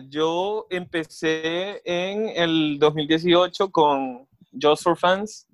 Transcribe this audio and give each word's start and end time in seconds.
yo 0.00 0.66
empecé 0.70 1.82
en 1.84 2.28
el 2.28 2.78
2018 2.78 3.70
con 3.70 4.28
Just 4.60 4.82
for 4.82 4.96
Fans 4.96 5.46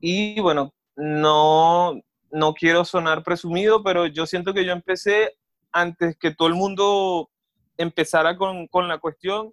y 0.00 0.40
bueno, 0.40 0.74
no, 0.96 2.00
no 2.30 2.54
quiero 2.54 2.84
sonar 2.84 3.22
presumido, 3.22 3.82
pero 3.82 4.06
yo 4.06 4.26
siento 4.26 4.52
que 4.52 4.64
yo 4.64 4.72
empecé 4.72 5.36
antes 5.72 6.16
que 6.18 6.34
todo 6.34 6.48
el 6.48 6.54
mundo 6.54 7.30
empezara 7.76 8.36
con, 8.36 8.66
con 8.68 8.86
la 8.88 8.98
cuestión 8.98 9.52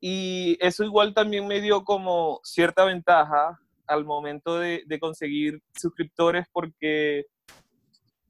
y 0.00 0.56
eso 0.60 0.84
igual 0.84 1.14
también 1.14 1.46
me 1.46 1.60
dio 1.60 1.84
como 1.84 2.40
cierta 2.44 2.84
ventaja 2.84 3.58
al 3.86 4.04
momento 4.04 4.58
de, 4.58 4.84
de 4.86 5.00
conseguir 5.00 5.62
suscriptores 5.74 6.46
porque, 6.52 7.24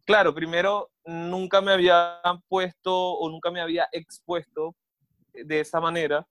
claro, 0.05 0.35
primero 0.35 0.91
nunca 1.05 1.61
me 1.61 1.73
había 1.73 2.21
puesto 2.49 2.95
o 2.95 3.29
nunca 3.31 3.51
me 3.51 3.61
había 3.61 3.89
expuesto 3.93 4.77
de 5.45 5.61
esa 5.61 5.81
manera. 5.81 6.27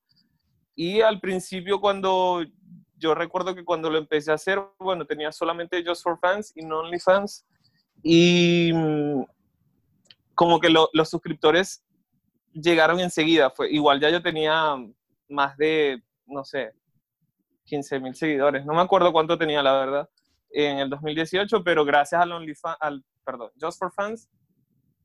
Y 0.76 1.02
al 1.02 1.20
principio 1.20 1.80
cuando 1.80 2.44
yo 2.98 3.14
recuerdo 3.16 3.56
que 3.56 3.64
cuando 3.64 3.90
lo 3.90 3.98
empecé 3.98 4.32
a 4.32 4.36
hacer, 4.36 4.62
bueno, 4.80 5.06
tenía 5.06 5.32
solamente 5.32 5.84
Just 5.86 6.04
for 6.04 6.20
Fans 6.20 6.52
y 6.56 6.66
no 6.66 6.80
OnlyFans. 6.80 7.46
Y 8.04 8.72
mm, 8.74 9.24
como 10.36 10.60
que 10.60 10.70
los 10.70 11.10
suscriptores 11.10 11.84
llegaron 12.54 13.00
enseguida. 13.00 13.50
Fue, 13.50 13.72
igual 13.72 14.00
ya 14.00 14.10
yo 14.10 14.22
tenía 14.22 14.76
más 15.30 15.58
de, 15.58 16.02
no 16.26 16.44
sé, 16.44 16.74
15 17.66 18.00
mil 18.00 18.16
seguidores. 18.16 18.66
No 18.66 18.74
me 18.74 18.82
acuerdo 18.82 19.12
cuánto 19.12 19.38
tenía, 19.38 19.62
la 19.62 19.74
verdad, 19.74 20.10
en 20.52 20.80
el 20.80 20.90
2018, 20.90 21.64
pero 21.64 21.86
gracias 21.86 22.22
al 22.22 22.32
OnlyFans, 22.32 22.78
al, 22.80 23.04
perdón, 23.24 23.52
Just 23.60 23.80
for 23.80 23.92
Fans, 23.92 24.30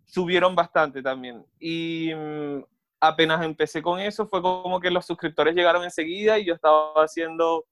subieron 0.05 0.55
bastante 0.55 1.03
también. 1.03 1.45
Y 1.59 2.13
mm, 2.15 2.63
apenas 3.03 3.45
empecé 3.45 3.83
con 3.83 3.99
eso, 3.99 4.29
fue 4.29 4.41
como 4.41 4.79
que 4.79 4.89
los 4.89 5.05
suscriptores 5.05 5.57
llegaron 5.57 5.83
enseguida 5.83 6.39
y 6.39 6.45
yo 6.45 6.55
estaba 6.55 6.93
haciendo 7.03 7.65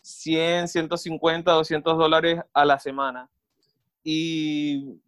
100, 0.00 0.66
150, 0.66 1.52
200 1.52 1.98
dólares 1.98 2.40
a 2.54 2.64
la 2.64 2.78
semana. 2.78 3.28
Y 4.02 4.98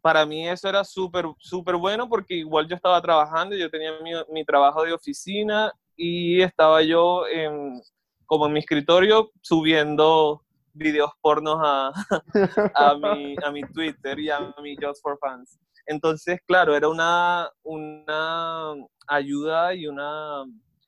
para 0.00 0.24
mí 0.24 0.48
eso 0.48 0.68
era 0.68 0.84
súper, 0.84 1.26
súper 1.38 1.74
bueno 1.74 2.08
porque 2.08 2.34
igual 2.34 2.68
yo 2.68 2.76
estaba 2.76 3.02
trabajando, 3.02 3.56
yo 3.56 3.68
tenía 3.68 3.90
mi, 4.00 4.12
mi 4.32 4.44
trabajo 4.44 4.84
de 4.84 4.92
oficina 4.92 5.72
y 5.96 6.42
estaba 6.42 6.80
yo 6.82 7.26
en, 7.26 7.82
como 8.24 8.46
en 8.46 8.52
mi 8.52 8.60
escritorio 8.60 9.32
subiendo 9.40 10.44
videos 10.74 11.10
pornos 11.20 11.58
a, 11.60 11.92
a, 12.76 12.94
mi, 12.94 13.34
a 13.42 13.50
mi 13.50 13.62
Twitter 13.62 14.20
y 14.20 14.30
a 14.30 14.54
mi 14.62 14.76
Just 14.80 15.02
for 15.02 15.18
Fans. 15.18 15.58
Entonces, 15.86 16.40
claro, 16.46 16.76
era 16.76 16.88
una, 16.88 17.50
una 17.62 18.74
ayuda 19.06 19.74
y 19.74 19.86
una 19.86 20.44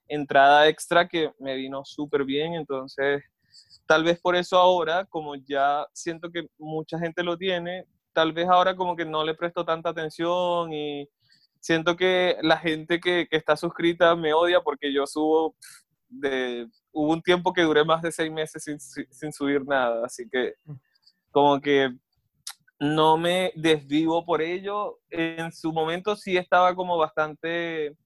entrada 0.09 0.69
extra 0.69 1.09
que 1.09 1.33
me 1.39 1.57
vino 1.57 1.85
súper 1.85 2.25
bien. 2.25 2.55
Entonces, 2.55 3.23
tal 3.87 4.05
vez 4.05 4.21
por 4.21 4.37
eso 4.37 4.57
ahora, 4.57 5.05
como 5.07 5.35
ya 5.37 5.87
siento 5.93 6.31
que 6.31 6.47
mucha 6.59 6.99
gente 6.99 7.23
lo 7.23 7.37
tiene, 7.37 7.87
tal 8.13 8.33
vez 8.33 8.49
ahora 8.49 8.77
como 8.77 8.97
que 8.97 9.05
no 9.05 9.25
le 9.25 9.35
presto 9.35 9.65
tanta 9.65 9.91
atención 9.91 10.73
y 10.73 11.09
siento 11.61 11.97
que 11.97 12.37
la 12.43 12.59
gente 12.59 13.01
que, 13.01 13.27
que 13.29 13.37
está 13.37 13.57
suscrita 13.57 14.15
me 14.17 14.33
odia 14.33 14.61
porque 14.61 14.93
yo 14.93 15.07
subo 15.07 15.57
de... 16.09 16.69
Hubo 16.93 17.13
un 17.13 17.23
tiempo 17.23 17.53
que 17.53 17.63
duré 17.63 17.85
más 17.85 18.03
de 18.03 18.13
seis 18.13 18.31
meses 18.31 18.63
sin, 18.63 18.79
sin 18.79 19.33
subir 19.33 19.67
nada, 19.67 20.07
así 20.07 20.29
que 20.31 20.55
como 21.33 21.61
que 21.61 21.93
no 22.85 23.17
me 23.17 23.53
desvivo 23.57 24.25
por 24.25 24.43
ello. 24.43 24.99
En 25.11 25.51
su 25.53 25.73
momento 25.73 26.15
sí 26.17 26.37
estaba 26.37 26.75
como 26.75 26.99
bastante 26.99 27.97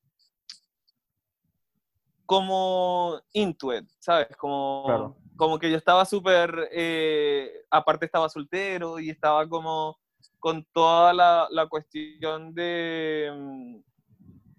como 2.25 3.19
intuit, 3.33 3.89
¿sabes? 3.99 4.37
Como, 4.37 5.17
como 5.35 5.59
que 5.59 5.71
yo 5.71 5.79
estaba 5.79 6.05
súper, 6.05 6.69
eh, 6.73 7.51
aparte 7.71 8.05
estaba 8.05 8.29
soltero 8.29 8.99
y 8.99 9.09
estaba 9.09 9.49
como 9.49 9.99
con 10.39 10.63
toda 10.75 11.15
la, 11.15 11.49
la 11.51 11.67
cuestión 11.69 12.53
de, 12.53 13.31
mm, 13.35 13.77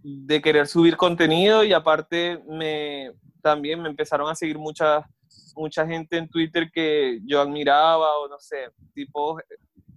de 0.01 0.41
querer 0.41 0.65
subir 0.65 0.97
contenido 0.97 1.63
y 1.63 1.71
aparte 1.71 2.43
me, 2.47 3.11
también 3.41 3.81
me 3.81 3.89
empezaron 3.89 4.27
a 4.29 4.35
seguir 4.35 4.57
mucha, 4.57 5.07
mucha 5.55 5.85
gente 5.85 6.17
en 6.17 6.27
Twitter 6.27 6.71
que 6.73 7.19
yo 7.23 7.39
admiraba 7.39 8.17
o 8.17 8.27
no 8.27 8.39
sé, 8.39 8.71
tipo 8.95 9.39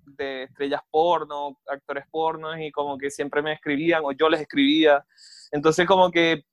de 0.05 0.45
estrellas 0.45 0.81
porno, 0.91 1.59
actores 1.67 2.05
porno, 2.11 2.59
y 2.59 2.71
como 2.71 2.99
que 2.99 3.11
siempre 3.11 3.43
me 3.43 3.53
escribían 3.53 4.03
o 4.05 4.13
yo 4.13 4.29
les 4.29 4.41
escribía. 4.41 5.05
Entonces 5.51 5.87
como 5.87 6.11
que 6.11 6.45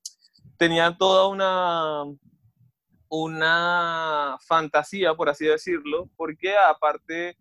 tenía 0.58 0.96
toda 0.98 1.28
una, 1.28 2.04
una 3.09 4.38
fantasía, 4.46 5.14
por 5.16 5.30
así 5.30 5.46
decirlo, 5.46 6.09
porque 6.16 6.56
aparte 6.56 7.38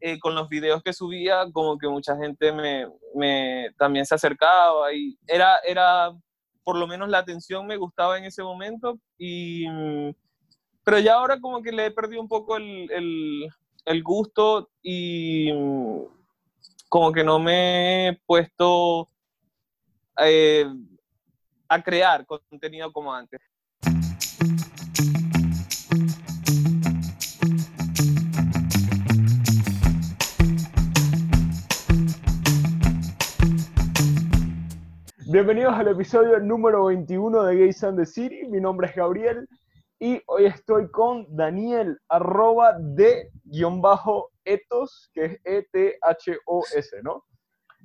eh, 0.00 0.18
con 0.18 0.34
los 0.34 0.48
videos 0.48 0.82
que 0.82 0.94
subía, 0.94 1.44
como 1.52 1.76
que 1.76 1.86
mucha 1.86 2.16
gente 2.16 2.52
me, 2.52 2.86
me, 3.14 3.70
también 3.76 4.06
se 4.06 4.14
acercaba 4.14 4.94
y 4.94 5.18
era, 5.26 5.58
era, 5.58 6.10
por 6.64 6.78
lo 6.78 6.86
menos 6.86 7.10
la 7.10 7.18
atención 7.18 7.66
me 7.66 7.76
gustaba 7.76 8.16
en 8.16 8.24
ese 8.24 8.42
momento, 8.42 8.98
y, 9.18 9.66
pero 10.84 10.98
ya 11.00 11.14
ahora 11.14 11.38
como 11.38 11.60
que 11.60 11.70
le 11.70 11.86
he 11.86 11.90
perdido 11.90 12.22
un 12.22 12.28
poco 12.28 12.56
el, 12.56 12.90
el 12.90 13.48
el 13.84 14.02
gusto 14.02 14.70
y 14.82 15.52
mm, 15.52 16.02
como 16.88 17.12
que 17.12 17.24
no 17.24 17.38
me 17.38 18.08
he 18.08 18.20
puesto 18.26 19.08
eh, 20.18 20.66
a 21.68 21.82
crear 21.82 22.26
contenido 22.26 22.92
como 22.92 23.14
antes. 23.14 23.40
Bienvenidos 35.32 35.74
al 35.74 35.86
episodio 35.86 36.40
número 36.40 36.86
21 36.86 37.44
de 37.44 37.56
Gays 37.56 37.84
and 37.84 37.96
the 37.96 38.04
City. 38.04 38.48
Mi 38.48 38.60
nombre 38.60 38.88
es 38.88 38.96
Gabriel 38.96 39.48
y 40.00 40.20
hoy 40.26 40.46
estoy 40.46 40.90
con 40.90 41.24
Daniel, 41.36 42.00
arroba 42.08 42.72
de 42.76 43.30
guion 43.50 43.80
bajo 43.80 44.30
etos, 44.44 45.10
que 45.12 45.24
es 45.24 45.40
E-T-H-O-S, 45.44 47.02
¿no? 47.02 47.24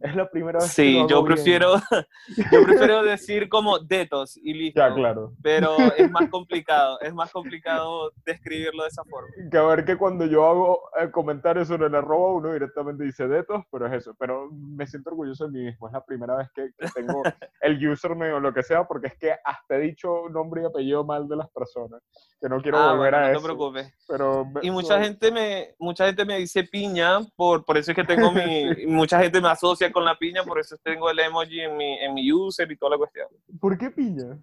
Es 0.01 0.15
la 0.15 0.29
primera 0.29 0.59
vez 0.59 0.71
sí, 0.71 1.01
que 1.01 1.13
yo 1.13 1.23
prefiero, 1.23 1.75
yo 2.51 2.63
prefiero 2.63 3.03
decir 3.03 3.47
como 3.47 3.79
detos 3.79 4.37
y 4.37 4.53
listo. 4.53 4.81
Ya, 4.81 4.93
claro. 4.93 5.33
Pero 5.41 5.75
es 5.97 6.11
más 6.11 6.29
complicado, 6.29 6.99
es 6.99 7.13
más 7.13 7.31
complicado 7.31 8.11
describirlo 8.25 8.83
de 8.83 8.89
esa 8.89 9.03
forma. 9.05 9.29
Que 9.49 9.57
a 9.57 9.63
ver 9.63 9.85
que 9.85 9.97
cuando 9.97 10.25
yo 10.25 10.45
hago 10.45 10.81
eh, 10.99 11.09
comentarios 11.11 11.69
sobre 11.69 11.87
el 11.87 11.95
arroba, 11.95 12.33
uno 12.33 12.53
directamente 12.53 13.03
dice 13.05 13.27
detos, 13.27 13.63
pero 13.71 13.87
es 13.87 13.93
eso. 13.93 14.13
Pero 14.19 14.49
me 14.51 14.85
siento 14.85 15.11
orgulloso 15.11 15.45
de 15.45 15.51
mí 15.51 15.65
mismo. 15.65 15.87
Es 15.87 15.93
la 15.93 16.03
primera 16.03 16.35
vez 16.35 16.49
que, 16.53 16.69
tengo 16.93 17.23
el 17.61 17.87
username 17.87 18.33
o 18.33 18.39
lo 18.39 18.53
que 18.53 18.63
sea, 18.63 18.83
porque 18.83 19.07
es 19.07 19.17
que 19.17 19.33
hasta 19.43 19.75
he 19.77 19.79
dicho 19.79 20.27
nombre 20.29 20.61
y 20.61 20.65
apellido 20.65 21.05
mal 21.05 21.27
de 21.27 21.37
las 21.37 21.49
personas. 21.51 22.01
Que 22.41 22.49
no 22.49 22.61
quiero 22.61 22.77
ah, 22.79 22.93
volver 22.93 23.15
a 23.15 23.31
eso. 23.31 23.33
No 23.33 23.39
te 23.39 23.45
preocupes. 23.45 23.93
Pero, 24.07 24.51
y 24.61 24.71
mucha 24.71 25.01
gente 25.01 25.31
me, 25.31 25.75
mucha 25.79 26.05
gente 26.05 26.25
me 26.25 26.37
dice 26.37 26.63
piña, 26.65 27.19
por, 27.35 27.63
por 27.63 27.77
eso 27.77 27.91
es 27.91 27.95
que 27.95 28.03
tengo 28.03 28.31
mi, 28.31 28.85
mucha 28.87 29.19
gente 29.19 29.39
me 29.39 29.47
asocia 29.47 29.84
con 29.91 30.05
la 30.05 30.17
piña, 30.17 30.43
por 30.43 30.59
eso 30.59 30.77
tengo 30.83 31.09
el 31.09 31.19
emoji 31.19 31.61
en 31.61 31.77
mi, 31.77 31.99
en 31.99 32.13
mi 32.13 32.31
user 32.31 32.71
y 32.71 32.77
toda 32.77 32.91
la 32.91 32.97
cuestión. 32.97 33.27
¿Por 33.59 33.77
qué 33.77 33.89
piña? 33.89 34.37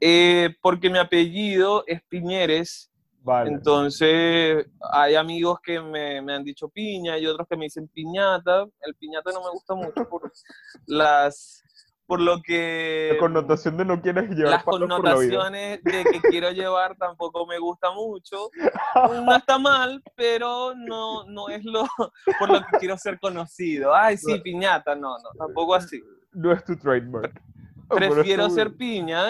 Eh, 0.00 0.56
porque 0.62 0.88
mi 0.88 0.98
apellido 0.98 1.84
es 1.86 2.02
Piñeres. 2.02 2.90
Vale. 3.22 3.50
Entonces, 3.50 4.66
hay 4.92 5.14
amigos 5.14 5.60
que 5.62 5.78
me, 5.78 6.22
me, 6.22 6.32
han 6.32 6.42
dicho 6.42 6.70
piña 6.70 7.18
y 7.18 7.26
otros 7.26 7.46
que 7.46 7.56
me 7.56 7.64
dicen 7.64 7.86
piñata. 7.88 8.64
El 8.80 8.94
piñata 8.94 9.30
no 9.32 9.42
me 9.42 9.50
gusta 9.50 9.74
mucho 9.74 10.08
por 10.08 10.32
las 10.86 11.62
por 12.10 12.20
lo 12.20 12.42
que... 12.42 13.10
La 13.12 13.18
connotación 13.20 13.76
de 13.76 13.84
no 13.84 14.02
quieres 14.02 14.30
llevar 14.30 14.50
Las 14.50 14.64
connotaciones 14.64 15.80
de 15.84 16.02
que 16.02 16.20
quiero 16.28 16.50
llevar 16.50 16.96
tampoco 16.96 17.46
me 17.46 17.56
gusta 17.60 17.92
mucho. 17.92 18.50
No 19.24 19.36
está 19.36 19.60
mal, 19.60 20.02
pero 20.16 20.74
no, 20.74 21.24
no 21.28 21.48
es 21.48 21.64
lo 21.64 21.84
por 22.40 22.50
lo 22.50 22.60
que 22.62 22.78
quiero 22.80 22.98
ser 22.98 23.20
conocido. 23.20 23.94
Ay, 23.94 24.16
sí, 24.16 24.40
piñata, 24.40 24.96
no, 24.96 25.16
no, 25.18 25.30
tampoco 25.38 25.76
así. 25.76 26.02
No 26.32 26.50
es 26.50 26.64
tu 26.64 26.76
trademark. 26.76 27.40
Prefiero 27.88 28.50
ser 28.50 28.74
piña. 28.74 29.26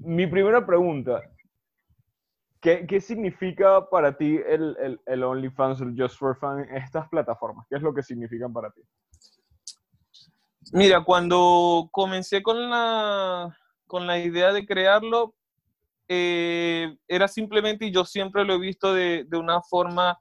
Mi 0.00 0.26
primera 0.26 0.66
pregunta, 0.66 1.22
¿Qué, 2.60 2.84
¿Qué, 2.84 3.00
significa 3.00 3.88
para 3.88 4.16
ti 4.16 4.40
el, 4.44 4.76
el, 4.80 5.00
el 5.06 5.22
OnlyFans, 5.22 5.80
el 5.82 5.94
Just 5.96 6.18
for 6.18 6.36
Fun, 6.36 6.64
estas 6.74 7.08
plataformas? 7.08 7.64
¿Qué 7.70 7.76
es 7.76 7.82
lo 7.82 7.94
que 7.94 8.02
significan 8.02 8.52
para 8.52 8.72
ti? 8.72 8.82
Mira, 10.72 11.04
cuando 11.04 11.88
comencé 11.92 12.42
con 12.42 12.68
la, 12.70 13.56
con 13.86 14.06
la 14.06 14.18
idea 14.18 14.52
de 14.52 14.66
crearlo, 14.66 15.34
eh, 16.08 16.96
era 17.06 17.28
simplemente, 17.28 17.86
y 17.86 17.92
yo 17.92 18.04
siempre 18.04 18.44
lo 18.44 18.54
he 18.54 18.58
visto 18.58 18.92
de, 18.92 19.24
de 19.28 19.36
una 19.36 19.62
forma 19.62 20.18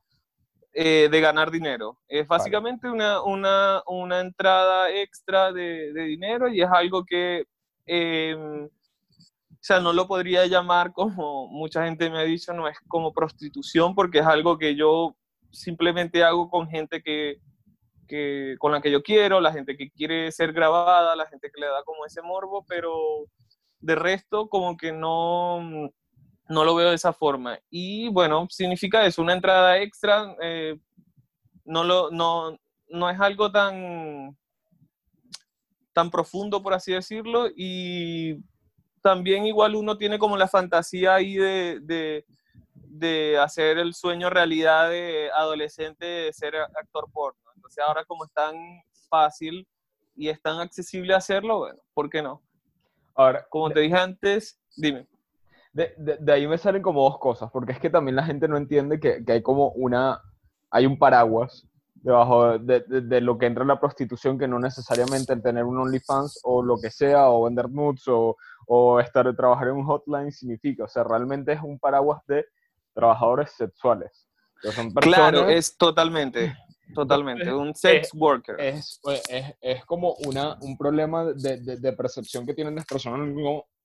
eh, 0.74 1.10
de 1.10 1.22
ganar 1.22 1.50
dinero. 1.50 1.98
Es 2.08 2.28
básicamente 2.28 2.90
una, 2.90 3.24
una, 3.24 3.82
una, 3.88 4.20
entrada 4.20 4.92
extra 4.92 5.52
de, 5.52 5.94
de, 5.94 6.04
dinero 6.04 6.48
y 6.48 6.62
es 6.62 6.70
algo 6.70 7.06
que, 7.06 7.46
em, 7.86 8.66
o 8.66 8.70
sea, 9.62 9.80
no 9.80 9.94
lo 9.94 10.08
podría 10.08 10.46
llamar 10.46 10.92
como 10.92 11.48
mucha 11.48 11.86
gente 11.86 12.10
me 12.10 12.20
ha 12.20 12.24
dicho, 12.24 12.54
no 12.54 12.68
es 12.68 12.78
como 12.88 13.14
prostitución, 13.14 13.96
porque 13.96 14.20
es 14.20 14.26
algo 14.26 14.58
que 14.58 14.76
yo 14.76 15.16
simplemente 15.52 16.24
hago 16.24 16.50
con 16.50 16.68
gente 16.68 17.02
que, 17.02 17.40
con 18.60 18.72
la 18.72 18.82
que 18.82 18.92
yo 18.92 19.02
quiero, 19.02 19.40
la 19.40 19.52
gente 19.52 19.76
que 19.76 19.90
quiere 19.90 20.32
ser 20.32 20.54
grabada, 20.54 21.16
la 21.16 21.28
gente 21.28 21.50
que 21.54 21.62
le 21.62 21.68
da 21.68 21.84
como 21.84 22.06
ese 22.06 22.22
morbo, 22.22 22.66
pero 22.68 23.26
de 23.80 23.96
resto 23.96 24.48
como 24.48 24.78
que 24.78 24.92
no 24.92 25.92
no 26.48 26.64
lo 26.64 26.76
veo 26.76 26.90
de 26.90 26.96
esa 26.96 27.14
forma. 27.14 27.60
Y 27.70 28.08
bueno, 28.10 28.48
significa 28.50 29.06
eso, 29.06 29.22
una 29.22 29.34
entrada 29.34 29.80
extra, 29.80 30.36
eh, 30.42 30.78
no, 31.64 31.84
lo, 31.84 32.12
no, 32.12 32.58
no 32.90 33.10
es 33.10 33.20
algo 33.20 33.52
tan, 33.52 34.38
tan 35.94 36.12
profundo, 36.12 36.62
por 36.62 36.74
así 36.74 36.94
decirlo, 36.94 37.48
y 37.56 38.38
también 39.02 39.46
igual 39.46 39.76
uno 39.76 39.98
tiene 39.98 40.20
como 40.20 40.38
la 40.38 40.48
fantasía 40.48 41.16
ahí 41.16 41.36
de, 41.36 42.26
de 43.00 43.38
hacer 43.38 43.78
el 43.78 43.94
sueño 43.94 44.30
realidad 44.30 44.90
de 44.90 45.30
adolescente 45.34 46.06
de 46.06 46.34
ser 46.34 46.56
actor 46.56 47.10
porno. 47.12 47.40
Entonces 47.56 47.84
ahora 47.86 48.06
como 48.06 48.26
es 48.26 48.32
tan 48.32 48.56
fácil 49.10 49.68
y 50.16 50.30
es 50.30 50.42
tan 50.42 50.60
accesible 50.60 51.14
hacerlo, 51.14 51.60
bueno, 51.60 51.80
¿por 51.94 52.10
qué 52.10 52.22
no? 52.22 52.42
Ahora, 53.16 53.46
como 53.50 53.70
te 53.70 53.80
dije 53.80 53.96
antes, 53.96 54.60
dime 54.76 55.08
de, 55.76 56.32
ahí 56.32 56.48
me 56.48 56.58
salen 56.58 56.82
como 56.82 57.04
dos 57.04 57.20
cosas, 57.20 57.52
porque 57.52 57.74
es 57.74 57.80
que 57.80 57.90
también 57.90 58.16
la 58.16 58.24
gente 58.24 58.48
no 58.48 58.56
entiende 58.56 59.00
que, 59.00 59.22
hay 59.28 59.42
como 59.42 59.70
una, 59.72 60.22
hay 60.72 60.86
un 60.86 60.98
paraguas 60.98 61.68
debajo 61.96 62.58
de, 62.60 63.22
lo 63.22 63.38
que 63.38 63.48
entra 63.48 63.64
en 63.64 63.68
la 63.68 63.80
prostitución, 63.80 64.38
que 64.38 64.48
no 64.48 64.58
necesariamente 64.58 65.34
el 65.34 65.42
tener 65.42 65.66
un 65.66 65.80
OnlyFans 65.80 66.40
o 66.44 66.64
lo 66.64 66.78
que 66.80 66.92
sea, 66.92 67.30
o 67.30 67.44
vender 67.44 67.70
nudes, 67.70 68.08
o, 68.08 68.38
o 68.68 69.00
estar, 69.02 69.36
trabajar 69.36 69.68
en 69.68 69.76
un 69.76 69.86
hotline 69.86 70.32
significa, 70.32 70.86
o 70.86 70.88
sea, 70.88 71.04
realmente 71.04 71.52
es 71.52 71.62
un 71.62 71.78
paraguas 71.78 72.22
de 72.28 72.46
trabajadores 72.96 73.52
sexuales. 73.52 74.28
claro, 75.02 75.48
es 75.50 75.78
totalmente, 75.78 76.56
totalmente, 76.96 77.54
un 77.54 77.76
sex 77.76 78.12
worker. 78.16 78.60
Es, 78.60 79.00
es, 79.30 79.56
es, 79.62 79.86
como 79.86 80.16
una, 80.26 80.58
un 80.62 80.78
problema 80.78 81.26
de, 81.26 81.58
de, 81.58 81.94
percepción 81.94 82.46
que 82.46 82.56
tienen 82.56 82.74
las 82.74 82.86
personas 82.86 83.30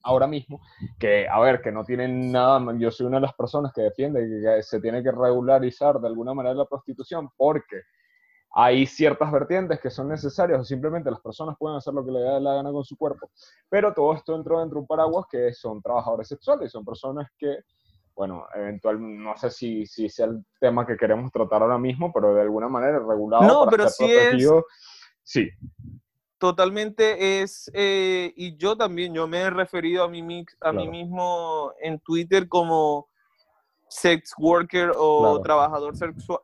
ahora 0.02 0.26
mismo, 0.26 0.62
que, 0.98 1.28
a 1.28 1.38
ver, 1.40 1.60
que 1.60 1.72
no 1.72 1.84
tienen 1.84 2.32
nada, 2.32 2.60
yo 2.78 2.90
soy 2.90 3.06
una 3.06 3.18
de 3.18 3.22
las 3.22 3.34
personas 3.34 3.72
que 3.74 3.82
defiende 3.82 4.26
que 4.42 4.62
se 4.62 4.80
tiene 4.80 5.02
que 5.02 5.10
regularizar 5.10 6.00
de 6.00 6.06
alguna 6.08 6.32
manera 6.32 6.54
la 6.54 6.64
prostitución 6.64 7.28
porque 7.36 7.82
hay 8.52 8.86
ciertas 8.86 9.30
vertientes 9.30 9.78
que 9.80 9.90
son 9.90 10.08
necesarias 10.08 10.60
o 10.60 10.64
simplemente 10.64 11.10
las 11.10 11.20
personas 11.20 11.56
pueden 11.58 11.76
hacer 11.76 11.94
lo 11.94 12.04
que 12.04 12.10
le 12.10 12.20
da 12.20 12.40
la 12.40 12.54
gana 12.54 12.72
con 12.72 12.84
su 12.84 12.96
cuerpo, 12.96 13.30
pero 13.68 13.92
todo 13.92 14.14
esto 14.14 14.34
entra 14.34 14.60
dentro 14.60 14.76
de 14.76 14.80
un 14.80 14.86
paraguas 14.86 15.26
que 15.30 15.52
son 15.52 15.80
trabajadores 15.82 16.28
sexuales, 16.28 16.72
son 16.72 16.84
personas 16.84 17.28
que, 17.38 17.58
bueno, 18.20 18.46
eventualmente, 18.54 19.22
no 19.22 19.34
sé 19.34 19.50
si, 19.50 19.86
si 19.86 20.10
sea 20.10 20.26
el 20.26 20.44
tema 20.60 20.86
que 20.86 20.98
queremos 20.98 21.32
tratar 21.32 21.62
ahora 21.62 21.78
mismo, 21.78 22.12
pero 22.12 22.34
de 22.34 22.42
alguna 22.42 22.68
manera 22.68 22.98
regulado. 22.98 23.44
No, 23.44 23.66
pero 23.70 23.88
sí 23.88 24.04
es... 24.04 24.46
Sí. 25.22 25.48
Totalmente 26.36 27.40
es, 27.40 27.70
eh, 27.72 28.30
y 28.36 28.58
yo 28.58 28.76
también, 28.76 29.14
yo 29.14 29.26
me 29.26 29.38
he 29.38 29.48
referido 29.48 30.04
a 30.04 30.08
mí, 30.08 30.44
a 30.60 30.70
mí 30.70 30.86
mismo 30.86 31.72
en 31.80 31.98
Twitter 32.00 32.46
como 32.46 33.08
sex 33.88 34.34
worker 34.36 34.92
o 34.94 35.40
trabajador 35.40 35.94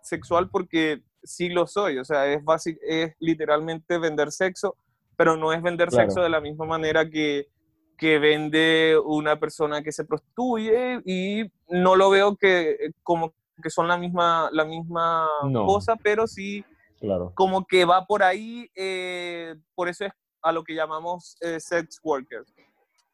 sexual 0.01 0.49
porque 0.49 1.03
sí 1.23 1.51
lo 1.51 1.67
soy, 1.67 1.99
o 1.99 2.07
sea, 2.07 2.27
es, 2.27 2.41
es 2.89 3.15
literalmente 3.19 3.99
vender 3.99 4.33
sexo, 4.33 4.79
pero 5.15 5.37
no 5.37 5.53
es 5.53 5.61
vender 5.61 5.91
sexo 5.91 6.23
de 6.23 6.31
la 6.31 6.41
misma 6.41 6.65
manera 6.65 7.07
que, 7.07 7.49
que 7.97 8.19
vende 8.19 8.99
una 9.05 9.39
persona 9.39 9.83
que 9.83 9.93
se 9.93 10.05
prostituye 10.05 11.01
y 11.05 11.51
no 11.69 11.97
lo 11.97 12.11
veo 12.11 12.37
que 12.37 12.91
como 13.03 13.33
que 13.63 13.71
son 13.71 13.89
la 13.89 13.97
misma, 13.97 14.51
la 14.53 14.65
misma 14.65 15.27
cosa, 15.67 15.97
pero 15.97 16.27
sí 16.27 16.65
Claro. 17.01 17.33
Como 17.35 17.67
que 17.67 17.85
va 17.85 18.07
por 18.07 18.23
ahí, 18.23 18.71
eh, 18.75 19.55
por 19.75 19.89
eso 19.89 20.07
es 20.07 20.13
a 20.43 20.53
lo 20.53 20.65
que 20.65 20.75
llamamos 20.75 21.37
eh, 21.41 21.61
sex 21.61 22.01
worker. 22.03 22.45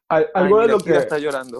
algo 0.07 0.59
de 0.59 0.67
lo 0.67 0.79
que 0.79 0.95
está 0.95 1.17
llorando. 1.17 1.59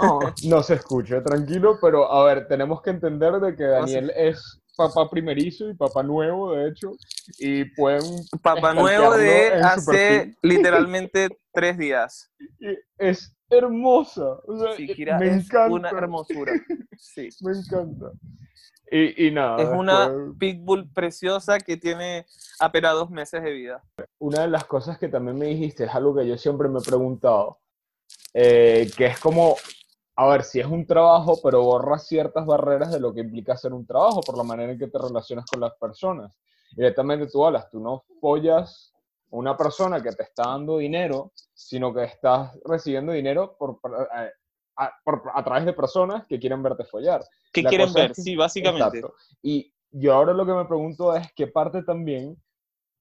Oh, 0.00 0.20
no 0.48 0.62
se 0.62 0.74
escucha, 0.74 1.22
tranquilo, 1.22 1.78
pero 1.80 2.10
a 2.12 2.24
ver, 2.24 2.46
tenemos 2.48 2.82
que 2.82 2.90
entender 2.90 3.34
de 3.40 3.56
que 3.56 3.64
Daniel 3.64 4.12
es 4.14 4.60
papá 4.76 5.08
primerizo 5.10 5.68
y 5.68 5.74
papá 5.74 6.02
nuevo, 6.02 6.54
de 6.54 6.68
hecho, 6.68 6.92
y 7.38 7.64
pueden... 7.64 8.02
Papá 8.42 8.74
nuevo 8.74 9.16
de 9.16 9.52
hace 9.54 10.34
literalmente 10.42 11.28
tres 11.52 11.78
días. 11.78 12.32
es 12.98 13.34
hermosa. 13.50 14.38
O 14.46 14.58
sea, 14.58 15.18
me 15.18 15.28
es 15.28 15.44
encanta. 15.44 15.74
una 15.74 15.90
hermosura. 15.90 16.52
Sí. 16.98 17.28
me 17.40 17.50
encanta. 17.50 18.12
Y, 18.92 19.30
nada. 19.30 19.60
Es 19.60 19.68
una 19.70 20.12
pitbull 20.38 20.88
preciosa 20.92 21.58
que 21.58 21.76
tiene 21.76 22.26
apenas 22.60 22.92
dos 22.92 23.10
meses 23.10 23.42
de 23.42 23.50
vida. 23.50 23.82
Una 24.18 24.42
de 24.42 24.48
las 24.48 24.64
cosas 24.66 24.98
que 24.98 25.08
también 25.08 25.36
me 25.36 25.46
dijiste 25.46 25.84
es 25.84 25.94
algo 25.94 26.14
que 26.14 26.28
yo 26.28 26.36
siempre 26.38 26.68
me 26.68 26.78
he 26.78 26.82
preguntado, 26.82 27.58
eh, 28.34 28.88
que 28.96 29.06
es 29.06 29.18
como, 29.18 29.56
a 30.22 30.26
ver, 30.32 30.44
si 30.44 30.60
es 30.60 30.66
un 30.66 30.86
trabajo, 30.86 31.38
pero 31.42 31.62
borra 31.62 31.98
ciertas 31.98 32.46
barreras 32.46 32.92
de 32.92 33.00
lo 33.00 33.12
que 33.12 33.20
implica 33.20 33.54
hacer 33.54 33.72
un 33.72 33.86
trabajo, 33.86 34.20
por 34.20 34.36
la 34.36 34.42
manera 34.42 34.72
en 34.72 34.78
que 34.78 34.88
te 34.88 34.98
relacionas 34.98 35.46
con 35.46 35.60
las 35.60 35.74
personas. 35.74 36.36
Directamente 36.72 37.26
tú 37.26 37.44
hablas, 37.44 37.68
tú 37.70 37.80
no 37.80 38.04
follas 38.20 38.92
una 39.30 39.56
persona 39.56 40.02
que 40.02 40.12
te 40.12 40.24
está 40.24 40.44
dando 40.44 40.78
dinero, 40.78 41.32
sino 41.54 41.92
que 41.92 42.04
estás 42.04 42.52
recibiendo 42.64 43.12
dinero 43.12 43.56
por, 43.58 43.78
eh, 44.18 44.30
a, 44.76 45.44
través 45.44 45.64
de 45.64 45.72
personas 45.72 46.26
que 46.26 46.38
quieren 46.38 46.62
verte 46.62 46.84
follar. 46.84 47.24
Que 47.52 47.64
quieren 47.64 47.92
ver, 47.92 48.14
sí, 48.14 48.36
básicamente. 48.36 49.02
Y 49.42 49.72
yo 49.90 50.14
ahora 50.14 50.32
lo 50.32 50.46
que 50.46 50.52
me 50.52 50.64
pregunto 50.64 51.14
es 51.14 51.32
qué 51.34 51.46
parte 51.46 51.82
también 51.82 52.36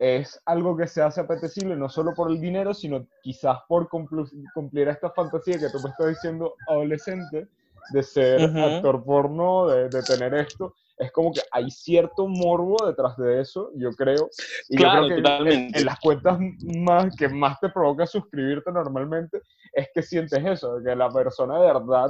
es 0.01 0.42
algo 0.48 0.75
que 0.75 0.88
se 0.88 1.00
hace 1.00 1.21
apetecible 1.21 1.75
no 1.75 1.88
solo 1.88 2.15
por 2.15 2.31
el 2.31 2.42
dinero, 2.42 2.74
sino 2.74 3.06
quizás 3.21 3.59
por 3.68 3.88
cumplir 3.88 4.88
esta 4.88 5.12
fantasía 5.12 5.59
que 5.59 5.69
tú 5.69 5.80
me 5.83 5.92
estás 5.92 6.07
diciendo 6.07 6.56
adolescente 6.68 7.48
de 7.94 8.01
ser 8.01 8.42
actor 8.42 9.03
porno, 9.03 9.68
de, 9.68 9.89
de, 9.89 10.01
tener 10.01 10.33
esto. 10.33 10.74
Es 10.98 11.12
como 11.12 11.31
que 11.31 11.42
hay 11.51 11.69
cierto 11.69 12.27
morbo 12.27 12.77
detrás 12.83 13.15
de 13.18 13.42
eso, 13.42 13.69
yo 13.75 13.92
creo. 13.92 14.27
Y 14.69 14.77
claro, 14.77 15.07
yo 15.07 15.18
creo 15.18 15.44
que 15.44 15.53
en, 15.71 15.86
las 15.86 16.00
cuentas 16.00 16.39
más 16.80 17.15
que 17.15 17.30
más 17.30 17.59
te 17.59 17.69
provoca 17.69 18.07
suscribirte 18.07 18.71
normalmente 18.71 19.39
es 19.71 19.88
que 19.94 20.01
sientes 20.01 20.44
eso, 20.44 20.80
que 20.83 20.95
la 20.95 21.11
persona 21.11 21.59
de 21.59 21.73
verdad 21.73 22.09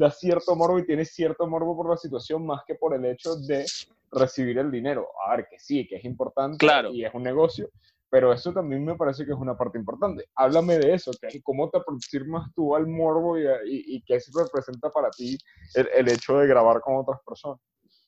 da 0.00 0.10
cierto 0.10 0.56
morbo 0.56 0.78
y 0.78 0.86
tiene 0.86 1.04
cierto 1.04 1.46
morbo 1.46 1.76
por 1.76 1.90
la 1.90 1.96
situación 1.96 2.46
más 2.46 2.62
que 2.66 2.74
por 2.74 2.94
el 2.94 3.04
hecho 3.04 3.36
de 3.36 3.66
recibir 4.10 4.56
el 4.58 4.70
dinero. 4.70 5.06
A 5.26 5.36
ver, 5.36 5.46
que 5.48 5.58
sí, 5.58 5.86
que 5.86 5.96
es 5.96 6.04
importante 6.04 6.56
claro. 6.56 6.90
y 6.90 7.04
es 7.04 7.12
un 7.12 7.22
negocio, 7.22 7.70
pero 8.08 8.32
eso 8.32 8.50
también 8.50 8.82
me 8.82 8.96
parece 8.96 9.26
que 9.26 9.32
es 9.32 9.38
una 9.38 9.56
parte 9.58 9.78
importante. 9.78 10.24
Háblame 10.34 10.78
de 10.78 10.94
eso, 10.94 11.10
que 11.20 11.42
cómo 11.42 11.68
te 11.68 11.78
aproximas 11.78 12.50
tú 12.54 12.74
al 12.74 12.86
morbo 12.86 13.38
y, 13.38 13.44
y, 13.66 14.02
qué 14.02 14.18
se 14.18 14.32
representa 14.34 14.90
para 14.90 15.10
ti 15.10 15.36
el, 15.74 16.08
hecho 16.08 16.38
de 16.38 16.46
grabar 16.46 16.80
con 16.80 16.96
otras 16.96 17.20
personas. 17.26 17.60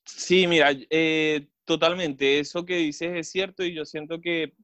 Sí, 0.06 0.46
mira, 0.46 0.70
eh, 0.88 1.46
totalmente, 1.66 2.40
eso 2.40 2.64
que 2.64 2.76
dices 2.76 3.12
es 3.14 3.30
cierto 3.30 3.64
y 3.64 3.74
yo 3.74 3.84
siento 3.84 4.18
que 4.18 4.54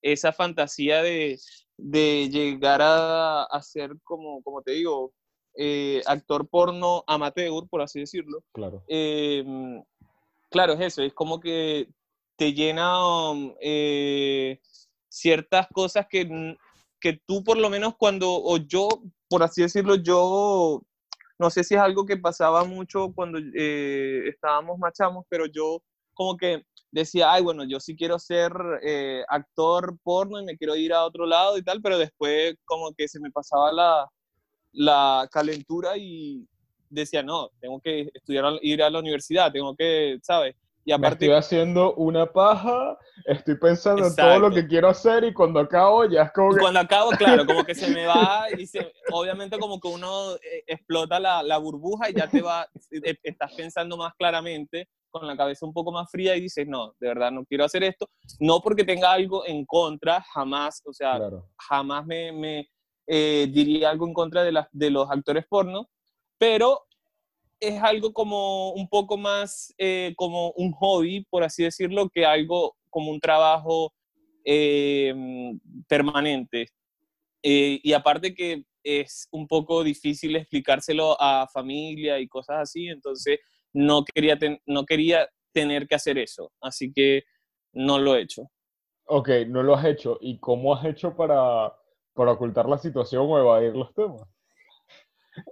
esa 0.00 0.32
fantasía 0.32 1.02
de, 1.02 1.38
de 1.76 2.30
llegar 2.30 2.80
a, 2.80 3.42
a, 3.44 3.62
ser, 3.62 3.92
como, 4.04 4.42
como 4.42 4.62
te 4.62 4.72
digo, 4.72 5.12
eh, 5.60 6.02
actor 6.06 6.48
porno 6.48 7.02
amateur, 7.08 7.68
por 7.68 7.82
así 7.82 7.98
decirlo. 7.98 8.44
Claro. 8.52 8.84
Em, 8.86 9.82
claro, 10.50 10.74
es 10.74 10.80
eso, 10.80 11.02
es 11.02 11.12
como 11.12 11.40
que 11.40 11.88
te 12.36 12.52
llena 12.52 13.30
um, 13.30 13.54
eh, 13.60 14.60
ciertas 15.08 15.66
cosas 15.72 16.06
que, 16.08 16.56
que 17.00 17.20
tú 17.26 17.42
por 17.42 17.58
lo 17.58 17.68
menos 17.68 17.96
cuando, 17.98 18.30
o 18.30 18.56
yo, 18.58 18.88
por 19.28 19.42
así 19.42 19.62
decirlo, 19.62 19.96
yo, 19.96 20.82
no 21.40 21.50
sé 21.50 21.64
si 21.64 21.74
es 21.74 21.80
algo 21.80 22.06
que 22.06 22.16
pasaba 22.16 22.62
mucho 22.62 23.12
cuando 23.12 23.38
eh, 23.38 24.28
estábamos 24.28 24.78
machamos, 24.78 25.24
pero 25.28 25.46
yo 25.46 25.82
como 26.14 26.36
que 26.36 26.62
decía, 26.92 27.32
ay, 27.32 27.42
bueno, 27.42 27.64
yo 27.64 27.80
sí 27.80 27.96
quiero 27.96 28.20
ser 28.20 28.52
eh, 28.82 29.24
actor 29.28 29.98
porno 30.04 30.40
y 30.40 30.44
me 30.44 30.56
quiero 30.56 30.76
ir 30.76 30.92
a 30.92 31.04
otro 31.04 31.26
lado 31.26 31.58
y 31.58 31.64
tal, 31.64 31.82
pero 31.82 31.98
después 31.98 32.54
como 32.64 32.92
que 32.96 33.08
se 33.08 33.18
me 33.18 33.32
pasaba 33.32 33.72
la, 33.72 34.08
la 34.72 35.28
calentura 35.30 35.96
y 35.96 36.46
decía, 36.90 37.22
no, 37.22 37.50
tengo 37.60 37.80
que 37.80 38.10
estudiar, 38.14 38.44
ir 38.62 38.82
a 38.82 38.90
la 38.90 38.98
universidad, 38.98 39.52
tengo 39.52 39.74
que, 39.76 40.18
¿sabes? 40.22 40.56
Y 40.84 40.92
aparte, 40.92 41.28
me 41.28 41.36
estoy 41.36 41.58
haciendo 41.58 41.92
una 41.96 42.24
paja, 42.24 42.96
estoy 43.26 43.58
pensando 43.58 44.06
en 44.06 44.16
todo 44.16 44.38
lo 44.38 44.50
que 44.50 44.66
quiero 44.66 44.88
hacer 44.88 45.22
y 45.22 45.34
cuando 45.34 45.60
acabo 45.60 46.06
ya 46.06 46.22
es 46.22 46.32
como 46.32 46.54
que... 46.54 46.60
Cuando 46.60 46.80
acabo, 46.80 47.10
claro, 47.10 47.44
como 47.44 47.62
que 47.62 47.74
se 47.74 47.90
me 47.90 48.06
va 48.06 48.46
y 48.58 48.66
se, 48.66 48.90
obviamente 49.12 49.58
como 49.58 49.78
que 49.80 49.88
uno 49.88 50.36
eh, 50.36 50.64
explota 50.66 51.20
la, 51.20 51.42
la 51.42 51.58
burbuja 51.58 52.08
y 52.08 52.14
ya 52.14 52.26
te 52.26 52.40
va, 52.40 52.66
estás 53.22 53.52
pensando 53.54 53.98
más 53.98 54.14
claramente 54.14 54.88
con 55.10 55.26
la 55.26 55.36
cabeza 55.36 55.66
un 55.66 55.74
poco 55.74 55.92
más 55.92 56.10
fría 56.10 56.36
y 56.36 56.40
dices, 56.40 56.66
no, 56.66 56.94
de 56.98 57.08
verdad 57.08 57.30
no 57.32 57.44
quiero 57.44 57.64
hacer 57.64 57.82
esto, 57.82 58.08
no 58.40 58.60
porque 58.60 58.84
tenga 58.84 59.12
algo 59.12 59.46
en 59.46 59.66
contra, 59.66 60.22
jamás, 60.32 60.82
o 60.86 60.92
sea, 60.92 61.20
jamás 61.58 62.06
me, 62.06 62.32
me 62.32 62.68
eh, 63.10 63.48
diría 63.50 63.88
algo 63.88 64.06
en 64.06 64.12
contra 64.12 64.44
de, 64.44 64.52
las 64.52 64.68
de 64.70 64.90
los 64.90 65.10
actores 65.10 65.46
porno, 65.48 65.88
pero 66.36 66.86
es 67.58 67.82
algo 67.82 68.12
como 68.12 68.72
un 68.72 68.86
poco 68.86 69.16
más 69.16 69.74
eh, 69.78 70.12
como 70.14 70.52
un 70.52 70.72
hobby, 70.72 71.24
por 71.30 71.42
así 71.42 71.64
decirlo, 71.64 72.10
que 72.10 72.26
algo 72.26 72.76
como 72.90 73.10
un 73.10 73.18
trabajo 73.18 73.94
eh, 74.44 75.14
permanente. 75.88 76.68
y 77.42 77.92
aparte 77.94 78.34
que 78.34 78.64
es 78.84 79.26
un 79.30 79.46
poco 79.46 79.82
difícil 79.82 80.36
explicárselo 80.36 81.16
a 81.18 81.48
familia 81.52 82.18
y 82.20 82.28
cosas 82.28 82.58
así, 82.60 82.88
entonces 82.88 83.38
no 83.72 84.04
quería, 84.04 84.38
no 84.66 84.84
quería 84.84 85.28
tener 85.52 85.88
que 85.88 85.94
hacer 85.94 86.18
eso, 86.18 86.52
así 86.60 86.92
que 86.92 87.24
no 87.72 87.98
lo 87.98 88.16
he 88.16 88.22
hecho. 88.22 88.50
Ok, 89.06 89.30
no 89.46 89.62
lo 89.62 89.74
has 89.74 89.86
hecho. 89.86 90.18
¿Y 90.20 90.38
cómo 90.38 90.74
has 90.74 90.84
hecho 90.84 91.16
para, 91.16 91.72
para 92.18 92.32
ocultar 92.32 92.68
la 92.68 92.78
situación 92.78 93.24
o 93.28 93.38
evadir 93.38 93.76
los 93.76 93.94
temas? 93.94 94.22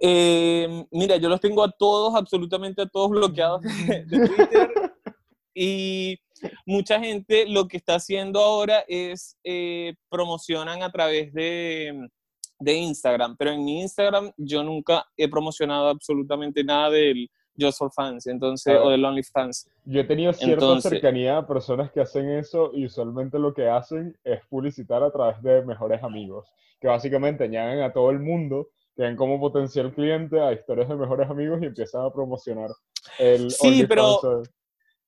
Eh, 0.01 0.85
mira, 0.91 1.15
yo 1.15 1.29
los 1.29 1.39
tengo 1.39 1.63
a 1.63 1.71
todos, 1.71 2.13
absolutamente 2.13 2.81
a 2.81 2.85
todos 2.85 3.09
bloqueados 3.09 3.61
de, 3.61 4.05
Twitter. 4.05 4.71
y 5.55 6.19
mucha 6.65 6.99
gente 6.99 7.45
lo 7.47 7.69
que 7.69 7.77
está 7.77 7.95
haciendo 7.95 8.41
ahora 8.41 8.83
es 8.85 9.37
eh, 9.45 9.95
promocionan 10.09 10.83
a 10.83 10.91
través 10.91 11.31
de, 11.31 12.09
de, 12.59 12.73
Instagram, 12.73 13.37
pero 13.37 13.51
en 13.51 13.63
mi 13.63 13.79
Instagram 13.79 14.29
yo 14.35 14.61
nunca 14.61 15.05
he 15.15 15.29
promocionado 15.29 15.87
absolutamente 15.87 16.65
nada 16.65 16.89
del, 16.89 17.29
Just 17.59 17.79
for 17.79 17.91
Fans, 17.91 18.27
entonces, 18.27 18.77
o 18.79 18.89
de 18.89 19.23
Fans. 19.23 19.69
Yo 19.85 20.01
he 20.01 20.03
tenido 20.03 20.31
cierta 20.33 20.79
cercanía 20.81 21.37
a 21.37 21.47
personas 21.47 21.91
que 21.91 22.01
hacen 22.01 22.29
eso 22.29 22.71
y 22.73 22.85
usualmente 22.85 23.39
lo 23.39 23.53
que 23.53 23.67
hacen 23.67 24.17
es 24.23 24.41
publicitar 24.47 25.01
a 25.03 25.11
través 25.11 25.41
de 25.41 25.63
mejores 25.65 26.03
amigos, 26.03 26.47
que 26.79 26.87
básicamente 26.87 27.45
añaden 27.45 27.81
a 27.81 27.91
todo 27.91 28.11
el 28.11 28.19
mundo, 28.19 28.69
tienen 28.95 29.15
como 29.15 29.39
potencial 29.39 29.93
cliente 29.93 30.39
a 30.39 30.53
historias 30.53 30.89
de 30.89 30.95
mejores 30.95 31.29
amigos 31.29 31.59
y 31.61 31.65
empiezan 31.65 32.05
a 32.05 32.11
promocionar 32.11 32.69
el 33.19 33.51
Sí, 33.51 33.85
pero 33.87 34.43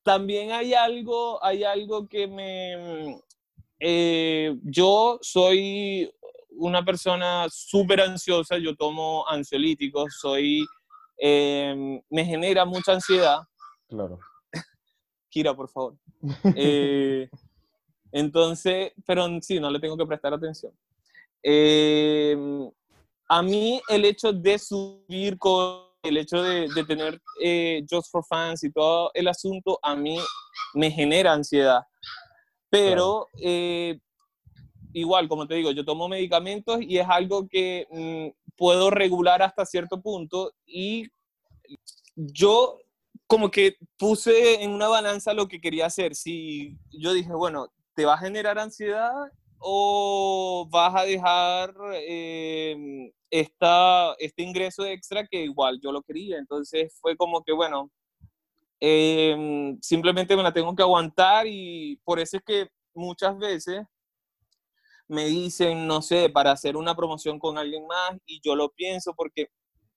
también 0.03 0.51
hay 0.51 0.73
algo, 0.73 1.43
hay 1.43 1.63
algo 1.63 2.07
que 2.07 2.27
me... 2.27 3.19
Eh, 3.79 4.57
yo 4.63 5.19
soy 5.21 6.11
una 6.51 6.83
persona 6.83 7.47
súper 7.49 8.01
ansiosa, 8.01 8.57
yo 8.57 8.75
tomo 8.75 9.25
ansiolíticos, 9.27 10.17
soy 10.19 10.65
Em, 11.19 12.01
me 12.09 12.25
genera 12.25 12.63
mucha 12.65 12.93
ansiedad. 12.93 13.41
Claro. 13.87 14.19
Kira, 15.29 15.53
por 15.53 15.69
favor. 15.69 15.95
Eh, 16.55 17.29
entonces, 18.11 18.91
pero 19.05 19.27
sí, 19.41 19.59
no 19.59 19.69
le 19.69 19.79
tengo 19.79 19.95
que 19.95 20.05
prestar 20.05 20.33
atención. 20.33 20.73
Em, 21.43 22.69
a 23.27 23.41
mí 23.41 23.81
el 23.87 24.05
hecho 24.05 24.33
de 24.33 24.57
subir 24.57 25.37
con 25.37 25.83
el 26.03 26.17
hecho 26.17 26.41
de, 26.41 26.69
tener 26.85 27.21
eh, 27.41 27.85
Just 27.89 28.09
for 28.11 28.25
Fans 28.25 28.63
y 28.63 28.71
todo 28.71 29.11
el 29.13 29.27
asunto, 29.27 29.79
a 29.83 29.95
mí 29.95 30.17
me 30.73 30.89
genera 30.91 31.33
ansiedad. 31.33 31.83
Pero 32.69 33.27
eh, 33.41 33.99
igual, 34.93 35.27
como 35.27 35.47
te 35.47 35.55
digo, 35.55 35.71
yo 35.71 35.85
tomo 35.85 36.07
medicamentos 36.07 36.79
y 36.81 36.97
es 36.97 37.07
algo 37.07 37.47
que 37.47 37.87
mm, 37.91 38.55
puedo 38.55 38.89
regular 38.89 39.41
hasta 39.41 39.65
cierto 39.65 40.01
punto 40.01 40.51
y 40.65 41.07
yo 42.15 42.79
como 43.27 43.51
que 43.51 43.77
puse 43.97 44.63
en 44.63 44.71
una 44.71 44.87
balanza 44.87 45.33
lo 45.33 45.47
que 45.47 45.61
quería 45.61 45.85
hacer. 45.85 46.15
Si 46.15 46.77
yo 46.91 47.13
dije, 47.13 47.31
bueno, 47.31 47.71
¿te 47.93 48.05
va 48.05 48.15
a 48.15 48.17
generar 48.17 48.57
ansiedad 48.57 49.13
o 49.59 50.67
vas 50.71 50.95
a 50.95 51.05
dejar 51.05 51.75
em, 51.93 53.11
esta, 53.29 54.15
este 54.17 54.41
ingreso 54.41 54.83
extra 54.85 55.27
que 55.27 55.43
igual 55.43 55.79
yo 55.81 55.91
lo 55.91 56.01
quería? 56.01 56.37
Entonces 56.37 56.97
fue 56.99 57.15
como 57.15 57.43
que, 57.43 57.53
bueno, 57.53 57.91
em, 58.79 59.77
simplemente 59.81 60.35
me 60.35 60.43
la 60.43 60.53
tengo 60.53 60.75
que 60.75 60.83
aguantar 60.83 61.45
y 61.47 61.97
por 62.03 62.19
eso 62.19 62.37
es 62.37 62.43
que 62.43 62.67
muchas 62.95 63.37
veces 63.37 63.85
me 65.09 65.25
dicen, 65.25 65.87
no 65.87 66.01
sé, 66.01 66.29
para 66.29 66.51
hacer 66.51 66.77
una 66.77 66.95
promoción 66.95 67.39
con 67.39 67.57
alguien 67.57 67.85
más 67.87 68.11
y 68.27 68.39
yo 68.43 68.55
lo 68.55 68.69
pienso 68.69 69.13
porque 69.15 69.47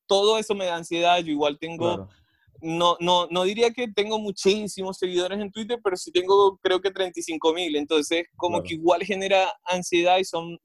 todo 0.06 0.38
eso 0.38 0.54
me 0.54 0.64
da 0.64 0.76
ansiedad. 0.76 1.18
Yo 1.18 1.30
igual 1.32 1.58
tengo, 1.60 2.08
no, 2.62 2.96
no, 2.98 3.26
no 3.30 3.44
diría 3.44 3.72
que 3.72 3.88
tengo 3.88 4.18
muchísimos 4.18 4.96
seguidores 4.96 5.38
en 5.38 5.52
Twitter, 5.52 5.78
pero 5.84 5.96
sí 5.96 6.10
tengo 6.10 6.58
creo 6.62 6.80
que 6.80 6.90
35 6.90 7.52
mil. 7.52 7.76
Entonces, 7.76 8.24
como 8.36 8.62
que 8.62 8.74
igual 8.74 9.02
genera 9.04 9.52
ansiedad 9.64 10.16
y 10.16 10.24
son 10.24 10.58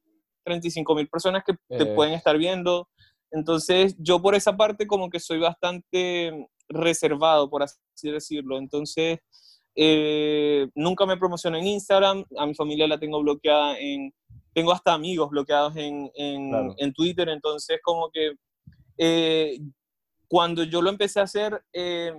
35 0.46 0.96
mil 0.96 1.10
personas 1.10 1.44
que 1.46 1.54
te 1.68 1.84
eh. 1.84 1.94
pueden 1.94 2.13
estar 2.13 2.38
viendo. 2.38 2.88
Entonces, 3.32 3.98
yo 4.00 4.22
por 4.22 4.34
esa 4.34 4.56
parte 4.56 4.88
como 4.88 5.10
que 5.10 5.20
soy 5.20 5.39
bastante 5.39 6.48
reservado, 6.70 7.50
por 7.50 7.63
así 7.63 7.75
decirlo. 8.04 8.58
Entonces, 8.58 9.20
eh, 9.75 10.70
nunca 10.74 11.06
me 11.06 11.18
promociono 11.18 11.58
en 11.58 11.68
Instagram, 11.68 12.24
a 12.38 12.46
mi 12.46 12.56
familia 12.56 12.88
la 12.88 12.98
tengo 12.98 13.22
bloqueada 13.22 13.77
en, 13.77 14.13
tengo 14.58 14.72
hasta 14.72 14.92
amigos 14.92 15.30
bloqueados 15.30 15.76
en, 15.76 16.10
en, 16.16 16.92
Twitter, 16.94 17.30
entonces 17.30 17.80
como 17.84 18.10
que 18.10 18.32
eh, 18.98 19.60
cuando 20.28 20.64
yo 20.64 20.82
lo 20.82 20.90
empecé 20.90 21.20
a 21.20 21.26
hacer, 21.26 21.62
eh, 21.72 22.12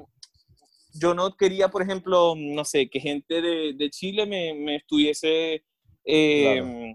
yo 0.95 1.14
no 1.14 1.35
quería, 1.35 1.66
por 1.66 1.83
ejemplo, 1.83 2.35
no 2.37 2.64
sé, 2.64 2.88
que 2.88 3.00
gente 3.00 3.42
de, 3.42 3.73
de 3.76 3.90
Chile 3.90 4.25
me, 4.25 4.54
me 4.54 4.76
estuviese 4.76 5.64
eh, 6.04 6.95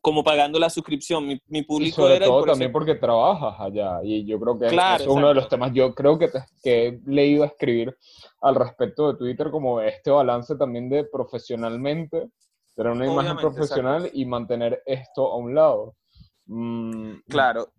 como 0.00 0.22
pagando 0.22 0.56
la 0.60 0.70
suscripción. 0.70 1.26
Mi, 1.26 1.42
mi 1.48 1.62
público 1.62 2.02
y 2.02 2.06
sobre 2.06 2.24
todo 2.24 2.44
también 2.44 2.70
porque 2.70 2.94
trabajas 2.94 3.56
allá. 3.58 3.98
Y 4.04 4.24
yo 4.24 4.38
creo 4.38 4.56
que 4.56 4.66
es 4.66 5.06
uno 5.08 5.30
de 5.30 5.34
los 5.34 5.48
temas. 5.48 5.72
Yo 5.74 5.96
creo 5.96 6.16
que, 6.16 6.30
que 6.62 6.86
he 6.86 7.00
leído 7.06 7.42
a 7.42 7.48
escribir 7.48 7.98
al 8.40 8.54
respecto 8.54 9.10
de 9.10 9.18
Twitter 9.18 9.50
como 9.50 9.80
este 9.80 10.12
balance 10.12 10.54
también 10.54 10.88
de 10.88 11.02
profesionalmente 11.02 12.30
tener 12.82 12.92
una 12.92 13.06
imagen 13.06 13.36
profesional 13.36 14.10
y 14.12 14.24
mantener 14.24 14.82
esto 14.86 15.30
a 15.30 15.36
un 15.36 15.54
lado. 15.54 15.94
Mm, 16.46 17.16
claro. 17.28 17.70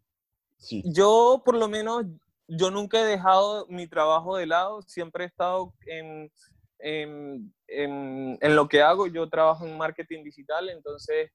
Sí. 0.58 0.84
Yo, 0.86 1.42
por 1.44 1.56
lo 1.56 1.68
menos, 1.68 2.06
yo 2.48 2.70
nunca 2.70 3.02
he 3.02 3.06
dejado 3.06 3.66
mi 3.68 3.88
trabajo 3.88 4.38
de 4.38 4.46
lado, 4.46 4.84
siempre 4.84 5.24
he 5.24 5.28
estado 5.28 5.74
en, 5.88 6.32
en, 6.78 7.52
en, 7.68 8.56
lo 8.56 8.68
que 8.68 8.84
hago. 8.84 9.08
Yo 9.08 9.28
trabajo 9.28 9.66
en 9.66 9.76
marketing 9.76 10.24
digital, 10.24 10.70
entonces 10.70 11.32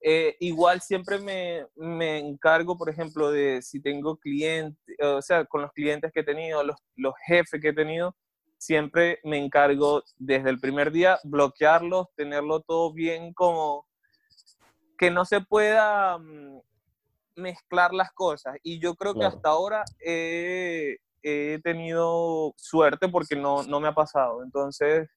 eh, 0.00 0.34
igual 0.40 0.80
siempre 0.80 1.18
me, 1.18 1.66
me, 1.76 2.18
encargo, 2.18 2.78
por 2.78 2.88
ejemplo, 2.88 3.30
de 3.30 3.60
si 3.60 3.82
tengo 3.82 4.16
clientes, 4.16 4.96
o 5.02 5.20
sea, 5.20 5.44
con 5.44 5.60
los 5.60 5.72
clientes 5.72 6.10
que 6.14 6.20
he 6.20 6.24
tenido, 6.24 6.64
los, 6.64 6.76
los 6.96 7.12
jefes 7.26 7.60
que 7.60 7.68
he 7.68 7.74
tenido, 7.74 8.16
siempre 8.62 9.18
me 9.24 9.38
encargo 9.38 10.04
desde 10.18 10.48
el 10.48 10.60
primer 10.60 10.92
día 10.92 11.18
bloquearlos, 11.24 12.06
tenerlo 12.14 12.60
todo 12.60 12.92
bien 12.92 13.32
como 13.34 13.88
que 14.96 15.10
no 15.10 15.24
se 15.24 15.40
pueda 15.40 16.16
mm, 16.18 16.60
mezclar 17.34 17.92
las 17.92 18.12
cosas. 18.12 18.56
Y 18.62 18.80
yo 18.80 18.94
creo 18.94 19.14
que 19.14 19.24
hasta 19.24 19.48
ahora 19.48 19.82
he, 19.98 20.98
tenido 21.64 22.54
suerte 22.56 23.08
porque 23.08 23.34
no, 23.34 23.64
no, 23.64 23.80
me 23.80 23.88
ha 23.88 23.94
pasado. 23.94 24.44
Entonces, 24.44 25.08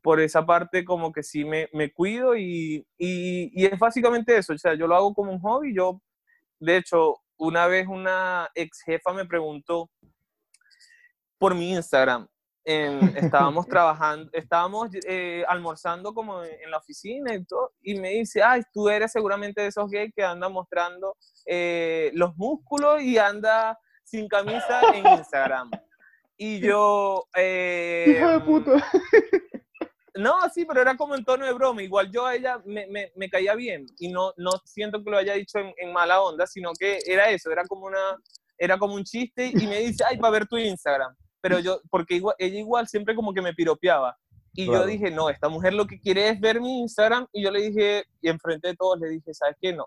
por 0.00 0.20
esa 0.20 0.46
parte 0.46 0.84
como 0.84 1.10
que 1.12 1.24
sí 1.24 1.44
me, 1.44 1.68
me 1.72 1.92
cuido 1.92 2.36
y, 2.36 2.86
y, 2.96 3.50
y, 3.60 3.66
es 3.66 3.78
básicamente 3.78 4.36
eso. 4.36 4.52
O 4.52 4.58
sea, 4.58 4.74
yo 4.74 4.86
lo 4.86 4.94
hago 4.94 5.14
como 5.14 5.32
un 5.32 5.40
hobby. 5.40 5.74
Yo, 5.74 6.00
de 6.60 6.76
hecho, 6.76 7.16
una 7.36 7.66
vez 7.66 7.88
una 7.88 8.48
ex 8.54 8.82
jefa 8.82 9.12
me 9.12 9.26
preguntó 9.26 9.90
por 11.38 11.54
mi 11.54 11.72
Instagram, 11.72 12.28
estábamos 12.64 13.66
trabajando, 13.68 14.30
estábamos 14.32 14.90
eh, 15.06 15.44
almorzando 15.48 16.12
como 16.12 16.42
en, 16.44 16.70
la 16.70 16.78
oficina 16.78 17.34
y 17.34 17.44
todo, 17.44 17.72
y 17.82 17.94
me 17.94 18.10
dice, 18.10 18.42
ay, 18.42 18.62
tú 18.72 18.88
eres 18.88 19.12
seguramente 19.12 19.62
de 19.62 19.68
esos 19.68 19.90
gays 19.90 20.12
que 20.14 20.22
andan 20.22 20.52
mostrando 20.52 21.16
eh, 21.46 22.10
los 22.14 22.36
músculos 22.36 23.02
y 23.02 23.18
anda 23.18 23.78
sin 24.04 24.28
camisa 24.28 24.80
en 24.94 25.06
Instagram. 25.06 25.70
Y 26.36 26.60
yo... 26.60 27.24
Eh, 27.36 28.16
Hijo 28.16 28.30
de 28.30 28.40
puta. 28.40 28.72
No, 30.14 30.34
sí, 30.52 30.64
pero 30.64 30.80
era 30.80 30.96
como 30.96 31.14
en 31.14 31.24
tono 31.24 31.46
de 31.46 31.52
broma. 31.52 31.80
Igual 31.80 32.10
yo 32.10 32.26
a 32.26 32.34
ella 32.34 32.60
me, 32.64 32.88
me, 32.88 33.12
me 33.14 33.30
caía 33.30 33.54
bien 33.54 33.86
y 34.00 34.08
no, 34.08 34.32
no 34.36 34.50
siento 34.64 35.04
que 35.04 35.10
lo 35.10 35.16
haya 35.16 35.34
dicho 35.34 35.60
en, 35.60 35.72
en, 35.76 35.92
mala 35.92 36.20
onda, 36.20 36.44
sino 36.44 36.72
que 36.72 36.98
era 37.06 37.30
eso, 37.30 37.52
era 37.52 37.64
como, 37.64 37.86
una, 37.86 38.16
era 38.56 38.78
como 38.78 38.94
un 38.94 39.04
chiste 39.04 39.52
y 39.54 39.66
me 39.68 39.78
dice, 39.78 40.02
ay, 40.04 40.18
para 40.18 40.32
ver 40.32 40.48
tu 40.48 40.56
Instagram 40.56 41.14
pero 41.40 41.58
yo, 41.58 41.80
porque 41.90 42.16
igual, 42.16 42.34
ella 42.38 42.58
igual 42.58 42.88
siempre 42.88 43.14
como 43.14 43.32
que 43.32 43.42
me 43.42 43.54
piropeaba. 43.54 44.16
Y 44.54 44.66
yo 44.66 44.84
dije, 44.84 45.10
no, 45.10 45.30
esta 45.30 45.48
mujer 45.48 45.72
lo 45.72 45.86
que 45.86 46.00
quiere 46.00 46.28
es 46.28 46.40
ver 46.40 46.60
mi 46.60 46.80
Instagram. 46.80 47.26
Y 47.32 47.44
yo 47.44 47.50
le 47.50 47.62
dije, 47.62 48.04
y 48.20 48.28
enfrente 48.28 48.68
de 48.68 48.76
todos 48.76 48.98
le 48.98 49.08
dije, 49.10 49.32
¿sabes 49.32 49.56
qué? 49.60 49.72
No. 49.72 49.86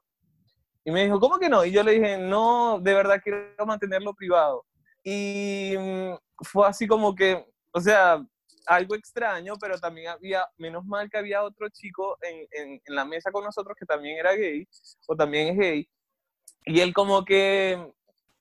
Y 0.86 0.91
me 0.91 1.03
dijo, 1.03 1.20
¿cómo 1.20 1.38
que 1.38 1.50
no? 1.50 1.65
Y 1.65 1.72
yo 1.72 1.84
le 1.84 1.93
dije, 1.93 2.17
no, 2.17 2.79
de 2.79 2.93
verdad 2.93 3.20
quiero 3.22 3.65
mantenerlo 3.65 4.13
privado. 4.13 4.65
Y 5.03 5.75
mm, 5.77 6.13
fue 6.43 6.67
así 6.67 6.88
como 6.88 7.13
que, 7.13 7.46
o 7.72 7.81
sea, 7.81 8.24
algo 8.65 8.96
extraño, 8.96 9.55
pero 9.60 9.77
también 9.77 10.08
había, 10.08 10.48
menos 10.58 10.86
mal 10.86 11.10
que 11.10 11.17
había 11.17 11.43
otro 11.43 11.67
chico 11.70 12.17
en, 12.22 12.48
en, 12.51 12.81
en, 12.86 12.96
la 12.96 13.03
mesa 13.03 13.31
con 13.31 13.43
nosotros 13.43 13.75
que 13.77 13.86
también 13.86 14.20
era 14.20 14.34
gay, 14.36 14.65
o 15.08 15.15
también 15.15 15.50
es 15.50 15.58
gay, 15.58 15.89
y 16.65 16.79
él 16.79 16.93
como 16.93 17.25
que 17.25 17.91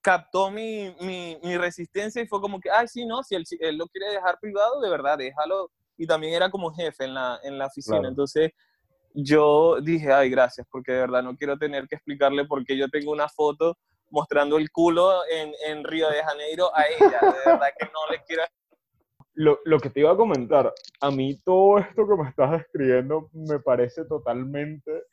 captó 0.00 0.50
mi, 0.50 0.94
mi, 1.00 1.38
mi 1.42 1.56
resistencia 1.56 2.22
y 2.22 2.26
fue 2.26 2.40
como 2.40 2.60
que, 2.60 2.70
ay, 2.70 2.88
sí, 2.88 3.04
no, 3.06 3.22
si 3.22 3.34
él, 3.34 3.44
él, 3.60 3.76
lo 3.76 3.86
quiere 3.86 4.12
dejar 4.12 4.38
privado, 4.40 4.80
de 4.80 4.90
verdad, 4.90 5.18
déjalo. 5.18 5.70
Y 5.96 6.06
también 6.06 6.34
era 6.34 6.50
como 6.50 6.72
jefe 6.72 7.04
en 7.04 7.14
la, 7.14 7.38
en 7.42 7.58
la 7.58 7.66
oficina, 7.66 8.08
entonces 8.08 8.52
yo 9.12 9.80
dije, 9.82 10.12
ay, 10.12 10.30
gracias, 10.30 10.66
porque 10.70 10.92
de 10.92 11.00
verdad 11.00 11.22
no 11.22 11.36
quiero 11.36 11.58
tener 11.58 11.86
que 11.88 11.96
explicarle 11.96 12.46
por 12.46 12.64
qué 12.64 12.76
yo 12.76 12.88
tengo 12.88 13.12
una 13.12 13.28
foto 13.28 13.76
mostrando 14.08 14.56
el 14.56 14.70
culo 14.70 15.20
en, 15.30 15.52
en 15.66 15.84
Río 15.84 16.08
de 16.08 16.22
Janeiro 16.22 16.70
a 16.74 16.84
ella, 16.86 17.20
de 17.20 17.50
verdad 17.50 17.68
que 17.78 17.86
no 17.86 18.10
le 18.10 18.22
quiero 18.24 18.42
lo, 19.34 19.58
lo, 19.64 19.78
que 19.78 19.90
te 19.90 20.00
iba 20.00 20.12
a 20.12 20.16
comentar, 20.16 20.72
a 21.00 21.10
mí 21.10 21.38
todo 21.44 21.78
esto 21.78 22.06
que 22.06 22.22
me 22.22 22.28
estás 22.28 22.50
describiendo 22.50 23.30
me 23.32 23.58
parece 23.60 24.04
totalmente 24.04 25.04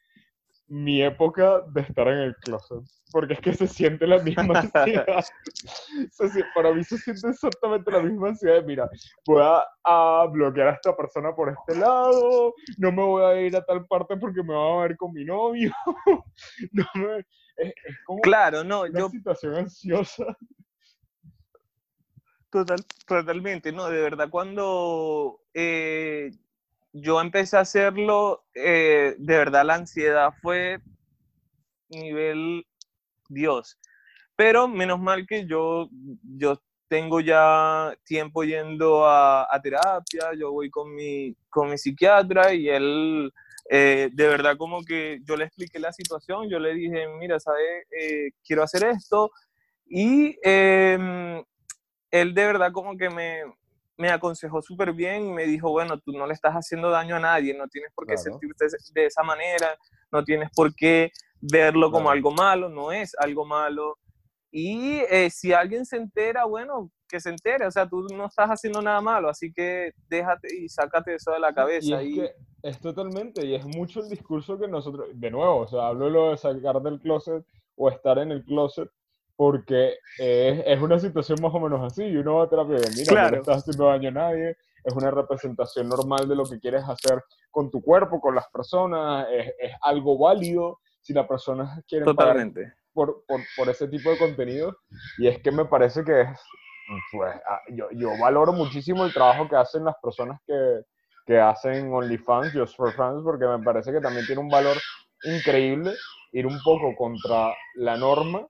mi 0.69 1.01
época 1.01 1.61
de 1.73 1.81
estar 1.81 2.07
en 2.07 2.19
el 2.19 2.35
closet. 2.37 2.79
Porque 3.11 3.33
es 3.33 3.39
que 3.39 3.53
se 3.53 3.67
siente 3.67 4.05
la 4.05 4.19
misma 4.19 4.59
ansiedad. 4.59 5.23
para 6.53 6.73
mí 6.73 6.83
se 6.83 6.97
siente 6.97 7.29
exactamente 7.29 7.91
la 7.91 8.01
misma 8.01 8.29
ansiedad 8.29 8.63
mira, 8.65 8.89
voy 9.25 9.43
a, 9.85 10.25
bloquear 10.31 10.67
a 10.67 10.73
esta 10.73 10.95
persona 10.95 11.33
por 11.33 11.49
este 11.49 11.79
lado, 11.79 12.53
no 12.77 12.91
me 12.91 13.03
voy 13.03 13.23
a 13.23 13.41
ir 13.41 13.55
a 13.55 13.63
tal 13.63 13.85
parte 13.85 14.17
porque 14.17 14.43
me 14.43 14.53
va 14.53 14.79
a 14.79 14.87
ver 14.87 14.97
con 14.97 15.13
mi 15.13 15.23
novio. 15.23 15.71
no 16.71 17.15
es, 17.15 17.25
como 18.05 18.21
claro, 18.21 18.63
no, 18.63 18.81
una 18.81 18.99
yo... 18.99 19.09
situación 19.09 19.55
ansiosa. 19.55 20.25
Total, 22.49 22.79
totalmente, 23.05 23.71
no, 23.71 23.89
de 23.89 24.01
verdad, 24.01 24.29
cuando 24.29 25.41
eh, 25.53 26.31
yo 27.01 27.21
empecé 27.21 27.57
a 27.57 27.61
hacerlo, 27.61 28.45
eh, 28.53 29.15
de 29.17 29.37
verdad 29.37 29.65
la 29.65 29.75
ansiedad 29.75 30.33
fue 30.41 30.79
nivel 31.89 32.65
Dios. 33.29 33.77
Pero 34.35 34.67
menos 34.67 34.99
mal 34.99 35.25
que 35.25 35.45
yo, 35.47 35.89
yo 36.23 36.61
tengo 36.87 37.19
ya 37.19 37.93
tiempo 38.05 38.43
yendo 38.43 39.05
a, 39.05 39.47
terapia, 39.61 40.33
yo 40.37 40.51
voy 40.51 40.69
con 40.69 40.93
mi, 40.93 41.35
con 41.49 41.69
mi 41.69 41.77
psiquiatra 41.77 42.53
y 42.53 42.69
él, 42.69 43.31
eh, 43.69 44.09
de 44.13 44.27
verdad 44.27 44.55
como 44.57 44.83
que 44.83 45.19
yo 45.23 45.35
le 45.35 45.45
expliqué 45.45 45.79
la 45.79 45.91
situación, 45.91 46.49
yo 46.49 46.59
le 46.59 46.73
dije, 46.73 47.07
mira, 47.19 47.39
¿sabes? 47.39 47.85
quiero 48.45 48.63
hacer 48.63 48.85
esto. 48.85 49.31
Y 49.89 50.37
em, 50.43 51.43
él 52.11 52.33
de 52.33 52.45
verdad 52.45 52.71
como 52.71 52.97
que 52.97 53.09
me, 53.09 53.41
me 53.97 54.09
aconsejó 54.09 54.61
súper 54.61 54.93
bien 54.93 55.27
y 55.27 55.31
me 55.31 55.45
dijo, 55.45 55.69
bueno, 55.71 55.99
tú 55.99 56.11
no 56.11 56.27
le 56.27 56.33
estás 56.33 56.53
haciendo 56.53 56.89
daño 56.89 57.15
a 57.15 57.19
nadie, 57.19 57.53
no 57.57 57.67
tienes 57.67 57.91
por 57.93 58.05
qué 58.05 58.17
sentirte 58.17 58.67
de 58.93 59.05
esa 59.05 59.23
manera, 59.23 59.75
no 60.11 60.23
tienes 60.23 60.49
por 60.55 60.73
qué 60.75 61.11
verlo 61.41 61.91
como 61.91 62.09
algo 62.09 62.31
malo, 62.31 62.69
no 62.69 62.91
es 62.91 63.15
algo 63.17 63.45
malo. 63.45 63.97
Y 64.51 64.99
eh, 65.09 65.29
si 65.29 65.51
alguien 65.51 65.85
se 65.85 65.97
entera, 65.97 66.45
bueno, 66.45 66.91
que 67.07 67.19
se 67.19 67.29
entere, 67.29 67.65
o 67.65 67.71
sea, 67.71 67.87
tú 67.87 68.05
no 68.13 68.27
estás 68.27 68.49
haciendo 68.49 68.81
nada 68.81 69.01
malo, 69.01 69.29
así 69.29 69.51
que 69.51 69.93
déjate 70.09 70.55
y 70.55 70.69
sácate 70.69 71.15
eso 71.15 71.31
de 71.31 71.39
la 71.39 71.53
cabeza. 71.53 72.01
Y 72.03 72.19
es, 72.19 72.29
Que 72.29 72.35
es 72.69 72.79
totalmente, 72.79 73.45
y 73.45 73.55
es 73.55 73.65
mucho 73.65 74.01
el 74.01 74.09
discurso 74.09 74.57
que 74.57 74.67
nosotros, 74.67 75.07
de 75.13 75.31
nuevo, 75.31 75.57
o 75.57 75.67
sea, 75.67 75.87
hablo 75.87 76.09
lo 76.09 76.31
de 76.31 76.37
sacar 76.37 76.81
del 76.81 76.99
closet 76.99 77.45
o 77.75 77.89
estar 77.89 78.17
en 78.19 78.31
el 78.31 78.43
closet, 78.43 78.89
porque 79.37 79.99
eh, 80.17 80.63
es 80.65 80.81
una 80.81 80.99
situación 80.99 81.39
más 81.41 81.53
o 81.53 81.59
menos 81.59 81.81
así, 81.85 82.03
y 82.03 82.17
uno 82.17 82.37
va 82.37 82.45
a 82.45 82.49
terapia 82.49 82.77
de, 82.77 82.89
mira, 82.97 83.23
no 83.23 83.29
le 83.29 83.37
estás 83.37 83.57
haciendo 83.57 83.85
daño 83.85 84.09
a 84.09 84.11
nadie, 84.11 84.57
es 84.83 84.93
una 84.93 85.11
representación 85.11 85.87
normal 85.87 86.27
de 86.27 86.35
lo 86.35 86.43
que 86.43 86.59
quieres 86.59 86.83
hacer 86.83 87.23
con 87.51 87.69
tu 87.69 87.81
cuerpo, 87.81 88.19
con 88.19 88.33
las 88.33 88.47
personas, 88.49 89.27
es, 89.31 89.53
es 89.59 89.71
algo 89.81 90.17
válido 90.17 90.79
si 91.01 91.13
la 91.13 91.27
persona 91.27 91.81
quiere 91.87 92.03
Totalmente. 92.03 92.73
Por, 92.91 93.23
por, 93.27 93.39
por, 93.55 93.69
ese 93.69 93.87
tipo 93.87 94.09
de 94.09 94.17
contenido, 94.17 94.75
y 95.19 95.27
es 95.27 95.39
que 95.43 95.51
me 95.51 95.65
parece 95.65 96.03
que 96.03 96.21
es, 96.21 96.29
pues, 97.11 97.35
ah, 97.47 97.61
yo, 97.69 97.89
yo 97.91 98.09
valoro 98.19 98.53
muchísimo 98.53 99.05
el 99.05 99.13
trabajo 99.13 99.47
que 99.47 99.55
hacen 99.55 99.85
las 99.85 99.95
personas 100.01 100.41
que, 100.47 100.81
que 101.27 101.39
hacen 101.39 101.93
OnlyFans, 101.93 102.53
Just 102.53 102.75
for 102.75 102.91
Fans, 102.93 103.21
porque 103.23 103.45
me 103.45 103.59
parece 103.59 103.91
que 103.91 104.01
también 104.01 104.25
tiene 104.25 104.41
un 104.41 104.49
valor 104.49 104.77
increíble 105.25 105.93
ir 106.31 106.47
un 106.47 106.59
poco 106.63 106.95
contra 106.95 107.53
la 107.75 107.97
norma 107.97 108.47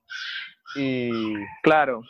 y... 0.74 1.34
Claro. 1.62 2.02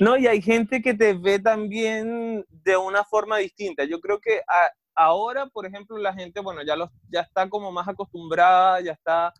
No, 0.00 0.16
y 0.16 0.26
hay 0.26 0.42
gente 0.42 0.82
que 0.82 0.94
te 0.94 1.14
ve 1.14 1.38
también 1.38 2.44
de 2.50 2.76
una 2.76 3.04
forma 3.04 3.38
distinta. 3.38 3.84
Yo 3.84 4.00
creo 4.00 4.20
que 4.20 4.42
ahora, 4.94 5.46
por 5.46 5.66
ejemplo, 5.66 5.96
la 5.98 6.12
gente, 6.12 6.40
bueno, 6.40 6.62
ya, 6.62 6.76
los, 6.76 6.90
ya 7.08 7.20
está 7.20 7.48
como 7.48 7.72
más 7.72 7.88
acostumbrada, 7.88 8.80
ya 8.80 8.92
está 8.92 9.32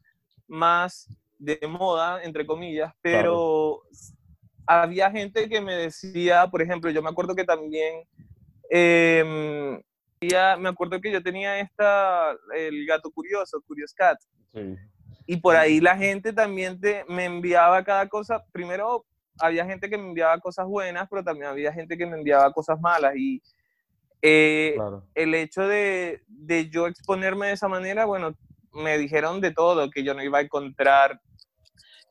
más 0.47 1.11
de 1.39 1.59
moda, 1.69 2.23
entre 2.23 2.47
comillas, 2.47 2.93
pero 3.03 3.83
había 4.67 5.11
gente 5.11 5.49
que 5.49 5.61
me 5.61 5.75
decía, 5.75 6.47
por 6.47 6.63
ejemplo, 6.63 6.91
yo 6.91 7.03
me 7.03 7.11
acuerdo 7.11 7.35
que 7.35 7.45
también, 7.45 8.05
eh, 8.71 9.83
me 10.59 10.69
acuerdo 10.69 11.01
que 11.01 11.11
yo 11.11 11.23
tenía 11.23 11.59
esta, 11.59 12.35
el 12.55 12.87
gato 12.87 13.11
curioso, 13.11 13.61
Curious 13.67 13.93
Cat. 13.93 14.19
Sí. 14.55 14.77
Y 15.27 15.37
por 15.37 15.57
ahí 15.57 15.81
la 15.81 15.97
gente 15.97 16.33
también 16.33 16.81
te, 16.81 17.05
me 17.09 17.25
enviaba 17.25 17.85
cada 17.85 18.09
cosa. 18.09 18.45
Primero, 18.53 19.05
había 19.39 19.65
gente 19.65 19.89
que 19.89 19.99
me 19.99 20.09
enviaba 20.09 20.39
cosas 20.41 20.67
buenas, 20.67 21.09
pero 21.09 21.23
también 21.23 21.51
había 21.51 21.73
gente 21.73 21.97
que 21.97 22.07
me 22.07 22.17
enviaba 22.17 22.53
cosas 22.53 22.81
malas. 22.81 23.15
Y 23.17 23.43
eh, 24.21 24.77
el 25.15 25.35
hecho 25.35 25.67
de, 25.67 26.23
de, 26.27 26.69
yo 26.69 26.87
exponerme 26.87 27.49
de 27.49 27.53
esa 27.55 27.69
manera, 27.69 28.05
bueno, 28.05 28.37
me 28.73 28.99
dijeron 28.99 29.41
de 29.41 29.53
todo, 29.53 29.91
que 29.91 30.05
yo 30.05 30.15
no 30.15 30.23
iba 30.23 30.39
a 30.39 30.43
encontrar 30.43 31.21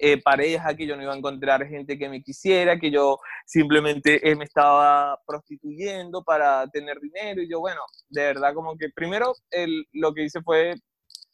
eh, 0.04 0.20
pareja, 0.20 0.76
que 0.76 0.88
yo 0.88 0.96
no 0.96 1.04
iba 1.04 1.14
a 1.14 1.18
encontrar 1.18 1.68
gente 1.68 1.96
que 1.96 2.10
me 2.10 2.24
quisiera, 2.24 2.80
que 2.80 2.90
yo 2.90 3.20
simplemente 3.46 4.28
eh, 4.28 4.36
me 4.36 4.46
estaba 4.46 5.20
prostituyendo 5.28 6.24
para 6.24 6.68
tener 6.70 7.00
dinero. 7.00 7.42
Y 7.42 7.48
yo, 7.48 7.60
bueno, 7.60 7.82
de 8.10 8.24
verdad, 8.24 8.56
como 8.56 8.76
que 8.78 8.90
primero 8.90 9.36
el, 9.52 9.86
lo 9.94 10.12
que 10.14 10.24
hice 10.24 10.42
fue 10.42 10.74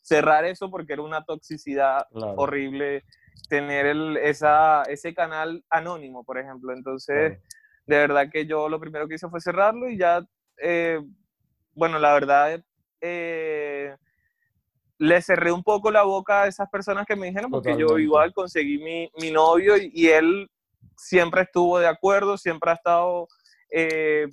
cerrar 0.07 0.45
eso 0.45 0.71
porque 0.71 0.93
era 0.93 1.01
una 1.01 1.25
toxicidad 1.25 2.07
horrible 2.13 3.03
tener 3.49 3.85
el, 3.87 4.15
esa, 4.17 4.83
ese 4.83 5.13
canal 5.13 5.65
anónimo, 5.69 6.23
por 6.23 6.37
ejemplo. 6.37 6.73
Entonces, 6.73 7.39
de 7.85 7.97
verdad 7.97 8.29
que 8.31 8.45
yo 8.45 8.69
lo 8.69 8.79
primero 8.79 9.07
que 9.07 9.15
hice 9.15 9.27
fue 9.27 9.41
cerrarlo 9.41 9.89
y 9.89 9.97
ya, 9.97 10.25
eh, 10.61 11.01
bueno, 11.73 11.99
la 11.99 12.13
verdad, 12.13 12.63
eh, 13.01 13.95
le 14.97 15.21
cerré 15.21 15.51
un 15.51 15.61
poco 15.61 15.91
la 15.91 16.03
boca 16.03 16.43
a 16.43 16.47
esas 16.47 16.69
personas 16.69 17.05
que 17.05 17.17
me 17.17 17.27
dijeron, 17.27 17.51
porque 17.51 17.77
yo 17.77 17.99
igual 17.99 18.33
conseguí 18.33 18.77
mi, 18.77 19.11
mi 19.21 19.31
novio 19.31 19.75
y, 19.77 20.07
él 20.07 20.49
siempre 20.95 21.41
estuvo 21.41 21.79
de 21.79 21.87
acuerdo, 21.87 22.37
siempre 22.37 22.71
ha 22.71 22.75
estado 22.75 23.27
eh, 23.69 24.27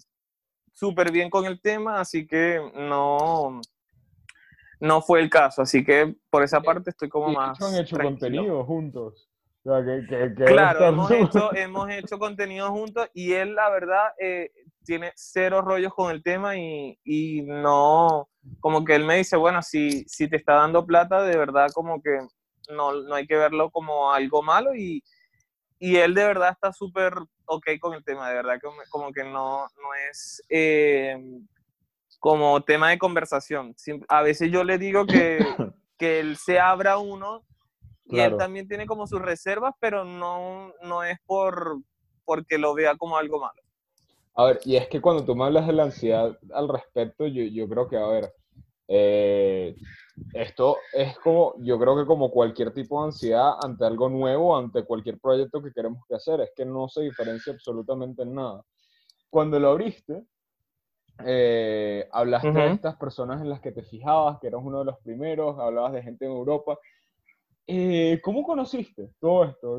súper 0.73 1.11
bien 1.11 1.31
con 1.31 1.47
el 1.47 1.61
tema, 1.61 2.01
así 2.01 2.27
que 2.27 2.61
no, 2.75 3.61
no 4.85 5.01
fue 5.01 5.20
el 5.20 5.31
caso, 5.31 5.62
así 5.62 5.83
que 5.83 6.14
por 6.29 6.42
esa 6.42 6.61
parte 6.61 6.90
estoy 6.90 7.09
como 7.09 7.29
más. 7.29 7.61
Han 7.62 7.75
hecho 7.77 7.97
contenido 7.97 8.64
juntos. 8.64 9.31
claro, 9.64 10.87
hemos 10.87 11.11
hecho, 11.11 11.55
hemos 11.55 11.90
hecho, 11.90 12.18
contenido 12.18 12.70
juntos 12.70 13.09
y 13.14 13.33
él, 13.33 13.55
la 13.55 13.70
verdad, 13.70 14.12
eh, 14.20 14.51
tiene 14.85 15.12
cero 15.16 15.62
rollos 15.62 15.94
con 15.94 16.11
el 16.11 16.23
tema 16.23 16.59
y, 16.59 16.99
y, 17.03 17.42
no, 17.42 18.29
como 18.61 18.85
que 18.85 18.94
él 18.94 19.07
me 19.07 19.16
dice, 19.16 19.37
bueno, 19.37 19.62
si, 19.62 20.05
si 20.07 20.29
te 20.29 20.37
está 20.37 20.57
dando 20.57 20.85
plata, 20.85 21.23
de 21.23 21.38
verdad, 21.38 21.68
como 21.73 22.03
que 22.03 22.18
no, 22.68 22.92
no 22.92 23.14
hay 23.14 23.27
que 23.27 23.37
verlo 23.37 23.70
como 23.70 24.12
algo 24.12 24.42
malo 24.42 24.75
y, 24.75 25.03
y 25.79 25.97
él 25.97 26.12
de 26.12 26.27
verdad 26.27 26.51
está 26.51 26.75
súper 26.75 27.14
ok 27.47 27.66
con 27.81 27.94
el 27.94 28.05
tema, 28.05 28.29
de 28.29 28.35
verdad, 28.35 28.59
como, 28.62 28.77
como 28.90 29.12
que 29.12 29.25
no, 29.25 29.62
no 29.62 29.94
es. 30.11 30.42
Eh, 30.51 31.16
como 32.25 32.63
tema 32.63 32.89
de 32.89 32.99
conversación. 32.99 33.77
A 34.09 34.23
veces 34.23 34.51
yo 34.51 34.65
le 34.65 34.79
digo 34.79 35.05
que, 35.05 35.41
que 35.99 36.21
él 36.21 36.39
se 36.39 36.59
abra 36.59 36.97
uno 36.97 37.45
y 38.07 38.19
él 38.19 38.39
también 38.39 38.67
tiene 38.67 38.87
como 38.87 39.07
sus 39.07 39.21
reservas, 39.21 39.75
pero 39.79 40.07
no, 40.07 40.73
no 40.83 41.05
es 41.05 41.19
por 41.27 41.81
porque 42.25 42.57
lo 42.57 42.73
vea 42.73 42.97
como 42.97 43.19
algo 43.19 43.41
malo. 43.41 43.61
A 44.37 44.47
ver, 44.47 44.61
y 44.65 44.77
es 44.77 44.89
que 44.89 45.03
cuando 45.03 45.23
tú 45.23 45.37
me 45.37 45.45
hablas 45.45 45.67
de 45.67 45.75
la 45.75 45.83
ansiedad 45.83 46.39
al 46.55 46.67
respecto, 46.71 47.27
yo, 47.27 47.43
yo 47.43 47.69
creo 47.69 47.89
que, 47.89 47.99
a 47.99 48.07
ver, 48.07 48.33
eh, 48.89 49.77
esto 50.33 50.79
es 50.95 51.19
como, 51.19 51.53
yo 51.59 51.79
creo 51.79 51.95
que 51.95 52.07
como 52.07 52.31
cualquier 52.31 52.73
tipo 52.73 53.03
de 53.03 53.09
ansiedad 53.09 53.53
ante 53.63 53.85
algo 53.85 54.09
nuevo, 54.09 54.57
ante 54.57 54.87
cualquier 54.87 55.21
proyecto 55.21 55.63
que 55.63 55.75
queremos 55.75 56.03
que 56.09 56.15
hacer, 56.15 56.41
es 56.41 56.53
que 56.57 56.65
no 56.65 56.89
se 56.89 57.03
diferencia 57.03 57.53
absolutamente 57.53 58.23
en 58.23 58.35
nada. 58.35 58.65
cuando 59.29 59.61
lo 59.61 59.69
abriste, 59.69 60.25
eh, 61.22 62.09
hablaste 62.12 62.50
de 62.50 62.72
estas 62.72 62.96
personas 62.96 63.40
en 63.40 63.48
las 63.48 63.61
que 63.61 63.72
te 63.72 63.83
fijabas, 63.83 64.38
que 64.40 64.48
eras 64.48 64.61
uno 64.62 64.81
de 64.81 64.87
los 64.87 64.98
primeros, 64.98 65.59
hablabas 65.59 65.92
de 65.92 66.03
gente 66.03 66.24
en 66.24 66.33
Europa. 66.33 66.79
Eh, 67.66 68.20
¿Cómo 68.22 68.42
conociste 68.42 69.11
todo 69.20 69.44
esto? 69.44 69.79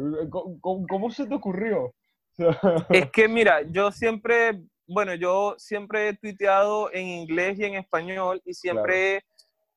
¿Cómo, 0.61 1.11
se 1.11 1.27
te 1.27 1.35
ocurrió? 1.35 1.93
es 2.89 3.11
que 3.11 3.27
mira, 3.27 3.61
yo 3.69 3.91
siempre, 3.91 4.61
bueno, 4.87 5.13
yo 5.15 5.55
siempre 5.57 6.09
he 6.09 6.13
tuiteado 6.15 6.91
en 6.93 7.07
inglés 7.07 7.59
y 7.59 7.65
en 7.65 7.75
español 7.75 8.41
y 8.45 8.53
siempre 8.53 9.23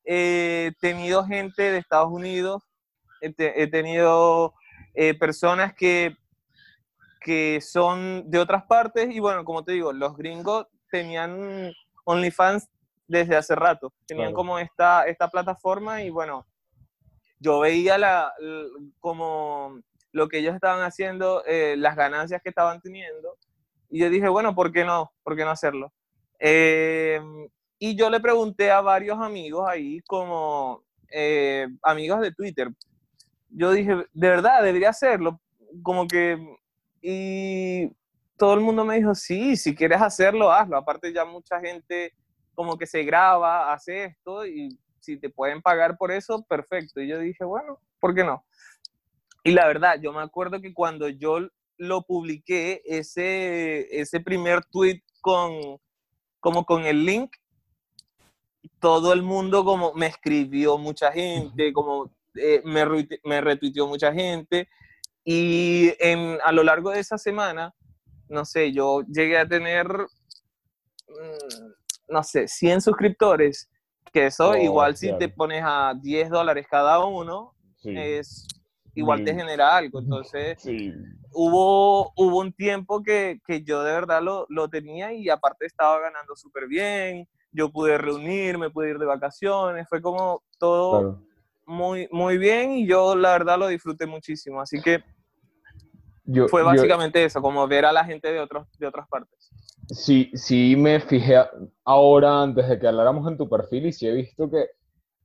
he 0.05 0.71
tenido 0.79 1.25
gente 1.25 1.71
de 1.71 1.77
Estados 1.77 2.11
Unidos, 2.11 2.63
he, 3.21 3.67
tenido 3.67 4.53
eh, 4.95 5.13
personas 5.13 5.73
que, 5.73 6.15
que 7.21 7.59
son 7.61 8.31
de 8.31 8.39
otras 8.39 8.63
partes 8.63 9.13
y 9.13 9.19
bueno, 9.19 9.43
como 9.43 9.63
te 9.63 9.73
digo, 9.73 9.91
los 9.91 10.15
gringos 10.15 10.67
tenían 10.89 11.71
OnlyFans 12.05 12.67
desde 13.07 13.35
hace 13.35 13.55
rato, 13.55 13.93
tenían 14.05 14.33
como 14.33 14.59
esta, 14.59 15.05
esta 15.05 15.29
plataforma 15.29 16.03
y 16.03 16.09
bueno, 16.09 16.45
yo 17.39 17.59
veía 17.59 17.97
la, 17.97 18.31
como 18.99 19.79
lo 20.11 20.27
que 20.27 20.39
ellos 20.39 20.53
estaban 20.53 20.81
haciendo, 20.81 21.43
eh, 21.45 21.75
las 21.77 21.95
ganancias 21.95 22.41
que 22.43 22.49
estaban 22.49 22.81
teniendo 22.81 23.37
y 23.89 23.99
yo 23.99 24.09
dije, 24.09 24.29
bueno, 24.29 24.53
¿por 24.53 24.71
qué 24.71 24.85
no? 24.85 25.11
¿Por 25.23 25.35
qué 25.35 25.43
no 25.43 25.51
hacerlo? 25.51 25.91
Eh, 26.39 27.19
y 27.79 27.95
yo 27.95 28.09
le 28.09 28.19
pregunté 28.19 28.71
a 28.71 28.81
varios 28.81 29.17
amigos 29.19 29.67
ahí, 29.67 30.01
como 30.01 30.83
eh, 31.11 31.67
amigos 31.81 32.21
de 32.21 32.31
Twitter, 32.33 32.69
yo 33.49 33.71
dije, 33.71 33.95
de 34.13 34.29
verdad, 34.29 34.63
debería 34.63 34.89
hacerlo. 34.89 35.41
Como 35.81 36.07
que, 36.07 36.37
y 37.01 37.91
todo 38.39 38.53
el 38.53 38.61
mundo 38.61 38.85
me 38.85 38.95
dijo, 38.95 39.13
sí, 39.13 39.57
si 39.57 39.75
quieres 39.75 40.01
hacerlo, 40.01 40.49
hazlo. 40.49 40.77
Aparte 40.77 41.11
ya 41.11 41.25
mucha 41.25 41.59
gente 41.59 42.13
como 42.55 42.77
que 42.77 42.87
se 42.87 43.03
graba, 43.03 43.73
hace 43.73 44.05
esto 44.05 44.47
y 44.47 44.79
si 45.01 45.17
te 45.17 45.29
pueden 45.29 45.61
pagar 45.61 45.97
por 45.97 46.09
eso, 46.09 46.43
perfecto. 46.47 47.01
Y 47.01 47.09
yo 47.09 47.19
dije, 47.19 47.43
bueno, 47.43 47.79
¿por 47.99 48.15
qué 48.15 48.23
no? 48.23 48.45
Y 49.43 49.51
la 49.51 49.67
verdad, 49.67 49.99
yo 50.01 50.13
me 50.13 50.21
acuerdo 50.21 50.61
que 50.61 50.73
cuando 50.73 51.09
yo 51.09 51.49
lo 51.77 52.01
publiqué, 52.03 52.81
ese, 52.85 53.99
ese 53.99 54.21
primer 54.21 54.63
tweet 54.65 55.01
con, 55.19 55.77
como 56.39 56.65
con 56.65 56.85
el 56.85 57.05
link, 57.05 57.35
todo 58.79 59.11
el 59.11 59.21
mundo 59.21 59.65
como 59.65 59.93
me 59.93 60.07
escribió 60.07 60.77
mucha 60.77 61.11
gente, 61.11 61.73
como 61.73 62.09
eh, 62.35 62.61
me, 62.63 62.85
me 63.25 63.41
retuiteó 63.41 63.85
mucha 63.85 64.13
gente. 64.13 64.69
Y 65.25 65.91
en, 65.99 66.37
a 66.41 66.53
lo 66.53 66.63
largo 66.63 66.91
de 66.91 67.01
esa 67.01 67.17
semana, 67.17 67.73
no 68.29 68.45
sé, 68.45 68.71
yo 68.71 69.01
llegué 69.01 69.37
a 69.37 69.47
tener, 69.47 69.87
mm, 69.87 71.65
no 72.09 72.23
sé, 72.23 72.47
100 72.47 72.81
suscriptores, 72.81 73.69
que 74.13 74.27
eso 74.27 74.51
oh, 74.51 74.55
igual 74.55 74.95
si 74.95 75.15
te 75.17 75.29
pones 75.29 75.63
a 75.65 75.93
10 75.99 76.29
dólares 76.29 76.65
cada 76.69 77.05
uno, 77.05 77.53
es 77.83 78.47
igual 78.95 79.23
te 79.23 79.33
genera 79.33 79.75
algo. 79.75 79.99
Entonces, 79.99 80.57
hubo, 81.31 82.11
hubo 82.15 82.39
un 82.39 82.53
tiempo 82.53 83.03
que, 83.03 83.39
que 83.45 83.63
yo 83.63 83.83
de 83.83 83.93
verdad 83.93 84.21
lo, 84.21 84.45
lo, 84.49 84.67
tenía 84.69 85.13
y 85.13 85.29
aparte 85.29 85.65
estaba 85.65 85.99
ganando 85.99 86.35
súper 86.35 86.67
bien, 86.67 87.27
yo 87.51 87.71
pude 87.71 87.97
reunirme, 87.97 88.69
pude 88.69 88.91
ir 88.91 88.99
de 88.99 89.05
vacaciones, 89.05 89.87
fue 89.87 90.01
como 90.01 90.43
todo 90.59 91.21
muy, 91.65 92.07
muy 92.11 92.37
bien 92.37 92.71
y 92.71 92.87
yo 92.87 93.15
la 93.15 93.31
verdad 93.31 93.57
lo 93.57 93.67
disfruté 93.67 94.05
muchísimo. 94.05 94.61
Así 94.61 94.81
que 94.81 95.03
fue 96.49 96.63
básicamente 96.63 97.23
eso, 97.23 97.41
como 97.41 97.67
ver 97.67 97.85
a 97.85 97.91
la 97.91 98.05
gente 98.05 98.31
de, 98.31 98.39
otros, 98.39 98.67
de 98.77 98.87
otras 98.87 99.07
partes. 99.07 99.49
Sí, 99.89 100.29
sí 100.33 100.75
me 100.75 100.99
fijé 100.99 101.35
ahora 101.83 102.43
antes 102.43 102.69
de 102.69 102.79
que 102.79 102.87
habláramos 102.87 103.29
en 103.29 103.37
tu 103.37 103.49
perfil 103.49 103.87
y 103.87 103.91
sí 103.91 104.07
he 104.07 104.13
visto 104.13 104.49
que, 104.49 104.67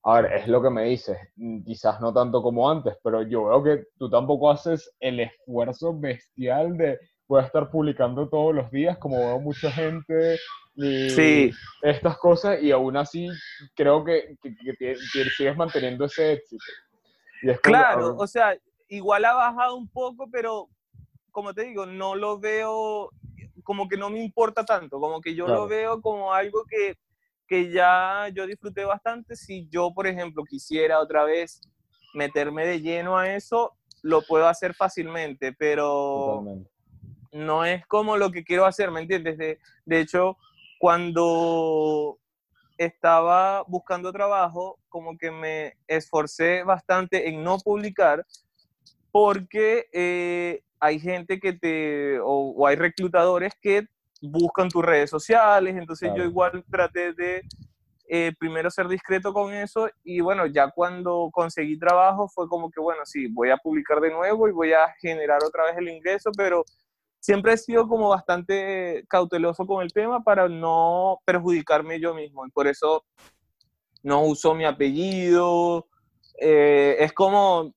a 0.02 0.20
ver, 0.20 0.32
es 0.32 0.48
lo 0.48 0.62
que 0.62 0.70
me 0.70 0.84
dices, 0.84 1.18
quizás 1.64 2.00
no 2.00 2.12
tanto 2.12 2.42
como 2.42 2.70
antes, 2.70 2.94
pero 3.02 3.22
yo 3.22 3.44
veo 3.46 3.62
que 3.62 3.84
tú 3.98 4.08
tampoco 4.08 4.50
haces 4.50 4.90
el 5.00 5.20
esfuerzo 5.20 5.98
bestial 5.98 6.76
de 6.78 6.98
poder 7.26 7.46
estar 7.46 7.70
publicando 7.70 8.28
todos 8.28 8.54
los 8.54 8.70
días, 8.70 8.96
como 8.98 9.18
veo 9.18 9.40
mucha 9.40 9.70
gente, 9.70 10.38
y 10.76 11.10
sí. 11.10 11.50
estas 11.82 12.18
cosas, 12.18 12.62
y 12.62 12.70
aún 12.70 12.96
así 12.96 13.28
creo 13.74 14.04
que, 14.04 14.36
que, 14.42 14.96
sigues 15.36 15.56
manteniendo 15.56 16.06
ese 16.06 16.32
éxito. 16.32 16.64
claro, 17.62 18.16
o 18.16 18.26
sea, 18.26 18.56
igual 18.88 19.24
ha 19.24 19.34
bajado 19.34 19.76
un 19.76 19.88
poco, 19.88 20.28
pero 20.30 20.68
como 21.34 21.52
te 21.52 21.64
digo, 21.64 21.84
no 21.84 22.14
lo 22.14 22.38
veo, 22.38 23.10
como 23.64 23.88
que 23.88 23.96
no 23.96 24.08
me 24.08 24.22
importa 24.22 24.64
tanto, 24.64 25.00
como 25.00 25.20
que 25.20 25.34
yo 25.34 25.48
lo 25.48 25.66
veo 25.66 26.00
como 26.00 26.32
algo 26.32 26.64
que, 26.64 26.96
que 27.48 27.72
ya 27.72 28.28
yo 28.32 28.46
disfruté 28.46 28.84
bastante. 28.84 29.34
Si 29.34 29.66
yo, 29.68 29.92
por 29.92 30.06
ejemplo, 30.06 30.44
quisiera 30.44 31.00
otra 31.00 31.24
vez 31.24 31.60
meterme 32.14 32.64
de 32.66 32.80
lleno 32.80 33.18
a 33.18 33.34
eso, 33.34 33.72
lo 34.02 34.22
puedo 34.22 34.46
hacer 34.46 34.74
fácilmente, 34.74 35.52
pero 35.52 36.44
no 37.32 37.64
es 37.64 37.84
como 37.88 38.16
lo 38.16 38.30
que 38.30 38.44
quiero 38.44 38.64
hacer, 38.64 38.92
¿me 38.92 39.00
entiendes? 39.00 39.36
De, 39.36 39.58
de 39.86 40.00
hecho, 40.00 40.36
cuando 40.78 42.20
estaba 42.78 43.64
buscando 43.66 44.12
trabajo, 44.12 44.78
como 44.88 45.18
que 45.18 45.32
me 45.32 45.76
esforcé 45.88 46.62
bastante 46.62 47.28
en 47.28 47.42
no 47.42 47.58
publicar 47.58 48.24
porque 49.10 49.88
eh, 49.92 50.62
hay 50.84 51.00
gente 51.00 51.40
que 51.40 51.54
te, 51.54 52.18
o, 52.22 52.66
hay 52.66 52.76
reclutadores 52.76 53.54
que 53.58 53.86
buscan 54.20 54.68
tus 54.68 54.84
redes 54.84 55.08
sociales, 55.08 55.76
entonces 55.76 56.10
yo 56.14 56.24
igual 56.24 56.62
traté 56.70 57.14
de 57.14 57.40
eh, 58.06 58.32
primero 58.38 58.70
ser 58.70 58.86
discreto 58.88 59.32
con 59.32 59.54
eso 59.54 59.88
y 60.02 60.20
bueno, 60.20 60.44
ya 60.44 60.70
cuando 60.70 61.30
conseguí 61.32 61.78
trabajo 61.78 62.28
fue 62.28 62.48
como 62.48 62.70
que 62.70 62.80
bueno, 62.80 63.00
sí, 63.06 63.28
voy 63.28 63.48
a 63.48 63.56
publicar 63.56 63.98
de 63.98 64.10
nuevo 64.10 64.46
y 64.46 64.52
voy 64.52 64.74
a 64.74 64.94
generar 65.00 65.42
otra 65.42 65.64
vez 65.64 65.78
el 65.78 65.88
ingreso, 65.88 66.30
pero 66.36 66.64
siempre 67.18 67.54
he 67.54 67.56
sido 67.56 67.88
como 67.88 68.10
bastante 68.10 69.06
cauteloso 69.08 69.66
con 69.66 69.82
el 69.82 69.90
tema 69.90 70.22
para 70.22 70.50
no 70.50 71.18
perjudicarme 71.24 71.98
yo 71.98 72.12
mismo 72.12 72.46
y 72.46 72.50
por 72.50 72.66
eso 72.66 73.04
no 74.02 74.22
uso 74.22 74.54
mi 74.54 74.66
apellido. 74.66 75.86
Eh, 76.38 76.96
es 76.98 77.14
como, 77.14 77.72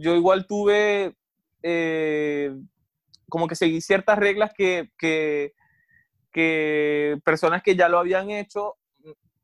yo 0.00 0.14
igual 0.14 0.46
tuve 0.46 1.16
eh, 1.66 2.54
como 3.30 3.48
que 3.48 3.56
seguí 3.56 3.80
ciertas 3.80 4.18
reglas 4.18 4.52
que, 4.54 4.90
que, 4.98 5.54
personas 7.24 7.62
que 7.62 7.74
ya 7.74 7.88
lo 7.88 7.98
habían 7.98 8.30
hecho 8.30 8.74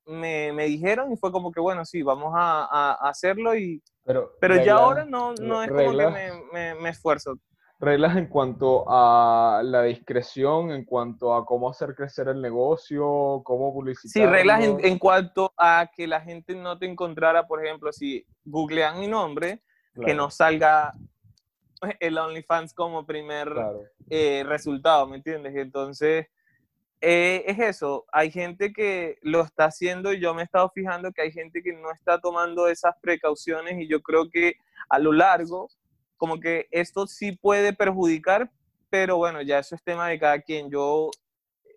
me, 0.05 0.53
me, 0.53 0.67
dijeron 0.67 1.13
y 1.13 1.17
fue 1.17 1.33
como 1.33 1.51
que, 1.51 1.61
bueno, 1.61 1.85
sí, 1.85 2.03
vamos 2.03 2.35
a, 2.37 2.65
a 2.93 3.09
hacerlo, 3.09 3.55
y, 3.57 3.83
pero, 4.05 4.33
pero 4.41 4.63
ya 4.63 4.75
ahora 4.75 5.05
no, 5.05 5.35
no 5.35 5.63
es 5.63 5.71
como 5.71 5.97
que 5.97 6.33
me, 6.53 6.75
me, 6.75 6.89
esfuerzo. 6.89 7.37
Reglas 7.79 8.17
en 8.17 8.27
cuanto 8.27 8.85
a 8.89 9.63
la 9.65 9.85
discreción, 9.85 10.73
en 10.73 10.85
cuanto 10.85 11.35
a 11.35 11.47
cómo 11.47 11.71
hacer 11.71 11.95
crecer 11.95 12.29
el 12.29 12.43
negocio, 12.43 13.41
cómo 13.45 13.73
publicitar. 13.73 14.13
Sí, 14.13 14.27
reglas 14.27 14.65
en, 14.65 14.85
en, 14.85 14.99
cuanto 14.99 15.55
a 15.57 15.89
que 15.95 16.07
la 16.07 16.21
gente 16.21 16.55
no 16.55 16.77
te 16.77 16.87
encontrara, 16.87 17.47
por 17.47 17.65
ejemplo, 17.65 17.93
si 17.93 18.27
googlean 18.45 19.01
mi 19.01 19.07
nombre, 19.07 19.63
que 20.05 20.13
no 20.13 20.31
salga 20.31 20.93
el 22.01 22.19
OnlyFans 22.19 22.75
como 22.75 23.07
primer 23.07 23.53
eh, 24.09 24.45
resultado, 24.47 25.07
¿me 25.07 25.17
entiendes? 25.17 25.55
Entonces, 25.57 26.27
eh, 27.01 27.45
es 27.47 27.59
eso, 27.59 28.05
hay 28.13 28.31
gente 28.31 28.73
que 28.73 29.19
lo 29.23 29.41
está 29.43 29.67
haciendo 29.67 30.13
y 30.13 30.21
yo 30.21 30.35
me 30.35 30.43
he 30.43 30.45
estado 30.45 30.71
fijando 30.75 31.13
que 31.13 31.23
hay 31.23 31.33
gente 31.33 31.63
que 31.63 31.73
no 31.73 31.91
está 31.93 32.21
tomando 32.21 32.69
esas 32.69 32.95
precauciones 33.01 33.81
y 33.81 33.89
yo 33.89 34.03
creo 34.03 34.29
que 34.29 34.57
a 34.89 34.99
lo 34.99 35.13
largo, 35.13 35.69
como 36.19 36.39
que 36.39 36.69
esto 36.71 37.07
sí 37.07 37.33
puede 37.33 37.73
perjudicar, 37.73 38.51
pero 38.91 39.17
bueno, 39.17 39.41
ya 39.41 39.61
eso 39.61 39.75
es 39.75 39.83
tema 39.83 40.09
de 40.09 40.19
cada 40.19 40.41
quien. 40.43 40.71
Yo 40.71 41.11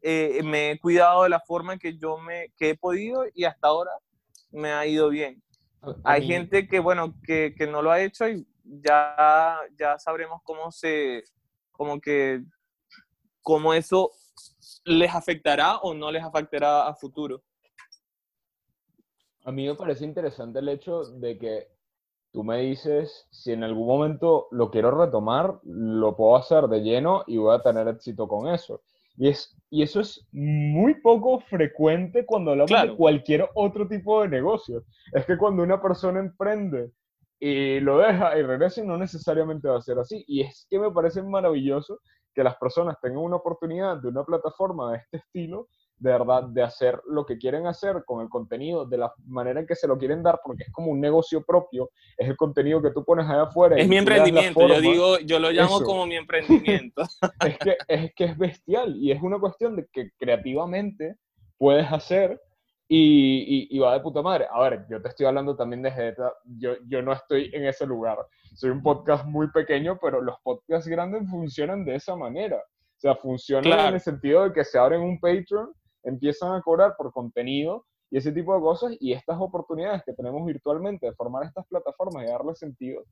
eh, 0.01 0.41
me 0.43 0.71
he 0.71 0.79
cuidado 0.79 1.23
de 1.23 1.29
la 1.29 1.39
forma 1.39 1.77
que 1.77 1.97
yo 1.97 2.17
me, 2.17 2.51
que 2.57 2.71
he 2.71 2.77
podido 2.77 3.23
y 3.33 3.45
hasta 3.45 3.67
ahora 3.67 3.91
me 4.51 4.73
ha 4.73 4.85
ido 4.85 5.09
bien. 5.09 5.41
Hay 6.03 6.25
gente 6.25 6.67
que, 6.67 6.79
bueno, 6.79 7.13
que, 7.25 7.55
que 7.57 7.67
no 7.67 7.81
lo 7.81 7.91
ha 7.91 8.01
hecho 8.01 8.27
y 8.27 8.47
ya, 8.63 9.59
ya 9.77 9.99
sabremos 9.99 10.41
cómo 10.43 10.71
se, 10.71 11.23
como 11.71 11.99
que, 11.99 12.43
cómo 13.41 13.73
eso 13.73 14.11
les 14.85 15.13
afectará 15.13 15.77
o 15.77 15.93
no 15.93 16.11
les 16.11 16.23
afectará 16.23 16.87
a 16.87 16.95
futuro. 16.95 17.43
A 19.45 19.51
mí 19.51 19.67
me 19.67 19.75
parece 19.75 20.05
interesante 20.05 20.59
el 20.59 20.69
hecho 20.69 21.03
de 21.03 21.37
que 21.37 21.67
tú 22.31 22.43
me 22.43 22.61
dices, 22.61 23.27
si 23.29 23.51
en 23.51 23.63
algún 23.63 23.87
momento 23.87 24.47
lo 24.51 24.71
quiero 24.71 24.91
retomar, 24.91 25.59
lo 25.63 26.15
puedo 26.15 26.37
hacer 26.37 26.67
de 26.67 26.81
lleno 26.81 27.23
y 27.27 27.37
voy 27.37 27.55
a 27.55 27.61
tener 27.61 27.87
éxito 27.87 28.27
con 28.27 28.47
eso. 28.47 28.81
Y, 29.15 29.29
es, 29.29 29.55
y 29.69 29.83
eso 29.83 29.99
es 29.99 30.25
muy 30.31 30.95
poco 31.01 31.39
frecuente 31.41 32.25
cuando 32.25 32.51
hablamos 32.51 32.81
de 32.81 32.95
cualquier 32.95 33.47
otro 33.53 33.87
tipo 33.87 34.21
de 34.21 34.29
negocio. 34.29 34.83
Es 35.11 35.25
que 35.25 35.37
cuando 35.37 35.61
una 35.61 35.81
persona 35.81 36.19
emprende 36.19 36.91
y 37.45 37.81
lo 37.81 37.97
deja 37.97 38.39
y 38.39 38.41
regresa 38.41 38.81
y 38.81 38.87
no 38.87 38.97
necesariamente 38.97 39.67
va 39.67 39.77
a 39.77 39.81
ser 39.81 39.99
así. 39.99 40.23
Y 40.27 40.43
es 40.43 40.65
que 40.69 40.79
me 40.79 40.89
parece 40.91 41.21
maravilloso 41.21 41.99
que 42.33 42.41
las 42.41 42.55
personas 42.55 42.95
tengan 43.01 43.19
una 43.19 43.35
oportunidad 43.35 43.97
de 43.97 44.07
una 44.07 44.23
plataforma 44.23 44.93
de 44.93 44.99
este 44.99 45.17
estilo, 45.17 45.67
de 45.97 46.11
verdad, 46.11 46.43
de 46.43 46.63
hacer 46.63 47.01
lo 47.05 47.25
que 47.25 47.37
quieren 47.37 47.67
hacer 47.67 48.03
con 48.05 48.21
el 48.21 48.29
contenido 48.29 48.85
de 48.85 48.97
la 48.97 49.13
manera 49.25 49.59
en 49.59 49.67
que 49.67 49.75
se 49.75 49.89
lo 49.89 49.97
quieren 49.97 50.23
dar, 50.23 50.39
porque 50.41 50.63
es 50.63 50.71
como 50.71 50.89
un 50.89 51.01
negocio 51.01 51.43
propio, 51.43 51.89
es 52.17 52.29
el 52.29 52.37
contenido 52.37 52.81
que 52.81 52.91
tú 52.91 53.03
pones 53.03 53.25
allá 53.27 53.43
afuera. 53.43 53.75
Es 53.75 53.89
mi 53.89 53.97
emprendimiento, 53.97 54.65
yo 54.65 54.79
digo, 54.79 55.19
yo 55.19 55.37
lo 55.37 55.51
llamo 55.51 55.81
como 55.81 56.05
mi 56.05 56.15
emprendimiento. 56.95 57.03
es, 57.45 57.57
que, 57.57 57.75
es 57.89 58.13
que 58.15 58.23
es 58.23 58.37
bestial 58.37 58.95
y 58.95 59.11
es 59.11 59.21
una 59.21 59.37
cuestión 59.37 59.75
de 59.75 59.85
que 59.91 60.11
creativamente 60.17 61.17
puedes 61.57 61.91
hacer 61.91 62.39
y, 62.87 63.79
va 63.79 63.93
de 63.93 63.99
puta 64.01 64.21
madre. 64.21 64.47
A 64.51 64.61
ver, 64.61 64.85
yo 64.89 65.01
te 65.01 65.09
estoy 65.09 65.25
hablando 65.25 65.55
también 65.55 65.81
de 65.81 65.91
Jeta, 65.91 66.33
yo, 66.45 66.75
yo 66.87 67.01
no 67.01 67.13
estoy 67.13 67.49
en 67.53 67.65
ese 67.65 67.85
lugar. 67.85 68.17
Soy 68.55 68.69
un 68.69 68.83
podcast 68.83 69.25
muy 69.25 69.49
pequeño, 69.51 69.97
pero 70.01 70.21
los 70.21 70.35
podcasts 70.43 70.87
grandes 70.87 71.29
funcionan 71.29 71.85
de 71.85 71.95
esa 71.95 72.15
manera. 72.15 72.57
O 72.57 72.99
sea, 72.99 73.15
funcionan 73.15 73.87
en 73.87 73.93
el 73.95 73.99
sentido 73.99 74.43
de 74.43 74.53
que 74.53 74.63
se 74.63 74.77
abren 74.77 75.01
un 75.01 75.19
Patreon, 75.19 75.73
empiezan 76.03 76.53
a 76.53 76.61
cobrar 76.61 76.95
por 76.97 77.11
contenido 77.11 77.85
y 78.13 78.17
ese 78.17 78.31
tipo 78.31 78.53
de 78.53 78.61
cosas, 78.61 78.95
y 78.99 79.11
estas 79.11 79.37
oportunidades 79.39 80.03
que 80.05 80.13
tenemos 80.13 80.45
virtualmente 80.45 81.07
de 81.07 81.13
formar 81.13 81.45
estas 81.45 81.65
plataformas 81.65 82.23
y 82.23 82.27
darle 82.27 82.53
sentido. 82.53 83.03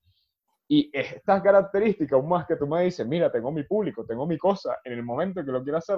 Y 0.68 0.92
estas 0.94 1.42
características, 1.42 2.14
aún 2.14 2.30
más 2.30 2.46
que 2.46 2.56
tú 2.56 2.68
me 2.68 2.84
dices, 2.84 3.06
mira, 3.08 3.32
tengo 3.32 3.52
mi 3.52 3.64
público, 3.64 4.06
tengo 4.06 4.28
mi 4.28 4.38
cosa, 4.38 4.78
en 4.84 4.94
el 4.94 5.04
momento 5.04 5.44
que 5.44 5.52
lo 5.52 5.64
quiero 5.64 5.80
hacer, 5.80 5.98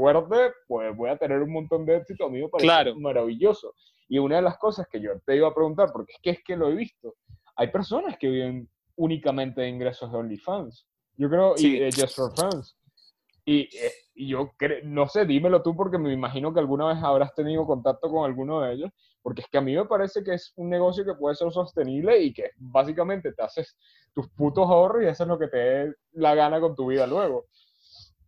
fuerte, 0.00 0.54
pues 0.66 0.96
voy 0.96 1.10
a 1.10 1.16
tener 1.18 1.42
un 1.42 1.52
montón 1.52 1.84
de 1.84 1.96
éxito. 1.96 2.24
A 2.24 2.30
mí 2.30 2.40
me 2.40 2.48
parece 2.48 2.94
maravilloso. 2.94 3.74
Y 4.08 4.18
una 4.18 4.36
de 4.36 4.42
las 4.42 4.56
cosas 4.56 4.88
que 4.90 5.00
yo 5.00 5.10
te 5.26 5.36
iba 5.36 5.48
a 5.48 5.54
preguntar, 5.54 5.90
porque 5.92 6.12
es 6.12 6.18
que 6.22 6.30
es 6.30 6.42
que 6.42 6.56
lo 6.56 6.70
he 6.70 6.74
visto, 6.74 7.16
hay 7.54 7.68
personas 7.68 8.16
que 8.18 8.28
viven 8.28 8.68
únicamente 8.96 9.60
de 9.60 9.68
ingresos 9.68 10.10
de 10.10 10.18
OnlyFans. 10.18 10.86
Yo 11.16 11.28
creo, 11.28 11.54
y 11.58 11.78
de 11.78 11.92
Just 11.92 12.16
for 12.16 12.32
Fans. 12.34 12.76
Y, 13.44 13.60
eh, 13.76 13.92
y 14.14 14.28
yo 14.28 14.52
no 14.84 15.06
sé, 15.06 15.26
dímelo 15.26 15.62
tú 15.62 15.76
porque 15.76 15.98
me 15.98 16.12
imagino 16.12 16.52
que 16.52 16.60
alguna 16.60 16.88
vez 16.88 16.98
habrás 17.02 17.34
tenido 17.34 17.66
contacto 17.66 18.10
con 18.10 18.24
alguno 18.24 18.62
de 18.62 18.72
ellos, 18.72 18.90
porque 19.22 19.42
es 19.42 19.48
que 19.48 19.58
a 19.58 19.62
mí 19.62 19.74
me 19.74 19.84
parece 19.84 20.24
que 20.24 20.34
es 20.34 20.52
un 20.56 20.70
negocio 20.70 21.04
que 21.04 21.14
puede 21.14 21.34
ser 21.34 21.52
sostenible 21.52 22.18
y 22.22 22.32
que 22.32 22.52
básicamente 22.56 23.32
te 23.32 23.42
haces 23.42 23.76
tus 24.14 24.28
putos 24.30 24.68
ahorros 24.68 25.02
y 25.02 25.06
eso 25.06 25.24
es 25.24 25.28
lo 25.28 25.38
que 25.38 25.48
te 25.48 25.58
dé 25.58 25.94
la 26.12 26.34
gana 26.34 26.58
con 26.58 26.74
tu 26.74 26.86
vida 26.86 27.06
luego 27.06 27.46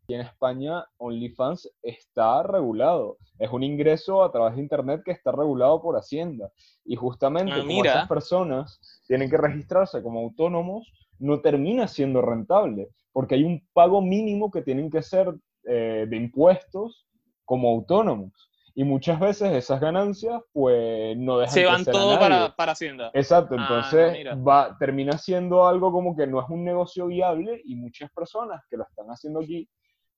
en 0.09 0.21
España 0.21 0.85
OnlyFans 0.99 1.71
está 1.83 2.43
regulado. 2.43 3.19
Es 3.39 3.51
un 3.51 3.63
ingreso 3.63 4.23
a 4.23 4.33
través 4.33 4.57
de 4.57 4.63
Internet 4.63 5.03
que 5.05 5.13
está 5.13 5.33
regulado 5.33 5.81
por 5.81 5.97
Hacienda. 5.97 6.51
Y 6.85 6.97
justamente 6.97 7.53
ah, 7.55 7.61
como 7.61 7.85
esas 7.85 8.09
personas 8.09 9.03
tienen 9.07 9.31
que 9.31 9.37
registrarse 9.37 10.03
como 10.03 10.21
autónomos, 10.21 10.93
no 11.19 11.41
termina 11.41 11.87
siendo 11.87 12.21
rentable, 12.21 12.89
porque 13.13 13.37
hay 13.37 13.45
un 13.45 13.65
pago 13.73 14.03
mínimo 14.03 14.51
que 14.51 14.63
tienen 14.63 14.91
que 14.91 15.03
ser 15.03 15.33
eh, 15.65 16.07
de 16.09 16.17
impuestos 16.17 17.07
como 17.45 17.71
autónomos. 17.71 18.33
Y 18.75 18.85
muchas 18.85 19.21
veces 19.21 19.53
esas 19.53 19.81
ganancias, 19.81 20.41
pues, 20.53 21.15
no 21.19 21.39
dejan 21.39 21.55
Se 21.55 21.67
van 21.67 21.85
todo 21.85 22.19
para, 22.19 22.57
para, 22.57 22.73
Hacienda. 22.73 23.11
Exacto, 23.13 23.55
ah, 23.59 23.63
entonces 23.63 24.27
va, 24.47 24.77
termina 24.79 25.19
siendo 25.19 25.67
algo 25.67 25.93
como 25.93 26.17
que 26.17 26.27
no 26.27 26.41
es 26.41 26.49
un 26.49 26.65
negocio 26.65 27.07
viable 27.07 27.61
y 27.65 27.77
muchas 27.77 28.11
personas 28.13 28.63
que 28.71 28.79
lo 28.79 28.85
están 28.85 29.07
haciendo 29.09 29.41
aquí 29.41 29.69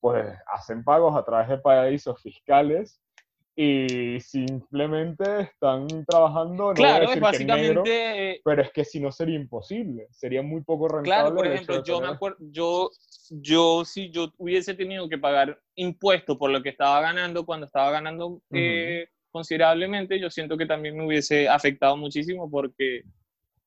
pues 0.04 0.26
hacen 0.52 0.84
pagos 0.84 1.16
a 1.16 1.24
través 1.24 1.48
de 1.48 1.56
paraísos 1.56 2.20
fiscales 2.20 3.00
y 3.56 4.20
simplemente 4.20 5.24
están 5.40 5.86
trabajando. 6.04 6.74
claro, 6.74 7.10
es 7.10 7.18
básicamente. 7.18 8.32
Eh, 8.32 8.40
pero 8.44 8.60
es 8.60 8.70
que 8.70 8.84
si 8.84 9.00
no 9.00 9.10
sería 9.10 9.36
imposible, 9.36 10.06
sería 10.10 10.42
muy 10.42 10.60
poco 10.60 10.88
rentable. 10.88 11.04
Claro, 11.04 11.34
por 11.34 11.46
ejemplo, 11.46 11.82
yo 11.82 12.02
me 12.02 12.08
acuerdo, 12.08 12.36
yo, 12.38 12.90
yo 13.30 13.86
si 13.86 14.10
yo 14.10 14.30
hubiese 14.36 14.74
tenido 14.74 15.08
que 15.08 15.16
pagar 15.16 15.58
impuestos 15.74 16.36
por 16.36 16.50
lo 16.50 16.62
que 16.62 16.68
estaba 16.68 17.00
ganando 17.00 17.46
cuando 17.46 17.64
estaba 17.64 17.90
ganando 17.90 18.42
eh, 18.52 19.06
considerablemente, 19.30 20.20
yo 20.20 20.28
siento 20.28 20.58
que 20.58 20.66
también 20.66 20.98
me 20.98 21.06
hubiese 21.06 21.48
afectado 21.48 21.96
muchísimo 21.96 22.50
porque 22.50 23.04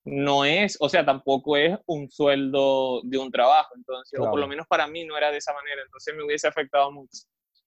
no 0.07 0.45
es, 0.45 0.77
o 0.79 0.87
sea, 0.87 1.05
tampoco 1.05 1.57
es 1.57 1.77
un 1.85 2.09
sueldo 2.09 3.01
de 3.03 3.17
un 3.17 3.29
trabajo, 3.29 3.73
entonces, 3.75 4.19
o 4.19 4.29
por 4.29 4.39
lo 4.39 4.47
menos 4.47 4.65
para 4.67 4.87
mí 4.87 5.03
no 5.03 5.17
era 5.17 5.31
de 5.31 5.37
esa 5.37 5.53
manera, 5.53 5.81
entonces 5.83 6.15
me 6.15 6.23
hubiese 6.23 6.47
afectado 6.47 6.91
mucho. 6.91 7.23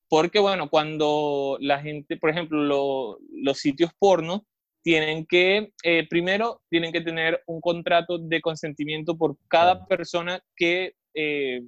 Porque, 0.08 0.40
bueno, 0.40 0.68
cuando 0.70 1.58
la 1.60 1.80
gente, 1.80 2.16
por 2.16 2.30
ejemplo, 2.30 3.18
los 3.30 3.58
sitios 3.58 3.92
porno 3.98 4.46
tienen 4.82 5.26
que, 5.26 5.72
eh, 5.84 6.06
primero, 6.08 6.62
tienen 6.70 6.92
que 6.92 7.02
tener 7.02 7.42
un 7.46 7.60
contrato 7.60 8.18
de 8.18 8.40
consentimiento 8.40 9.16
por 9.16 9.36
cada 9.46 9.86
persona 9.86 10.42
que, 10.56 10.94
eh, 11.14 11.62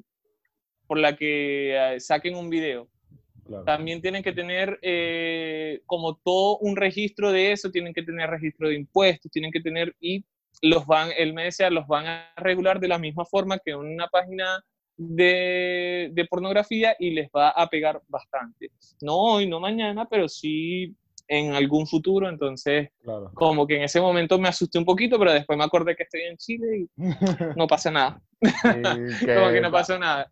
por 0.87 0.99
la 0.99 1.17
que 1.17 1.77
eh, 1.77 2.01
saquen 2.01 2.35
un 2.35 2.49
video. 2.49 2.89
También 3.67 4.01
tienen 4.01 4.23
que 4.23 4.33
tener 4.33 4.81
como 5.85 6.17
todo 6.25 6.59
un 6.59 6.77
registro 6.77 7.31
de 7.33 7.53
eso, 7.53 7.71
tienen 7.71 7.93
que 7.93 8.03
tener 8.03 8.31
registro 8.31 8.69
de 8.69 8.77
impuestos, 8.77 9.31
tienen 9.31 9.53
que 9.53 9.61
tener, 9.61 9.95
y 10.01 10.25
los 10.63 10.87
van, 10.87 11.11
él 11.17 11.35
me 11.35 11.45
decía, 11.45 11.71
los 11.71 11.87
van 11.87 12.07
a 12.07 12.33
regular 12.37 12.81
de 12.81 12.89
la 12.89 12.99
misma 12.99 13.25
forma 13.25 13.59
que 13.59 13.75
una 13.75 14.07
página 14.09 14.63
de, 14.97 16.11
de, 16.13 16.25
pornografía 16.27 16.95
y 16.99 17.11
les 17.11 17.29
va 17.31 17.51
a 17.51 17.69
pegar 17.69 18.01
bastante. 18.09 18.71
No 19.01 19.17
hoy, 19.17 19.49
no 19.49 19.59
mañana, 19.59 20.07
pero 20.09 20.29
sí 20.29 20.95
en 21.29 21.55
algún 21.55 21.87
futuro. 21.87 22.29
Entonces, 22.29 22.91
como 23.35 23.67
que 23.67 23.77
en 23.77 23.83
ese 23.83 24.01
momento 24.01 24.39
me 24.39 24.49
asusté 24.49 24.79
un 24.79 24.85
poquito, 24.85 25.19
pero 25.19 25.33
después 25.33 25.59
me 25.59 25.65
acordé 25.65 25.97
que 25.97 26.05
estoy 26.05 26.23
en 26.23 26.37
Chile 26.37 26.79
y 26.79 26.89
no 27.57 27.67
pasa 27.67 27.91
nada. 27.91 28.21
como 28.63 29.53
que 29.53 29.61
no 29.61 29.71
pasó 29.71 29.99
nada. 29.99 30.31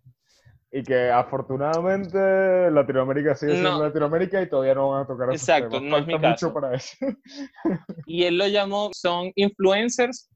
Y 0.72 0.84
que 0.84 1.10
afortunadamente 1.10 2.70
Latinoamérica 2.70 3.34
sigue 3.34 3.52
siendo 3.54 3.82
Latinoamérica 3.82 4.40
y 4.40 4.48
todavía 4.48 4.74
no 4.74 4.90
van 4.90 5.02
a 5.02 5.06
tocar 5.06 5.28
esos 5.30 5.48
Exacto, 5.48 5.80
no 5.80 5.98
es 5.98 6.06
mi 6.06 6.18
caso. 6.20 6.54
para 6.54 6.76
eso. 6.76 6.96
Y 8.06 8.22
él 8.22 8.38
lo 8.38 8.46
llamó, 8.46 8.90
son 8.92 9.32
influencers 9.34 10.30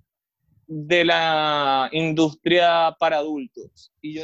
de 0.66 1.04
la 1.04 1.88
industria 1.92 2.96
para 2.98 3.18
adultos. 3.18 3.92
Y 4.00 4.14
yo, 4.14 4.22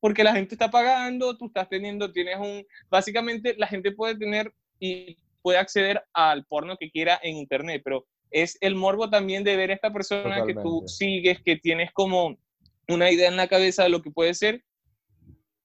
porque 0.00 0.24
la 0.24 0.32
gente 0.32 0.54
está 0.54 0.70
pagando, 0.70 1.36
tú 1.36 1.46
estás 1.46 1.68
teniendo, 1.68 2.10
tienes 2.10 2.38
un, 2.38 2.66
básicamente 2.88 3.54
la 3.56 3.68
gente 3.68 3.92
puede 3.92 4.16
tener 4.16 4.52
y 4.80 5.16
puede 5.42 5.58
acceder 5.58 6.02
al 6.12 6.44
porno 6.46 6.76
que 6.76 6.90
quiera 6.90 7.20
en 7.22 7.36
internet, 7.36 7.82
pero 7.84 8.06
es 8.30 8.58
el 8.60 8.74
morbo 8.74 9.10
también 9.10 9.44
de 9.44 9.56
ver 9.56 9.70
a 9.70 9.74
esta 9.74 9.92
persona 9.92 10.44
que 10.44 10.54
tú 10.54 10.82
sigues, 10.86 11.40
que 11.42 11.56
tienes 11.56 11.92
como 11.92 12.36
una 12.88 13.10
idea 13.10 13.28
en 13.28 13.36
la 13.36 13.48
cabeza 13.48 13.84
de 13.84 13.90
lo 13.90 14.02
que 14.02 14.10
puede 14.10 14.34
ser 14.34 14.62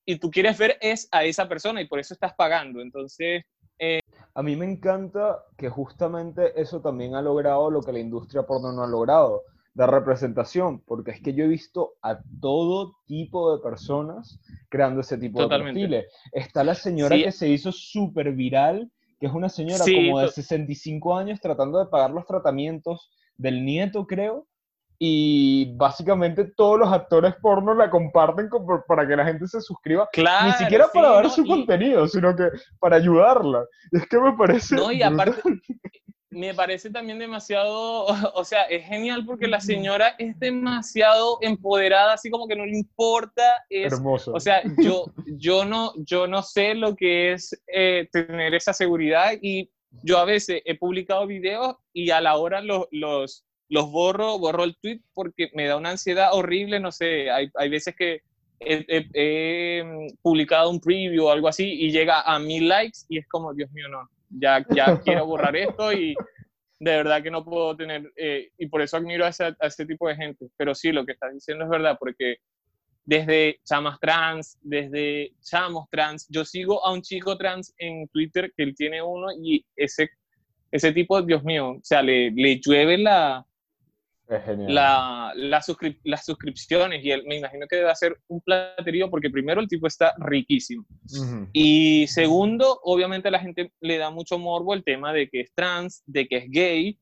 y 0.06 0.18
tú 0.18 0.30
quieres 0.30 0.58
ver 0.58 0.78
es 0.82 1.08
a 1.12 1.24
esa 1.24 1.48
persona 1.48 1.82
y 1.82 1.88
por 1.88 2.00
eso 2.00 2.14
estás 2.14 2.34
pagando. 2.34 2.82
Entonces... 2.82 3.44
Eh, 3.80 4.00
a 4.34 4.44
mí 4.44 4.56
me 4.56 4.66
encanta 4.66 5.44
que 5.58 5.70
justamente 5.70 6.60
eso 6.60 6.82
también 6.82 7.16
ha 7.16 7.22
logrado 7.22 7.70
lo 7.72 7.82
que 7.82 7.94
la 7.94 8.00
industria 8.00 8.44
porno 8.44 8.72
no 8.72 8.84
ha 8.84 8.88
logrado, 8.88 9.44
dar 9.74 9.92
representación, 9.92 10.80
porque 10.82 11.12
es 11.12 11.22
que 11.22 11.34
yo 11.34 11.44
he 11.44 11.48
visto 11.48 11.94
a 12.02 12.20
todo 12.40 12.96
tipo 13.06 13.56
de 13.56 13.62
personas 13.62 14.40
creando 14.70 15.02
ese 15.02 15.18
tipo 15.18 15.42
de 15.42 15.48
perfiles. 15.50 16.06
Está 16.32 16.64
la 16.64 16.76
señora 16.76 17.16
que 17.16 17.32
se 17.32 17.50
hizo 17.50 17.72
súper 17.72 18.32
viral, 18.34 18.92
que 19.20 19.28
es 19.28 19.34
una 19.34 19.50
señora 19.50 19.84
como 19.84 20.20
de 20.20 20.30
65 20.30 21.18
años 21.18 21.40
tratando 21.42 21.80
de 21.80 21.88
pagar 21.88 22.12
los 22.12 22.26
tratamientos 22.26 23.12
del 23.38 23.66
nieto, 23.66 24.08
creo, 24.08 24.48
y 24.98 25.76
básicamente 25.76 26.46
todos 26.56 26.80
los 26.80 26.92
actores 26.92 27.36
porno 27.42 27.74
la 27.74 27.90
comparten 27.90 28.50
para 28.88 29.08
que 29.08 29.16
la 29.16 29.26
gente 29.26 29.48
se 29.48 29.62
suscriba. 29.62 30.10
Ni 30.16 30.52
siquiera 30.54 30.88
para 30.94 31.18
ver 31.18 31.30
su 31.30 31.46
contenido, 31.46 32.08
sino 32.08 32.36
que 32.36 32.50
para 32.80 32.98
ayudarla. 32.98 33.66
es 33.92 34.08
que 34.08 34.20
me 34.20 34.34
parece... 34.34 34.76
No, 34.76 34.92
y 34.92 35.02
aparte, 35.04 35.42
me 36.36 36.54
parece 36.54 36.90
también 36.90 37.18
demasiado, 37.18 38.06
o 38.36 38.44
sea, 38.44 38.64
es 38.64 38.86
genial 38.86 39.26
porque 39.26 39.48
la 39.48 39.60
señora 39.62 40.16
es 40.18 40.38
demasiado 40.40 41.38
empoderada, 41.42 42.14
así 42.14 42.30
como 42.30 42.48
que 42.48 42.56
no 42.56 42.66
le 42.66 42.78
importa. 42.78 43.66
Es, 43.70 43.94
Hermoso. 43.94 44.34
O 44.34 44.40
sea, 44.40 44.62
yo, 44.78 45.06
yo, 45.38 45.66
no, 45.66 45.94
yo 45.98 46.28
no 46.28 46.44
sé 46.44 46.76
lo 46.76 46.96
que 46.96 47.34
es 47.34 47.58
eh, 47.68 48.08
tener 48.12 48.54
esa 48.54 48.74
seguridad 48.74 49.34
y 49.42 49.72
yo 50.04 50.18
a 50.18 50.26
veces 50.26 50.62
he 50.66 50.78
publicado 50.78 51.26
videos 51.26 51.78
y 51.94 52.10
a 52.12 52.20
la 52.20 52.36
hora 52.36 52.62
los, 52.62 52.86
los 52.92 53.46
los 53.70 53.92
borro, 53.92 54.38
borro 54.40 54.64
el 54.64 54.76
tweet 54.78 55.02
porque 55.14 55.50
me 55.54 55.68
da 55.68 55.78
una 55.78 55.92
ansiedad 55.92 56.34
horrible, 56.34 56.80
no 56.80 56.92
sé, 56.92 57.30
hay, 57.32 57.50
hay 57.56 57.70
veces 57.70 57.96
que 57.96 58.22
he, 58.60 59.84
mm, 59.84 60.18
publicado 60.22 60.70
un 60.70 60.80
preview 60.80 61.26
o 61.26 61.32
algo 61.32 61.48
así 61.48 61.66
y 61.66 61.92
llega 61.92 62.22
a 62.22 62.40
mil 62.40 62.68
likes 62.68 63.00
y 63.10 63.18
es 63.18 63.28
como, 63.28 63.54
Dios 63.54 63.72
mío, 63.72 63.88
no, 63.90 64.10
ya, 64.30 64.66
ya 64.70 64.86
quiero 65.04 65.26
borrar 65.26 65.56
esto 65.56 65.92
y 65.94 66.16
de 66.80 66.92
verdad 66.92 67.24
que 67.24 67.32
no 67.32 67.44
puedo 67.44 67.76
tener, 67.76 68.12
eh, 68.16 68.50
y 68.58 68.68
por 68.68 68.82
eso 68.82 68.98
admiro 68.98 69.26
a, 69.26 69.30
ese, 69.30 69.46
a 69.46 69.56
este 69.62 69.86
tipo 69.86 70.08
de 70.08 70.16
gente, 70.16 70.48
pero 70.58 70.76
sí, 70.76 70.92
lo 70.92 71.06
que 71.06 71.14
estás 71.14 71.34
diciendo 71.34 71.64
es 71.64 71.70
verdad, 71.70 71.98
porque 72.00 72.38
desde 73.06 73.60
chamas 73.64 74.00
trans, 74.00 74.58
desde 74.62 75.32
chamos 75.42 75.88
trans, 75.90 76.28
yo 76.30 76.44
sigo 76.44 76.86
a 76.86 76.92
un 76.92 77.02
chico 77.02 77.38
trans 77.38 77.74
en 77.78 78.08
Twitter 78.10 78.52
que 78.56 78.64
él 78.64 78.76
tiene 78.76 79.02
uno 79.02 79.28
y 79.32 79.66
ese, 79.76 80.10
ese 80.72 80.92
tipo, 80.92 81.22
Dios 81.22 81.44
mío, 81.44 81.70
o 81.70 81.80
sea, 81.84 82.02
le, 82.02 82.32
le 82.32 82.60
llueve 82.60 82.98
la, 82.98 83.46
la, 84.68 85.34
las 85.36 85.66
suscripciones 86.26 87.06
y 87.06 87.10
me 87.28 87.38
imagino 87.38 87.68
que 87.68 87.76
debe 87.78 87.96
ser 87.96 88.18
un 88.28 88.42
platerío 88.42 89.10
porque 89.10 89.30
primero 89.30 89.62
el 89.62 89.68
tipo 89.68 89.88
está 89.88 90.14
riquísimo 90.18 90.86
y 91.54 92.08
segundo, 92.08 92.80
obviamente 92.84 93.28
a 93.28 93.32
la 93.32 93.40
gente 93.40 93.72
le 93.82 93.98
da 93.98 94.10
mucho 94.10 94.40
morbo 94.40 94.74
el 94.74 94.84
tema 94.84 95.14
de 95.14 95.30
que 95.30 95.42
es 95.42 95.54
trans, 95.54 96.04
de 96.06 96.28
que 96.28 96.38
es 96.38 96.46
gay, 96.50 96.98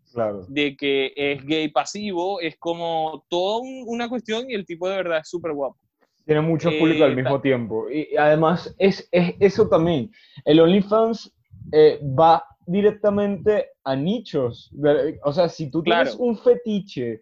de 0.49 0.75
que 0.75 1.13
es 1.15 1.45
gay 1.45 1.69
pasivo, 1.69 2.39
es 2.41 2.57
como 2.57 3.25
toda 3.29 3.61
una 3.85 4.09
cuestión 4.09 4.49
y 4.49 4.53
el 4.53 4.65
tipo 4.65 4.89
de 4.89 4.97
verdad 4.97 5.19
es 5.19 5.29
súper 5.29 5.53
guapo. 5.53 5.77
Tiene 6.25 6.41
mucho 6.41 6.69
público 6.79 7.03
al 7.03 7.13
eh, 7.13 7.15
mismo 7.15 7.41
tiempo. 7.41 7.89
Y 7.89 8.15
además, 8.15 8.73
es, 8.77 9.07
es, 9.11 9.35
eso 9.41 9.67
también. 9.67 10.09
El 10.45 10.61
OnlyFans 10.61 11.33
eh, 11.73 11.99
va 12.17 12.45
directamente 12.65 13.71
a 13.83 13.95
nichos. 13.95 14.71
O 15.23 15.33
sea, 15.33 15.49
si 15.49 15.69
tú 15.69 15.83
tienes 15.83 16.15
un 16.15 16.37
fetiche 16.37 17.21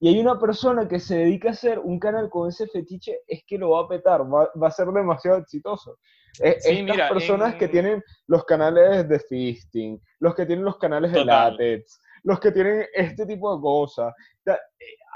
y 0.00 0.08
hay 0.08 0.18
una 0.18 0.38
persona 0.38 0.88
que 0.88 0.98
se 0.98 1.18
dedica 1.18 1.48
a 1.48 1.52
hacer 1.52 1.78
un 1.78 1.98
canal 1.98 2.28
con 2.28 2.48
ese 2.48 2.66
fetiche, 2.66 3.20
es 3.26 3.44
que 3.46 3.58
lo 3.58 3.70
va 3.70 3.82
a 3.82 3.88
petar, 3.88 4.22
va, 4.22 4.50
va 4.60 4.68
a 4.68 4.70
ser 4.70 4.88
demasiado 4.88 5.38
exitoso. 5.38 5.98
Es, 6.40 6.64
estas 6.64 7.10
personas 7.10 7.54
que 7.56 7.68
tienen 7.68 8.02
los 8.26 8.44
canales 8.44 9.08
de 9.08 9.20
fisting, 9.20 10.00
los 10.18 10.34
que 10.34 10.46
tienen 10.46 10.64
los 10.64 10.78
canales 10.78 11.12
de 11.12 11.24
látex, 11.24 12.00
los 12.22 12.40
que 12.40 12.52
tienen 12.52 12.86
este 12.94 13.26
tipo 13.26 13.54
de 13.54 13.60
cosas, 13.60 14.14
eh, 14.46 14.56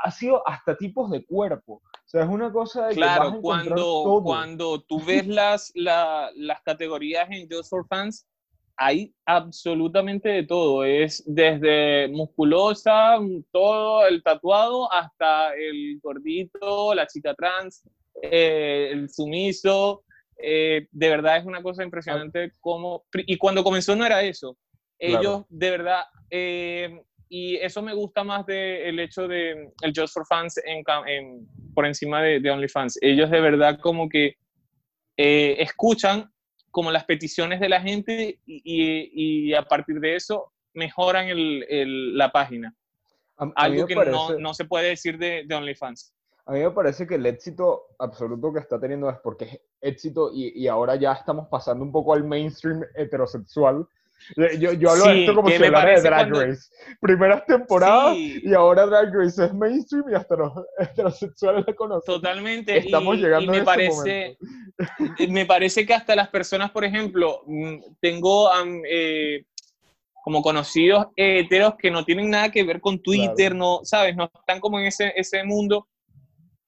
ha 0.05 0.11
sido 0.11 0.47
hasta 0.47 0.77
tipos 0.77 1.11
de 1.11 1.25
cuerpo. 1.25 1.75
O 1.75 2.09
sea, 2.09 2.23
es 2.23 2.29
una 2.29 2.53
cosa 2.53 2.87
de 2.87 2.95
que 2.95 3.01
claro, 3.01 3.41
cuando, 3.41 4.21
cuando 4.23 4.83
tú 4.83 5.03
ves 5.05 5.27
las, 5.27 5.73
las 5.75 6.63
categorías 6.63 7.29
en 7.31 7.49
Just 7.51 7.71
for 7.71 7.87
Fans, 7.89 8.29
hay 8.77 9.15
absolutamente 9.25 10.29
de 10.29 10.43
todo. 10.43 10.85
Es 10.85 11.23
desde 11.27 12.09
musculosa, 12.09 13.19
todo 13.51 14.07
el 14.07 14.23
tatuado, 14.23 14.93
hasta 14.93 15.55
el 15.55 15.99
gordito, 16.03 16.95
la 16.95 17.07
chica 17.07 17.35
trans, 17.35 17.83
eh, 18.23 18.91
el 18.93 19.09
sumiso. 19.09 20.05
Eh, 20.39 20.87
de 20.91 21.09
verdad 21.09 21.39
es 21.39 21.47
una 21.47 21.63
cosa 21.63 21.83
impresionante 21.83 22.53
como... 22.61 23.05
Y 23.13 23.39
cuando 23.39 23.65
comenzó 23.65 23.97
no 23.97 24.05
era 24.05 24.23
eso. 24.23 24.57
Ellos 24.99 25.45
de 25.49 25.71
verdad... 25.71 26.03
Eh, 26.31 27.01
y 27.29 27.57
eso 27.57 27.83
me 27.83 27.93
gusta 27.93 28.23
más 28.23 28.47
del 28.47 29.01
hecho 29.01 29.27
de 29.27 29.73
el 29.83 29.93
Just 29.97 30.15
for 30.15 30.25
Fans 30.29 30.61
en, 30.65 30.85
por 31.75 31.85
encima 31.85 32.23
de, 32.23 32.39
de 32.39 32.51
OnlyFans. 32.53 32.99
Ellos 33.01 33.31
de 33.31 33.41
verdad 33.41 33.81
como 33.81 34.09
que 34.09 34.37
escuchan 35.17 36.31
como 36.77 36.91
las 36.91 37.07
peticiones 37.07 37.59
de 37.59 37.71
la 37.71 37.81
gente 37.81 38.39
y, 38.45 39.55
a 39.55 39.63
partir 39.63 39.99
de 39.99 40.15
eso 40.15 40.53
mejoran 40.75 41.27
la 41.31 42.31
página. 42.31 42.77
Algo 43.55 43.87
que 43.87 43.95
no, 43.95 44.53
se 44.53 44.67
puede 44.67 44.91
decir 44.91 45.17
de, 45.17 45.45
de, 45.47 45.55
OnlyFans. 45.55 46.13
A 46.45 46.53
mí 46.53 46.61
me 46.61 46.71
parece 46.73 47.07
que 47.07 47.15
el 47.15 47.25
éxito 47.25 47.87
absoluto 47.99 48.53
que 48.53 48.61
está 48.61 48.79
teniendo 48.79 49.09
es 49.09 49.17
porque 49.25 49.47
es 49.47 49.61
éxito 49.81 50.31
y, 50.35 50.53
y 50.55 50.69
ahora 50.69 50.97
ya 50.97 51.15
estamos 51.15 51.49
pasando 51.49 51.83
un 51.83 51.93
poco 51.93 52.13
al 52.13 52.25
mainstream 52.25 52.85
heterosexual 52.95 53.89
yo, 54.59 54.73
yo 54.73 54.91
hablo 54.91 55.05
de 55.07 55.21
esto 55.21 55.35
como 55.35 55.49
si 55.49 55.55
hablara 55.55 55.91
de 55.91 56.03
Drag 56.03 56.31
Race. 56.31 56.71
Primeras 57.01 57.47
temporadas 57.47 58.17
y 58.17 58.53
ahora 58.55 58.87
Drag 58.87 59.15
Race 59.15 59.45
es 59.45 59.55
mainstream 59.55 60.05
y 60.11 60.15
hasta 60.15 60.37
los 60.37 60.53
heterosexuales 60.79 61.65
la 61.67 61.75
conocen. 61.75 62.15
Totalmente. 62.15 62.77
Estamos 62.77 63.17
llegando 63.17 63.53
me 63.53 63.59
a 63.59 63.65
parece, 63.65 64.37
Me 65.29 65.47
parece 65.47 65.87
que 65.87 65.95
hasta 65.95 66.17
las 66.17 66.29
personas, 66.29 66.71
por 66.71 66.85
ejemplo, 66.85 67.43
mm, 67.47 67.77
tengo 68.01 68.51
eh, 68.91 69.45
como 70.25 70.43
conocidos 70.43 71.07
heteros 71.17 71.75
que 71.77 71.91
no 71.91 72.05
tienen 72.05 72.31
nada 72.31 72.51
que 72.51 72.65
ver 72.65 72.81
con 72.81 73.01
Twitter, 73.01 73.55
no, 73.55 73.81
¿sabes? 73.85 74.17
No 74.17 74.31
están 74.35 74.61
como 74.61 74.81
en 74.81 74.87
ese, 74.87 75.13
ese 75.17 75.45
mundo. 75.45 75.89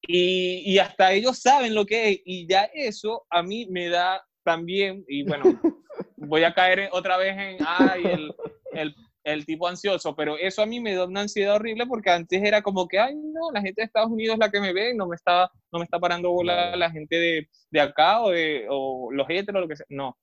Y, 0.01 0.63
y 0.65 0.79
hasta 0.79 1.13
ellos 1.13 1.41
saben 1.41 1.75
lo 1.75 1.85
que 1.85 2.11
es. 2.11 2.21
Y 2.25 2.47
ya 2.47 2.71
eso 2.73 3.27
a 3.29 3.43
mí 3.43 3.67
me 3.69 3.89
da 3.89 4.23
también, 4.45 5.05
y 5.07 5.25
bueno, 5.25 5.45
voy 6.21 6.45
a 6.45 6.55
caer 6.55 6.89
otra 6.93 7.17
vez 7.17 7.37
en, 7.37 7.57
ay, 7.67 8.03
el, 8.05 8.35
el, 8.73 8.95
el, 9.25 9.47
tipo 9.47 9.69
ansioso, 9.69 10.15
pero 10.15 10.37
eso 10.37 10.63
a 10.63 10.67
mí 10.67 10.81
me 10.81 10.95
da 10.95 11.05
una 11.05 11.23
ansiedad 11.23 11.57
horrible 11.57 11.87
porque 11.87 12.11
antes 12.11 12.43
era 12.43 12.63
como 12.63 12.89
que, 12.89 12.99
ay, 12.99 13.15
no, 13.15 13.51
la 13.53 13.61
gente 13.61 13.83
de 13.83 13.87
Estados 13.87 14.11
Unidos 14.11 14.35
es 14.35 14.41
la 14.41 14.51
que 14.51 14.61
me 14.61 14.73
ve, 14.73 14.95
no 14.95 15.07
me 15.07 15.17
está, 15.17 15.51
no 15.73 15.79
me 15.79 15.85
está 15.85 15.99
parando 15.99 16.31
bola 16.31 16.77
la 16.77 16.91
gente 16.91 17.17
de, 17.17 17.49
de 17.71 17.81
acá 17.81 18.23
o, 18.23 18.31
de, 18.31 18.67
o 18.69 19.11
los 19.13 19.27
heteros, 19.29 19.63
lo 19.63 19.69
que 19.69 19.77
sea. 19.77 19.87
No. 19.89 20.17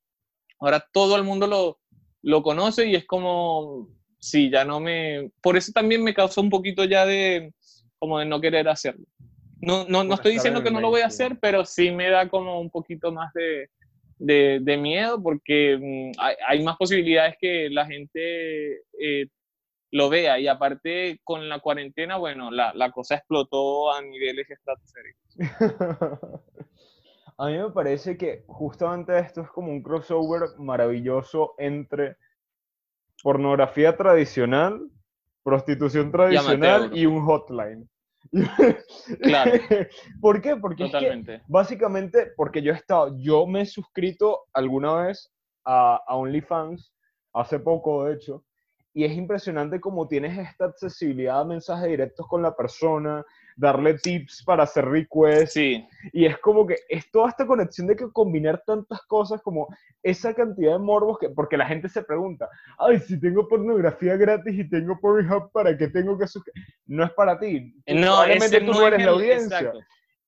Ahora 0.60 0.86
todo 0.92 1.16
el 1.16 1.24
mundo 1.24 1.48
lo, 1.48 1.80
lo 2.22 2.44
conoce 2.44 2.88
y 2.88 2.96
es 2.96 3.06
como, 3.06 3.90
sí, 4.20 4.50
ya 4.50 4.66
no 4.66 4.80
me... 4.80 5.32
Por 5.42 5.58
eso 5.58 5.72
también 5.72 6.04
me 6.04 6.14
causó 6.14 6.42
un 6.42 6.50
poquito 6.50 6.84
ya 6.86 7.06
de, 7.06 7.54
como 8.00 8.20
de 8.20 8.26
no 8.26 8.42
querer 8.42 8.68
hacerlo. 8.68 9.06
No, 9.62 9.86
no, 9.88 10.04
no 10.04 10.16
estoy 10.16 10.34
diciendo 10.34 10.62
que 10.62 10.72
no 10.72 10.82
lo 10.82 10.90
voy 10.90 11.02
a 11.02 11.08
hacer, 11.08 11.40
pero 11.40 11.66
sí 11.66 11.92
me 11.92 12.10
da 12.10 12.30
como 12.30 12.60
un 12.60 12.70
poquito 12.70 13.12
más 13.12 13.34
de, 13.34 13.70
de, 14.18 14.78
miedo 14.78 15.22
porque 15.22 15.78
mm, 15.80 16.20
hay, 16.48 16.64
más 16.64 16.78
posibilidades 16.78 17.36
que 17.40 17.70
la 17.70 17.86
gente 17.86 18.82
eh, 19.00 19.28
lo 19.92 20.10
vea 20.10 20.40
y 20.40 20.48
aparte 20.48 21.20
con 21.24 21.48
la 21.48 21.60
cuarentena, 21.60 22.18
bueno, 22.18 22.52
la, 22.52 22.74
la 22.74 22.92
cosa 22.92 23.16
explotó 23.16 23.94
a 23.94 24.02
niveles 24.02 24.50
estratosféricos. 24.50 25.38
a 27.38 27.48
mí 27.48 27.58
me 27.58 27.70
parece 27.72 28.18
que 28.18 28.44
justamente 28.48 29.18
esto 29.20 29.42
es 29.42 29.50
como 29.50 29.72
un 29.72 29.84
crossover 29.84 30.58
maravilloso 30.58 31.54
entre 31.58 32.18
pornografía 33.24 33.96
tradicional, 33.96 34.90
prostitución 35.44 36.12
tradicional 36.12 36.96
y 36.96 37.06
un 37.06 37.26
hotline. 37.26 37.90
Claro. 39.22 39.52
¿Por 40.22 40.42
qué? 40.42 40.56
Porque 40.56 40.90
básicamente, 41.48 42.32
porque 42.36 42.62
yo 42.62 42.74
he 42.74 42.76
estado, 42.76 43.16
yo 43.20 43.46
me 43.46 43.62
he 43.62 43.66
suscrito 43.66 44.46
alguna 44.54 45.06
vez 45.06 45.32
a, 45.66 46.02
a 46.08 46.16
OnlyFans, 46.16 46.94
hace 47.34 47.60
poco 47.60 48.06
de 48.06 48.16
hecho, 48.16 48.44
y 48.96 49.04
es 49.04 49.12
impresionante 49.12 49.82
cómo 49.82 50.08
tienes 50.08 50.38
esta 50.38 50.66
accesibilidad 50.66 51.42
a 51.42 51.44
mensajes 51.44 51.90
directos 51.90 52.26
con 52.30 52.42
la 52.42 52.56
persona, 52.56 53.26
darle 53.58 53.96
tips 53.96 54.42
para 54.46 54.64
hacer 54.64 54.86
requests. 54.86 55.52
Sí. 55.52 55.86
Y 56.14 56.26
es 56.26 56.38
como 56.40 56.66
que 56.66 56.78
es 56.88 57.12
toda 57.12 57.28
esta 57.28 57.46
conexión 57.46 57.88
de 57.88 57.98
que 57.98 58.10
combinar 58.10 58.64
tantas 58.66 59.02
cosas 59.02 59.42
como 59.42 59.68
esa 60.02 60.34
cantidad 60.34 60.72
de 60.72 60.80
morbos 60.80 61.20
que, 61.20 61.30
porque 61.30 61.58
la 61.58 61.68
gente 61.68 61.90
se 61.90 62.04
pregunta, 62.04 62.50
ay, 62.80 62.98
si 63.02 63.20
tengo 63.20 63.50
pornografía 63.50 64.16
gratis 64.16 64.58
y 64.58 64.70
tengo 64.70 64.98
Pornhub, 64.98 65.52
¿para 65.52 65.78
qué 65.78 65.90
tengo 65.90 66.18
que? 66.18 66.26
No 66.86 67.04
es 67.04 67.12
para 67.12 67.38
ti. 67.38 67.76
No, 67.88 68.02
Probablemente 68.02 68.62
tú 68.62 68.72
no 68.72 68.88
eres 68.88 69.04
la 69.04 69.12
audiencia. 69.12 69.74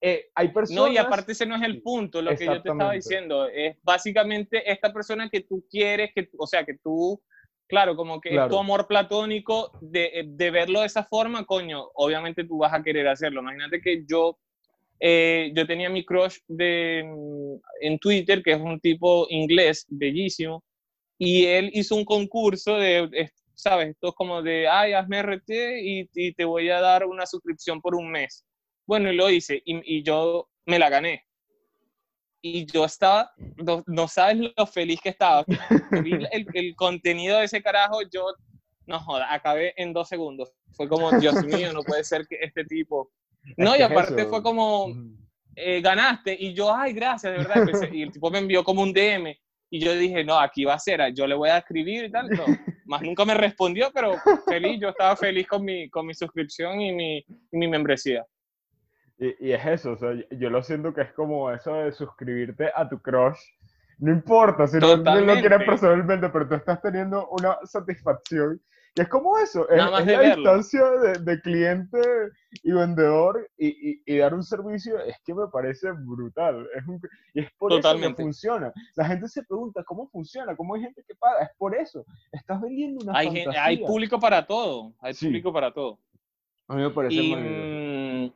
Eh, 0.01 0.25
hay 0.36 0.49
personas... 0.49 0.84
No, 0.84 0.91
y 0.91 0.97
aparte 0.97 1.32
ese 1.32 1.45
no 1.45 1.56
es 1.56 1.63
el 1.63 1.82
punto, 1.82 2.21
lo 2.21 2.36
que 2.36 2.45
yo 2.45 2.62
te 2.62 2.69
estaba 2.69 2.91
diciendo. 2.91 3.47
Es 3.47 3.77
básicamente 3.82 4.69
esta 4.69 4.91
persona 4.91 5.30
que 5.30 5.39
tú 5.39 5.65
quieres, 5.71 6.12
que, 6.13 6.30
o 6.38 6.45
sea, 6.45 6.65
que 6.65 6.73
tú 6.84 7.17
Claro, 7.67 7.97
como 7.97 8.21
que 8.21 8.30
tu 8.49 8.58
amor 8.58 8.88
platónico 8.88 9.71
de, 9.82 10.23
de, 10.25 10.51
verlo 10.51 10.80
de 10.80 10.86
esa 10.86 11.03
forma, 11.03 11.45
coño, 11.45 11.89
obviamente 11.95 12.45
tú 12.45 12.60
vas 12.60 12.73
a 12.73 12.82
querer 12.82 13.08
hacerlo. 13.10 13.41
Imagínate 13.41 13.82
que 13.82 14.06
yo, 14.08 14.39
eh, 15.01 15.51
yo 15.53 15.67
tenía 15.67 15.89
mi 15.89 16.06
crush 16.06 16.38
de, 16.47 16.99
en 17.82 17.99
Twitter, 17.99 18.41
que 18.41 18.53
es 18.53 18.62
un 18.62 18.80
tipo 18.80 19.27
inglés, 19.30 19.86
bellísimo, 19.89 20.63
y 21.17 21.45
él 21.45 21.69
hizo 21.73 21.95
un 21.95 22.06
concurso 22.06 22.77
de, 22.77 23.30
¿sabes? 23.53 23.89
Esto 23.89 24.10
es 24.10 24.15
como 24.15 24.41
de, 24.41 24.69
ay, 24.69 24.93
hazme 24.93 25.19
RT 25.19 25.49
y, 25.82 26.10
y, 26.13 26.34
te 26.34 26.45
voy 26.45 26.69
a 26.69 26.80
dar 26.80 27.06
una 27.06 27.25
suscripción 27.25 27.82
por 27.82 27.95
un 27.95 28.10
mes. 28.10 28.45
Bueno, 28.86 29.12
y 29.12 29.15
lo 29.17 29.30
hice, 29.30 29.62
y, 29.65 29.97
y 29.97 30.03
yo 30.03 30.47
me 30.65 30.80
la 30.80 30.89
gané 30.89 31.26
y 32.41 32.65
yo 32.65 32.86
estaba, 32.86 33.32
no, 33.88 34.08
sabes 34.08 34.52
lo 34.56 34.65
feliz 34.67 35.00
que 35.02 35.10
estaba. 35.10 35.43
El, 36.32 36.47
el, 36.54 36.76
contenido 36.76 37.38
de 37.38 37.45
ese 37.45 37.62
carajo, 37.62 38.02
yo, 38.12 38.26
no 38.86 39.00
joda, 39.00 39.34
acabé 39.34 39.73
en 39.78 39.93
dos 39.93 40.08
segundos. 40.08 40.52
Fue 40.71 40.88
como, 40.88 41.12
Dios 41.19 41.43
mío, 41.45 41.73
no 41.73 41.84
puede 41.84 42.04
ser 42.04 42.28
que 42.28 42.38
este 42.41 42.63
tipo... 42.65 43.12
No, 43.56 43.78
y 43.78 43.82
aparte 43.82 44.26
fue 44.26 44.43
como, 44.43 44.93
eh, 45.56 45.80
ganaste, 45.82 46.36
y 46.38 46.54
yo, 46.54 46.73
ay, 46.73 46.91
gracias, 46.91 47.32
de 47.32 47.39
verdad. 47.39 47.89
y 47.93 48.04
el 48.04 48.12
tipo 48.12 48.30
me 48.30 48.39
envió 48.39 48.63
como 48.63 48.82
un 48.82 48.91
DM, 48.91 49.34
y 49.69 49.80
yo 49.80 49.93
dije, 49.95 50.23
no, 50.23 50.39
aquí 50.39 50.65
va 50.65 50.76
a 50.76 50.80
ser, 50.80 51.13
yo 51.13 51.28
le 51.28 51.36
voy 51.36 51.50
a 51.50 51.58
escribir 51.58 52.06
y 52.06 52.12
tal. 52.12 52.30
Más 52.86 53.02
nunca 53.02 53.26
me 53.26 53.34
respondió, 53.34 53.91
pero 53.93 54.15
feliz, 54.47 54.80
yo 54.80 54.89
estaba 54.89 55.15
feliz 55.15 55.47
con 55.47 55.63
mi, 55.63 55.89
con 55.89 56.06
mi 56.06 56.13
suscripción 56.13 56.80
y 56.80 56.93
mi, 56.93 57.17
y 57.17 57.58
mi 57.58 57.67
membresía. 57.67 58.26
Y, 59.19 59.51
es 59.51 59.65
eso, 59.65 59.93
o 59.93 59.97
sea, 59.97 60.13
yo 60.30 60.49
lo 60.49 60.62
siento 60.62 60.93
que 60.93 61.01
es 61.01 61.12
como 61.13 61.49
eso 61.51 61.73
de 61.73 61.91
suscribirte 61.91 62.71
a 62.75 62.88
tu 62.88 62.99
crush. 63.01 63.39
No 63.97 64.12
importa 64.12 64.67
si 64.67 64.77
no, 64.77 64.95
lo 64.95 65.34
quieres 65.39 65.63
personalmente, 65.65 66.30
pero 66.30 66.47
tú 66.47 66.53
estás 66.53 66.80
teniendo 66.82 67.27
una 67.30 67.58
satisfacción. 67.63 68.62
Y 68.96 69.02
es 69.02 69.08
como 69.10 69.37
eso, 69.37 69.67
es, 69.69 69.77
la 69.77 70.02
distancia 70.02 70.83
de, 71.19 71.41
cliente 71.41 72.00
y 72.63 72.71
vendedor 72.71 73.48
y, 73.58 74.02
y, 74.06 74.17
dar 74.17 74.33
un 74.33 74.44
servicio, 74.44 75.00
es 75.00 75.15
que 75.23 75.33
me 75.33 75.48
parece 75.48 75.91
brutal. 75.91 76.67
Es 76.75 76.83
y 77.33 77.39
es 77.41 77.52
por 77.58 77.73
eso 77.73 77.96
que 77.96 78.13
funciona. 78.15 78.71
La 78.96 79.06
gente 79.06 79.27
se 79.27 79.44
pregunta, 79.44 79.83
¿cómo 79.83 80.08
funciona? 80.10 80.56
¿Cómo 80.56 80.75
hay 80.75 80.81
gente 80.81 81.04
que 81.08 81.15
paga? 81.15 81.44
Es 81.44 81.50
por 81.58 81.75
eso. 81.75 82.06
Estás 82.31 82.60
vendiendo 82.62 83.04
una 83.04 83.17
hay, 83.17 83.46
hay 83.60 83.77
público 83.77 84.19
para 84.19 84.46
todo, 84.46 84.94
hay 85.00 85.13
público 85.13 85.54
para 85.54 85.71
todo. 85.71 86.00
A 86.67 86.75
mí 86.75 86.81
me 86.81 86.89
parece 86.89 87.15
y, 87.15 88.33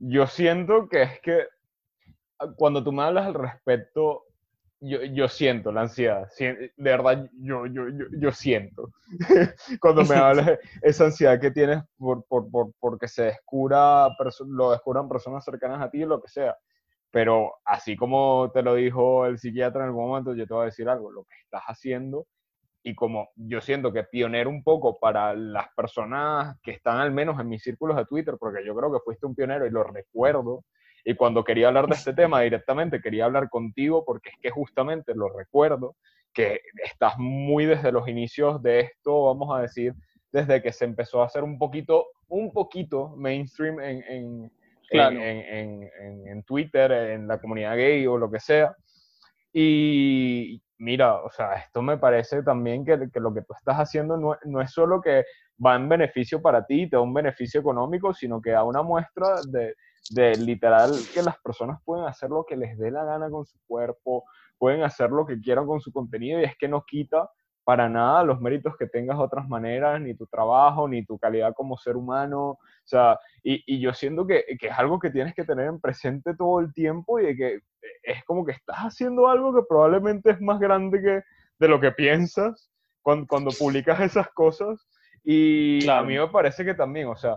Yo 0.00 0.26
siento 0.26 0.88
que 0.88 1.02
es 1.02 1.20
que 1.20 1.46
ah, 2.38 2.48
cuando 2.56 2.82
tú 2.82 2.92
me 2.92 3.02
hablas 3.02 3.26
al 3.26 3.34
respecto, 3.34 4.24
yo, 4.80 5.02
yo 5.02 5.28
siento 5.28 5.72
la 5.72 5.82
ansiedad. 5.82 6.28
De 6.38 6.70
verdad, 6.76 7.28
yo, 7.40 7.66
yo, 7.66 7.88
yo, 7.88 8.06
yo 8.18 8.32
siento. 8.32 8.90
cuando 9.80 10.04
me 10.04 10.14
hablas 10.16 10.58
esa 10.82 11.06
ansiedad 11.06 11.40
que 11.40 11.50
tienes 11.50 11.82
por, 11.96 12.24
por, 12.26 12.50
por, 12.50 12.72
porque 12.78 13.08
se 13.08 13.24
descubra, 13.24 14.08
lo 14.46 14.70
descubran 14.70 15.08
personas 15.08 15.44
cercanas 15.44 15.80
a 15.82 15.90
ti, 15.90 16.04
lo 16.04 16.20
que 16.20 16.28
sea. 16.28 16.56
Pero 17.10 17.54
así 17.64 17.96
como 17.96 18.50
te 18.52 18.62
lo 18.62 18.74
dijo 18.74 19.26
el 19.26 19.38
psiquiatra 19.38 19.82
en 19.82 19.88
algún 19.88 20.08
momento, 20.08 20.34
yo 20.34 20.46
te 20.46 20.54
voy 20.54 20.62
a 20.62 20.66
decir 20.66 20.88
algo, 20.88 21.10
lo 21.10 21.24
que 21.24 21.34
estás 21.42 21.62
haciendo 21.66 22.26
y 22.82 22.94
como 22.94 23.30
yo 23.36 23.60
siento 23.60 23.92
que 23.92 24.04
pionero 24.04 24.50
un 24.50 24.62
poco 24.62 24.98
para 24.98 25.34
las 25.34 25.68
personas 25.74 26.56
que 26.62 26.70
están 26.70 26.98
al 26.98 27.12
menos 27.12 27.40
en 27.40 27.48
mis 27.48 27.62
círculos 27.62 27.96
de 27.96 28.06
Twitter, 28.06 28.36
porque 28.38 28.64
yo 28.64 28.74
creo 28.74 28.92
que 28.92 29.00
fuiste 29.04 29.26
un 29.26 29.34
pionero 29.34 29.66
y 29.66 29.70
lo 29.70 29.84
recuerdo, 29.84 30.64
y 31.04 31.14
cuando 31.14 31.44
quería 31.44 31.68
hablar 31.68 31.86
de 31.86 31.94
este 31.94 32.12
tema 32.12 32.40
directamente, 32.40 33.00
quería 33.00 33.24
hablar 33.24 33.48
contigo 33.48 34.04
porque 34.04 34.30
es 34.30 34.36
que 34.40 34.50
justamente 34.50 35.14
lo 35.14 35.28
recuerdo, 35.28 35.96
que 36.32 36.60
estás 36.84 37.14
muy 37.18 37.64
desde 37.64 37.92
los 37.92 38.06
inicios 38.08 38.62
de 38.62 38.80
esto, 38.80 39.24
vamos 39.24 39.56
a 39.56 39.62
decir, 39.62 39.94
desde 40.30 40.62
que 40.62 40.72
se 40.72 40.84
empezó 40.84 41.22
a 41.22 41.26
hacer 41.26 41.42
un 41.42 41.58
poquito, 41.58 42.06
un 42.28 42.52
poquito 42.52 43.14
mainstream 43.16 43.80
en, 43.80 44.02
en, 44.08 44.52
en, 44.90 46.28
en 46.28 46.42
Twitter, 46.44 46.92
en 46.92 47.26
la 47.26 47.40
comunidad 47.40 47.76
gay 47.76 48.06
o 48.06 48.18
lo 48.18 48.30
que 48.30 48.40
sea. 48.40 48.76
Y 49.52 50.62
mira, 50.78 51.22
o 51.22 51.30
sea, 51.30 51.54
esto 51.54 51.82
me 51.82 51.98
parece 51.98 52.42
también 52.42 52.84
que, 52.84 53.10
que 53.12 53.20
lo 53.20 53.32
que 53.34 53.42
tú 53.42 53.54
estás 53.54 53.76
haciendo 53.76 54.16
no, 54.16 54.36
no, 54.44 54.60
es 54.60 54.70
solo 54.70 55.00
que 55.00 55.24
va 55.64 55.76
en 55.76 55.88
beneficio 55.88 56.40
para 56.40 56.64
ti, 56.64 56.88
te 56.88 56.96
da 56.96 57.02
un 57.02 57.12
beneficio 57.12 57.60
económico, 57.60 58.14
sino 58.14 58.40
que 58.40 58.50
da 58.50 58.64
una 58.64 58.82
muestra 58.82 59.42
de, 59.48 59.74
de 60.10 60.36
literal 60.36 60.92
que 61.12 61.22
las 61.22 61.38
personas 61.38 61.80
pueden 61.84 62.06
hacer 62.06 62.30
lo 62.30 62.44
que 62.44 62.56
les 62.56 62.78
dé 62.78 62.90
la 62.90 63.04
gana 63.04 63.28
con 63.30 63.44
su 63.44 63.58
cuerpo, 63.66 64.24
pueden 64.56 64.82
hacer 64.82 65.10
lo 65.10 65.26
que 65.26 65.40
quieran 65.40 65.66
con 65.66 65.80
su 65.80 65.92
contenido 65.92 66.40
y 66.40 66.44
es 66.44 66.56
que 66.56 66.68
no 66.68 66.84
quita 66.84 67.30
para 67.68 67.86
nada 67.86 68.24
los 68.24 68.40
méritos 68.40 68.78
que 68.78 68.86
tengas 68.86 69.18
de 69.18 69.24
otras 69.24 69.46
maneras, 69.46 70.00
ni 70.00 70.14
tu 70.14 70.26
trabajo, 70.26 70.88
ni 70.88 71.04
tu 71.04 71.18
calidad 71.18 71.52
como 71.54 71.76
ser 71.76 71.96
humano. 71.96 72.52
O 72.52 72.58
sea, 72.86 73.20
y, 73.42 73.62
y 73.66 73.78
yo 73.78 73.92
siento 73.92 74.26
que, 74.26 74.42
que, 74.58 74.68
es 74.68 74.78
algo 74.78 74.98
que 74.98 75.10
tienes 75.10 75.34
que 75.34 75.44
tener 75.44 75.66
en 75.66 75.78
presente 75.78 76.34
todo 76.34 76.60
el 76.60 76.72
tiempo 76.72 77.20
y 77.20 77.26
de 77.26 77.36
que 77.36 77.58
es 78.04 78.24
como 78.24 78.46
que 78.46 78.52
estás 78.52 78.78
haciendo 78.78 79.28
algo 79.28 79.54
que 79.54 79.66
probablemente 79.68 80.30
es 80.30 80.40
más 80.40 80.58
grande 80.58 81.02
que 81.02 81.22
de 81.58 81.68
lo 81.68 81.78
que 81.78 81.92
piensas 81.92 82.70
cuando, 83.02 83.26
cuando 83.26 83.50
publicas 83.50 84.00
esas 84.00 84.30
cosas. 84.30 84.88
Y 85.22 85.86
a 85.90 86.02
mí 86.02 86.16
me 86.16 86.28
parece 86.28 86.64
que 86.64 86.72
también, 86.72 87.08
o 87.08 87.16
sea, 87.16 87.36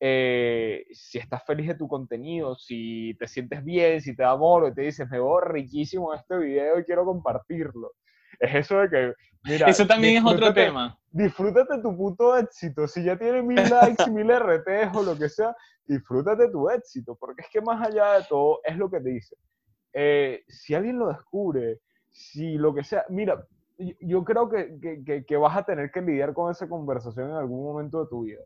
eh, 0.00 0.84
si 0.92 1.16
estás 1.16 1.46
feliz 1.46 1.68
de 1.68 1.76
tu 1.76 1.88
contenido, 1.88 2.56
si 2.56 3.16
te 3.18 3.26
sientes 3.26 3.64
bien, 3.64 4.02
si 4.02 4.14
te 4.14 4.22
da 4.22 4.32
amor, 4.32 4.68
y 4.68 4.74
te 4.74 4.82
dices, 4.82 5.08
me 5.08 5.16
veo 5.16 5.40
riquísimo 5.40 6.12
este 6.12 6.36
video 6.36 6.78
y 6.78 6.84
quiero 6.84 7.06
compartirlo. 7.06 7.92
Es 8.40 8.54
eso 8.54 8.78
de 8.78 8.88
que, 8.88 9.14
mira, 9.44 9.66
eso 9.68 9.86
también 9.86 10.16
es 10.16 10.24
otro 10.24 10.52
tema. 10.52 10.98
Disfrútate 11.10 11.80
tu 11.82 11.96
puto 11.96 12.36
éxito. 12.36 12.88
Si 12.88 13.02
ya 13.02 13.16
tienes 13.16 13.44
mil 13.44 13.56
likes, 13.70 14.10
mil 14.10 14.30
RTs 14.30 14.96
o 14.96 15.02
lo 15.02 15.18
que 15.18 15.28
sea, 15.28 15.54
disfrútate 15.84 16.50
tu 16.50 16.70
éxito, 16.70 17.16
porque 17.16 17.42
es 17.42 17.48
que 17.50 17.60
más 17.60 17.86
allá 17.86 18.14
de 18.14 18.24
todo, 18.28 18.60
es 18.64 18.76
lo 18.76 18.90
que 18.90 19.00
te 19.00 19.10
dice. 19.10 19.36
Eh, 19.92 20.42
si 20.48 20.74
alguien 20.74 20.98
lo 20.98 21.08
descubre, 21.08 21.80
si 22.08 22.56
lo 22.56 22.74
que 22.74 22.84
sea, 22.84 23.04
mira, 23.08 23.44
yo 24.00 24.24
creo 24.24 24.48
que, 24.48 24.78
que, 25.04 25.24
que, 25.24 25.36
vas 25.36 25.56
a 25.56 25.64
tener 25.64 25.90
que 25.90 26.00
lidiar 26.00 26.32
con 26.32 26.50
esa 26.50 26.68
conversación 26.68 27.30
en 27.30 27.36
algún 27.36 27.64
momento 27.64 28.02
de 28.02 28.08
tu 28.08 28.22
vida 28.22 28.42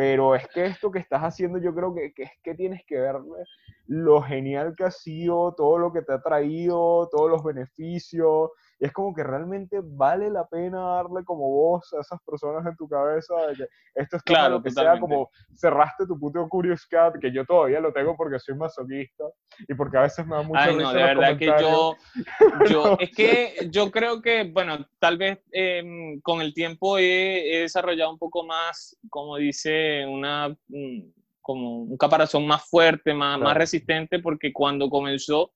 pero 0.00 0.34
es 0.34 0.48
que 0.48 0.64
esto 0.64 0.90
que 0.90 0.98
estás 0.98 1.20
haciendo 1.20 1.58
yo 1.58 1.74
creo 1.74 1.94
que, 1.94 2.14
que, 2.14 2.22
es 2.22 2.30
que 2.42 2.54
tienes 2.54 2.80
que 2.86 2.98
verle 2.98 3.44
lo 3.86 4.22
genial 4.22 4.74
que 4.74 4.84
ha 4.84 4.90
sido, 4.90 5.54
todo 5.54 5.76
lo 5.76 5.92
que 5.92 6.00
te 6.00 6.14
ha 6.14 6.22
traído, 6.22 7.06
todos 7.10 7.30
los 7.30 7.44
beneficios, 7.44 8.48
y 8.80 8.86
es 8.86 8.92
como 8.92 9.14
que 9.14 9.22
realmente 9.22 9.80
vale 9.82 10.30
la 10.30 10.46
pena 10.46 10.80
darle 10.80 11.22
como 11.22 11.50
voz 11.50 11.92
a 11.92 12.00
esas 12.00 12.18
personas 12.22 12.64
en 12.66 12.74
tu 12.76 12.88
cabeza 12.88 13.34
de 13.48 13.54
que 13.54 13.66
esto 13.94 14.16
es 14.16 14.22
claro, 14.22 14.54
lo 14.54 14.62
que 14.62 14.70
sea 14.70 14.98
como 14.98 15.30
cerraste 15.54 16.06
tu 16.06 16.18
puto 16.18 16.48
Curious 16.48 16.86
Cat, 16.86 17.18
que 17.20 17.30
yo 17.30 17.44
todavía 17.44 17.78
lo 17.80 17.92
tengo 17.92 18.16
porque 18.16 18.38
soy 18.38 18.56
masoquista 18.56 19.24
y 19.68 19.74
porque 19.74 19.98
a 19.98 20.02
veces 20.02 20.26
me 20.26 20.34
da 20.36 20.42
mucha 20.42 20.64
Ay, 20.64 20.76
no, 20.76 20.92
de 20.94 21.02
verdad 21.02 21.36
que 21.36 21.46
yo, 21.46 21.94
yo, 22.70 22.96
es 22.98 23.14
que 23.14 23.68
yo 23.70 23.90
creo 23.90 24.22
que, 24.22 24.50
bueno, 24.50 24.86
tal 24.98 25.18
vez 25.18 25.38
eh, 25.52 26.18
con 26.22 26.40
el 26.40 26.54
tiempo 26.54 26.96
he, 26.96 27.56
he, 27.56 27.60
desarrollado 27.60 28.12
un 28.12 28.18
poco 28.18 28.44
más, 28.46 28.98
como 29.10 29.36
dice, 29.36 30.06
una 30.06 30.48
mm, 30.68 31.00
como 31.42 31.82
un 31.82 31.96
caparazón 31.98 32.46
más 32.46 32.64
fuerte, 32.66 33.12
más, 33.12 33.36
claro. 33.36 33.44
más 33.44 33.56
resistente, 33.58 34.20
porque 34.20 34.54
cuando 34.54 34.88
comenzó, 34.88 35.52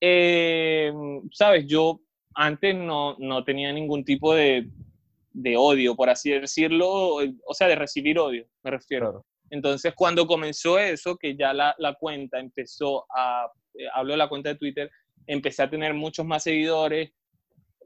eh, 0.00 0.90
sabes, 1.32 1.66
yo 1.66 2.00
antes 2.34 2.74
no, 2.74 3.16
no 3.18 3.44
tenía 3.44 3.72
ningún 3.72 4.04
tipo 4.04 4.34
de, 4.34 4.68
de, 5.32 5.56
odio, 5.56 5.94
por 5.96 6.10
así 6.10 6.30
decirlo, 6.30 6.88
o 6.88 7.54
sea, 7.54 7.68
de 7.68 7.76
recibir 7.76 8.18
odio, 8.18 8.46
me 8.62 8.70
refiero. 8.70 9.10
Claro. 9.10 9.26
Entonces, 9.50 9.94
cuando 9.96 10.26
comenzó 10.26 10.78
eso, 10.78 11.16
que 11.16 11.36
ya 11.36 11.52
la, 11.52 11.74
la 11.78 11.94
cuenta 11.94 12.38
empezó 12.38 13.04
a, 13.10 13.50
eh, 13.74 13.86
hablo 13.94 14.12
de 14.12 14.18
la 14.18 14.28
cuenta 14.28 14.50
de 14.50 14.54
Twitter, 14.54 14.90
empecé 15.26 15.62
a 15.62 15.70
tener 15.70 15.92
muchos 15.92 16.24
más 16.24 16.44
seguidores, 16.44 17.10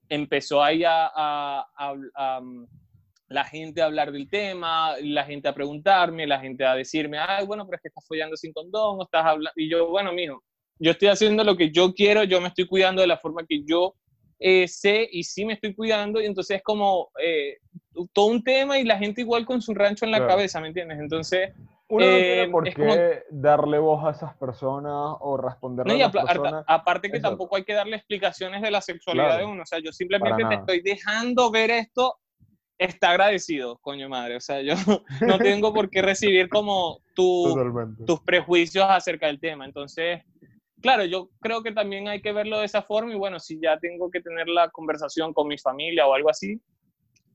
empezó 0.08 0.62
ahí 0.62 0.84
a, 0.84 1.06
a, 1.06 1.66
a, 1.76 1.94
a, 2.14 2.42
la 3.28 3.44
gente 3.44 3.80
a 3.80 3.86
hablar 3.86 4.12
del 4.12 4.28
tema, 4.28 4.94
la 5.00 5.24
gente 5.24 5.48
a 5.48 5.54
preguntarme, 5.54 6.26
la 6.26 6.38
gente 6.38 6.64
a 6.66 6.74
decirme, 6.74 7.18
ay, 7.18 7.46
bueno, 7.46 7.64
pero 7.64 7.76
es 7.76 7.82
que 7.82 7.88
estás 7.88 8.06
follando 8.06 8.36
sin 8.36 8.52
condón, 8.52 9.00
o 9.00 9.02
estás 9.04 9.24
hablando, 9.24 9.52
y 9.56 9.70
yo, 9.70 9.88
bueno, 9.88 10.12
mijo, 10.12 10.42
yo 10.78 10.90
estoy 10.90 11.08
haciendo 11.08 11.44
lo 11.44 11.56
que 11.56 11.70
yo 11.70 11.94
quiero, 11.94 12.24
yo 12.24 12.40
me 12.40 12.48
estoy 12.48 12.66
cuidando 12.66 13.00
de 13.00 13.08
la 13.08 13.18
forma 13.18 13.46
que 13.48 13.62
yo 13.64 13.94
eh, 14.46 14.68
sé 14.68 15.08
y 15.10 15.24
sí 15.24 15.46
me 15.46 15.54
estoy 15.54 15.74
cuidando 15.74 16.20
y 16.20 16.26
entonces 16.26 16.58
es 16.58 16.62
como 16.62 17.10
eh, 17.18 17.56
todo 18.12 18.26
un 18.26 18.44
tema 18.44 18.78
y 18.78 18.84
la 18.84 18.98
gente 18.98 19.22
igual 19.22 19.46
con 19.46 19.62
su 19.62 19.72
rancho 19.72 20.04
en 20.04 20.10
la 20.10 20.18
claro. 20.18 20.32
cabeza, 20.32 20.60
¿me 20.60 20.68
entiendes? 20.68 20.98
Entonces... 21.00 21.52
Uno 21.86 22.06
no 22.06 22.12
tiene 22.12 22.42
eh, 22.42 22.48
por 22.48 22.64
qué 22.64 22.74
como... 22.74 22.94
darle 23.30 23.78
voz 23.78 24.04
a 24.04 24.10
esas 24.10 24.36
personas 24.36 25.16
o 25.20 25.36
responder 25.36 25.86
no, 25.86 25.94
a 25.94 25.96
las 25.96 26.12
personas. 26.12 26.64
Aparte 26.66 27.10
que 27.10 27.18
Eso. 27.18 27.28
tampoco 27.28 27.56
hay 27.56 27.64
que 27.64 27.74
darle 27.74 27.96
explicaciones 27.96 28.60
de 28.62 28.70
la 28.70 28.80
sexualidad 28.80 29.26
claro. 29.26 29.46
de 29.46 29.52
uno, 29.52 29.62
o 29.62 29.66
sea, 29.66 29.78
yo 29.80 29.92
simplemente 29.92 30.44
te 30.46 30.54
estoy 30.54 30.80
dejando 30.82 31.50
ver 31.50 31.70
esto 31.70 32.18
está 32.78 33.10
agradecido, 33.10 33.78
coño 33.78 34.08
madre. 34.08 34.36
O 34.36 34.40
sea, 34.40 34.60
yo 34.60 34.74
no 35.20 35.38
tengo 35.38 35.72
por 35.72 35.90
qué 35.90 36.02
recibir 36.02 36.48
como 36.48 37.00
tu, 37.14 37.54
tus 38.06 38.20
prejuicios 38.20 38.86
acerca 38.88 39.26
del 39.26 39.40
tema. 39.40 39.64
Entonces, 39.64 40.22
claro, 40.84 41.06
yo 41.06 41.30
creo 41.40 41.62
que 41.62 41.72
también 41.72 42.08
hay 42.08 42.20
que 42.20 42.30
verlo 42.30 42.58
de 42.58 42.66
esa 42.66 42.82
forma 42.82 43.10
y 43.10 43.16
bueno, 43.16 43.40
si 43.40 43.58
ya 43.58 43.78
tengo 43.78 44.10
que 44.10 44.20
tener 44.20 44.48
la 44.48 44.68
conversación 44.68 45.32
con 45.32 45.48
mi 45.48 45.56
familia 45.56 46.06
o 46.06 46.12
algo 46.12 46.28
así, 46.28 46.60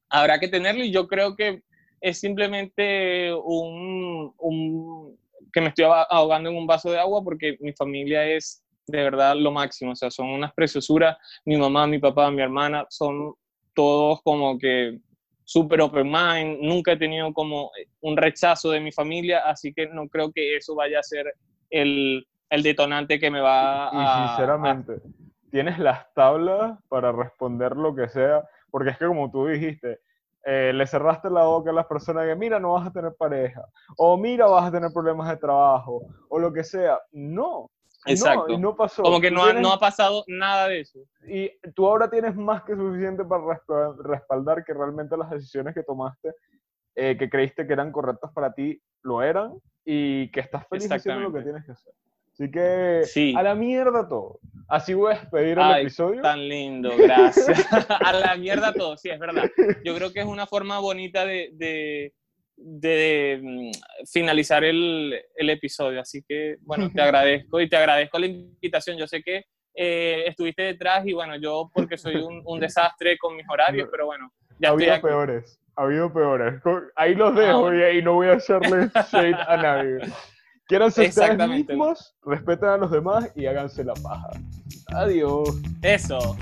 habrá 0.08 0.39
que 0.39 0.50
tenerlo 0.50 0.84
y 0.84 0.91
yo 0.91 1.08
creo 1.08 1.36
que 1.36 1.64
es 2.00 2.20
simplemente 2.20 3.34
un, 3.34 4.32
un 4.38 5.18
que 5.52 5.62
me 5.62 5.70
estoy 5.70 5.86
ahogando 6.12 6.52
en 6.52 6.58
un 6.58 6.68
vaso 6.68 6.91
de 6.91 7.00
agua 7.00 7.24
porque 7.24 7.58
mi 7.60 7.74
familia 7.74 8.24
es 8.24 8.64
de 8.86 9.02
verdad 9.02 9.36
lo 9.36 9.52
máximo, 9.52 9.93
o 9.93 9.95
sea, 9.95 10.12
son 10.12 10.28
unas 10.28 10.54
preciosuras, 10.54 11.18
mi 11.43 11.58
mamá, 11.58 11.88
mi 11.88 11.97
papá, 11.97 12.30
mi 12.30 12.43
hermana, 12.43 12.86
son 12.91 13.34
todos 13.74 14.22
como 14.22 14.60
que 14.60 15.00
súper 15.43 15.82
open 15.82 16.06
mind, 16.06 16.60
nunca 16.62 16.91
he 16.91 16.97
tenido 16.97 17.34
como 17.34 17.72
un 18.02 18.16
rechazo 18.16 18.70
de 18.70 18.80
mi 18.80 18.91
familia, 18.91 19.39
así 19.39 19.74
que 19.74 19.88
no 19.88 20.08
creo 20.08 20.32
que 20.32 20.56
eso 20.56 20.76
vaya 20.76 21.00
a 21.00 21.04
ser 21.04 21.34
el, 21.72 22.28
el 22.50 22.64
detonante 22.64 23.20
que 23.20 23.32
me 23.32 23.41
va 23.41 23.89
a... 23.89 24.26
Y 24.26 24.28
sinceramente, 24.28 24.93
a... 24.93 25.50
tienes 25.52 25.80
las 25.80 26.14
tablas 26.14 26.80
para 26.88 27.12
responder 27.12 27.76
lo 27.76 27.95
que 27.95 28.10
sea, 28.10 28.43
porque 28.72 28.91
es 28.91 28.97
que 28.97 29.08
como 29.08 29.30
tú 29.32 29.47
dijiste, 29.47 30.00
eh, 30.45 30.72
le 30.74 30.88
cerraste 30.88 31.30
la 31.30 31.43
boca 31.43 31.70
a 31.70 31.74
las 31.74 31.86
personas 31.86 32.26
que, 32.26 32.36
mira, 32.36 32.60
no 32.60 32.74
vas 32.74 32.88
a 32.88 32.91
tener 32.91 33.14
pareja, 33.16 33.66
o 33.97 34.18
mira, 34.18 34.47
vas 34.47 34.68
a 34.68 34.72
tener 34.72 34.91
problemas 34.93 35.30
de 35.30 35.38
trabajo, 35.38 36.02
o 36.30 36.39
lo 36.39 36.52
que 36.54 36.64
sea. 36.64 37.00
No, 37.12 37.70
Exacto. 38.06 38.47
No, 38.47 38.54
y 38.54 38.58
no 38.58 38.76
pasó. 38.76 39.04
Como 39.04 39.20
que 39.20 39.32
no, 39.32 39.43
tienes, 39.43 39.60
ha, 39.60 39.62
no 39.62 39.74
ha 39.74 39.80
pasado 39.80 40.24
nada 40.28 40.68
de 40.68 40.82
eso. 40.82 41.00
Y 41.28 41.52
tú 41.76 41.86
ahora 41.88 42.10
tienes 42.10 42.36
más 42.36 42.64
que 42.64 42.76
suficiente 42.76 43.26
para 43.26 43.43
respaldar 44.04 44.64
que 44.64 44.74
realmente 44.74 45.18
las 45.18 45.30
decisiones 45.30 45.74
que 45.74 45.84
tomaste, 45.84 46.34
eh, 46.95 47.18
que 47.18 47.30
creíste 47.30 47.68
que 47.68 47.74
eran 47.74 47.91
correctas 47.91 48.32
para 48.34 48.54
ti, 48.54 48.82
lo 49.04 49.22
eran 49.22 49.54
y 49.84 50.32
que 50.32 50.39
estás 50.39 50.68
feliz 50.68 50.91
haciendo 50.91 51.22
lo 51.22 51.34
que 51.34 51.41
tienes 51.41 51.66
que 51.66 51.72
hacer. 51.74 51.93
Así 52.40 52.52
que 52.52 53.02
sí. 53.04 53.34
a 53.36 53.44
la 53.44 53.54
mierda 53.54 54.08
todo. 54.08 54.40
Así 54.70 54.94
voy 54.94 55.14
a 55.14 55.20
despedir 55.20 55.60
el 55.60 55.82
episodio. 55.82 56.22
Tan 56.22 56.48
lindo, 56.48 56.92
gracias. 56.98 57.68
a 57.90 58.14
la 58.14 58.36
mierda 58.38 58.72
todo, 58.74 58.96
sí, 58.96 59.10
es 59.10 59.20
verdad. 59.20 59.50
Yo 59.84 59.94
creo 59.96 60.14
que 60.14 60.22
es 60.22 60.26
una 60.26 60.48
forma 60.48 60.80
bonita 60.80 61.26
de, 61.26 61.50
de 61.54 62.14
de 62.62 63.40
mm, 63.42 63.72
finalizar 64.12 64.64
el, 64.64 65.18
el, 65.36 65.50
episodio. 65.50 66.02
Así 66.02 66.24
que, 66.28 66.58
bueno, 66.62 66.90
te 66.94 67.02
agradezco 67.02 67.62
y 67.62 67.70
te 67.70 67.78
agradezco 67.78 68.20
la 68.20 68.26
invitación. 68.28 68.98
Yo 68.98 69.08
sé 69.08 69.22
que 69.22 69.46
eh, 69.74 70.26
estuviste 70.28 70.64
detrás 70.64 71.06
y, 71.06 71.14
bueno, 71.14 71.38
yo 71.38 71.72
porque 71.74 71.98
soy 71.98 72.16
un, 72.18 72.42
un, 72.46 72.60
desastre 72.60 73.18
con 73.18 73.36
mis 73.36 73.48
horarios, 73.50 73.88
pero 73.92 74.08
bueno, 74.08 74.32
ya 74.60 74.70
Había 74.70 74.96
estoy 74.96 74.98
aquí. 74.98 75.08
peores. 75.08 75.60
Ha 75.76 75.84
habido 75.84 76.14
peores. 76.14 76.62
Ahí 76.96 77.16
los 77.16 77.34
dejo 77.36 77.68
Ah, 77.68 77.76
y 77.76 77.82
ahí 77.82 78.02
no 78.02 78.16
voy 78.16 78.28
a 78.28 78.34
hacerle 78.34 78.90
shade 79.12 79.36
a 79.48 79.58
nadie. 79.58 80.00
Quieranse 80.70 81.01
ustedes 81.01 81.17
Exactamente. 81.17 81.74
mismos, 81.74 82.13
respeten 82.24 82.70
a 82.70 82.78
los 82.78 82.91
demás 82.91 83.28
y 83.36 83.47
háganse 83.47 83.84
la 83.84 83.95
paja. 83.95 84.30
Adiós. 84.93 85.49
Eso. 85.82 86.38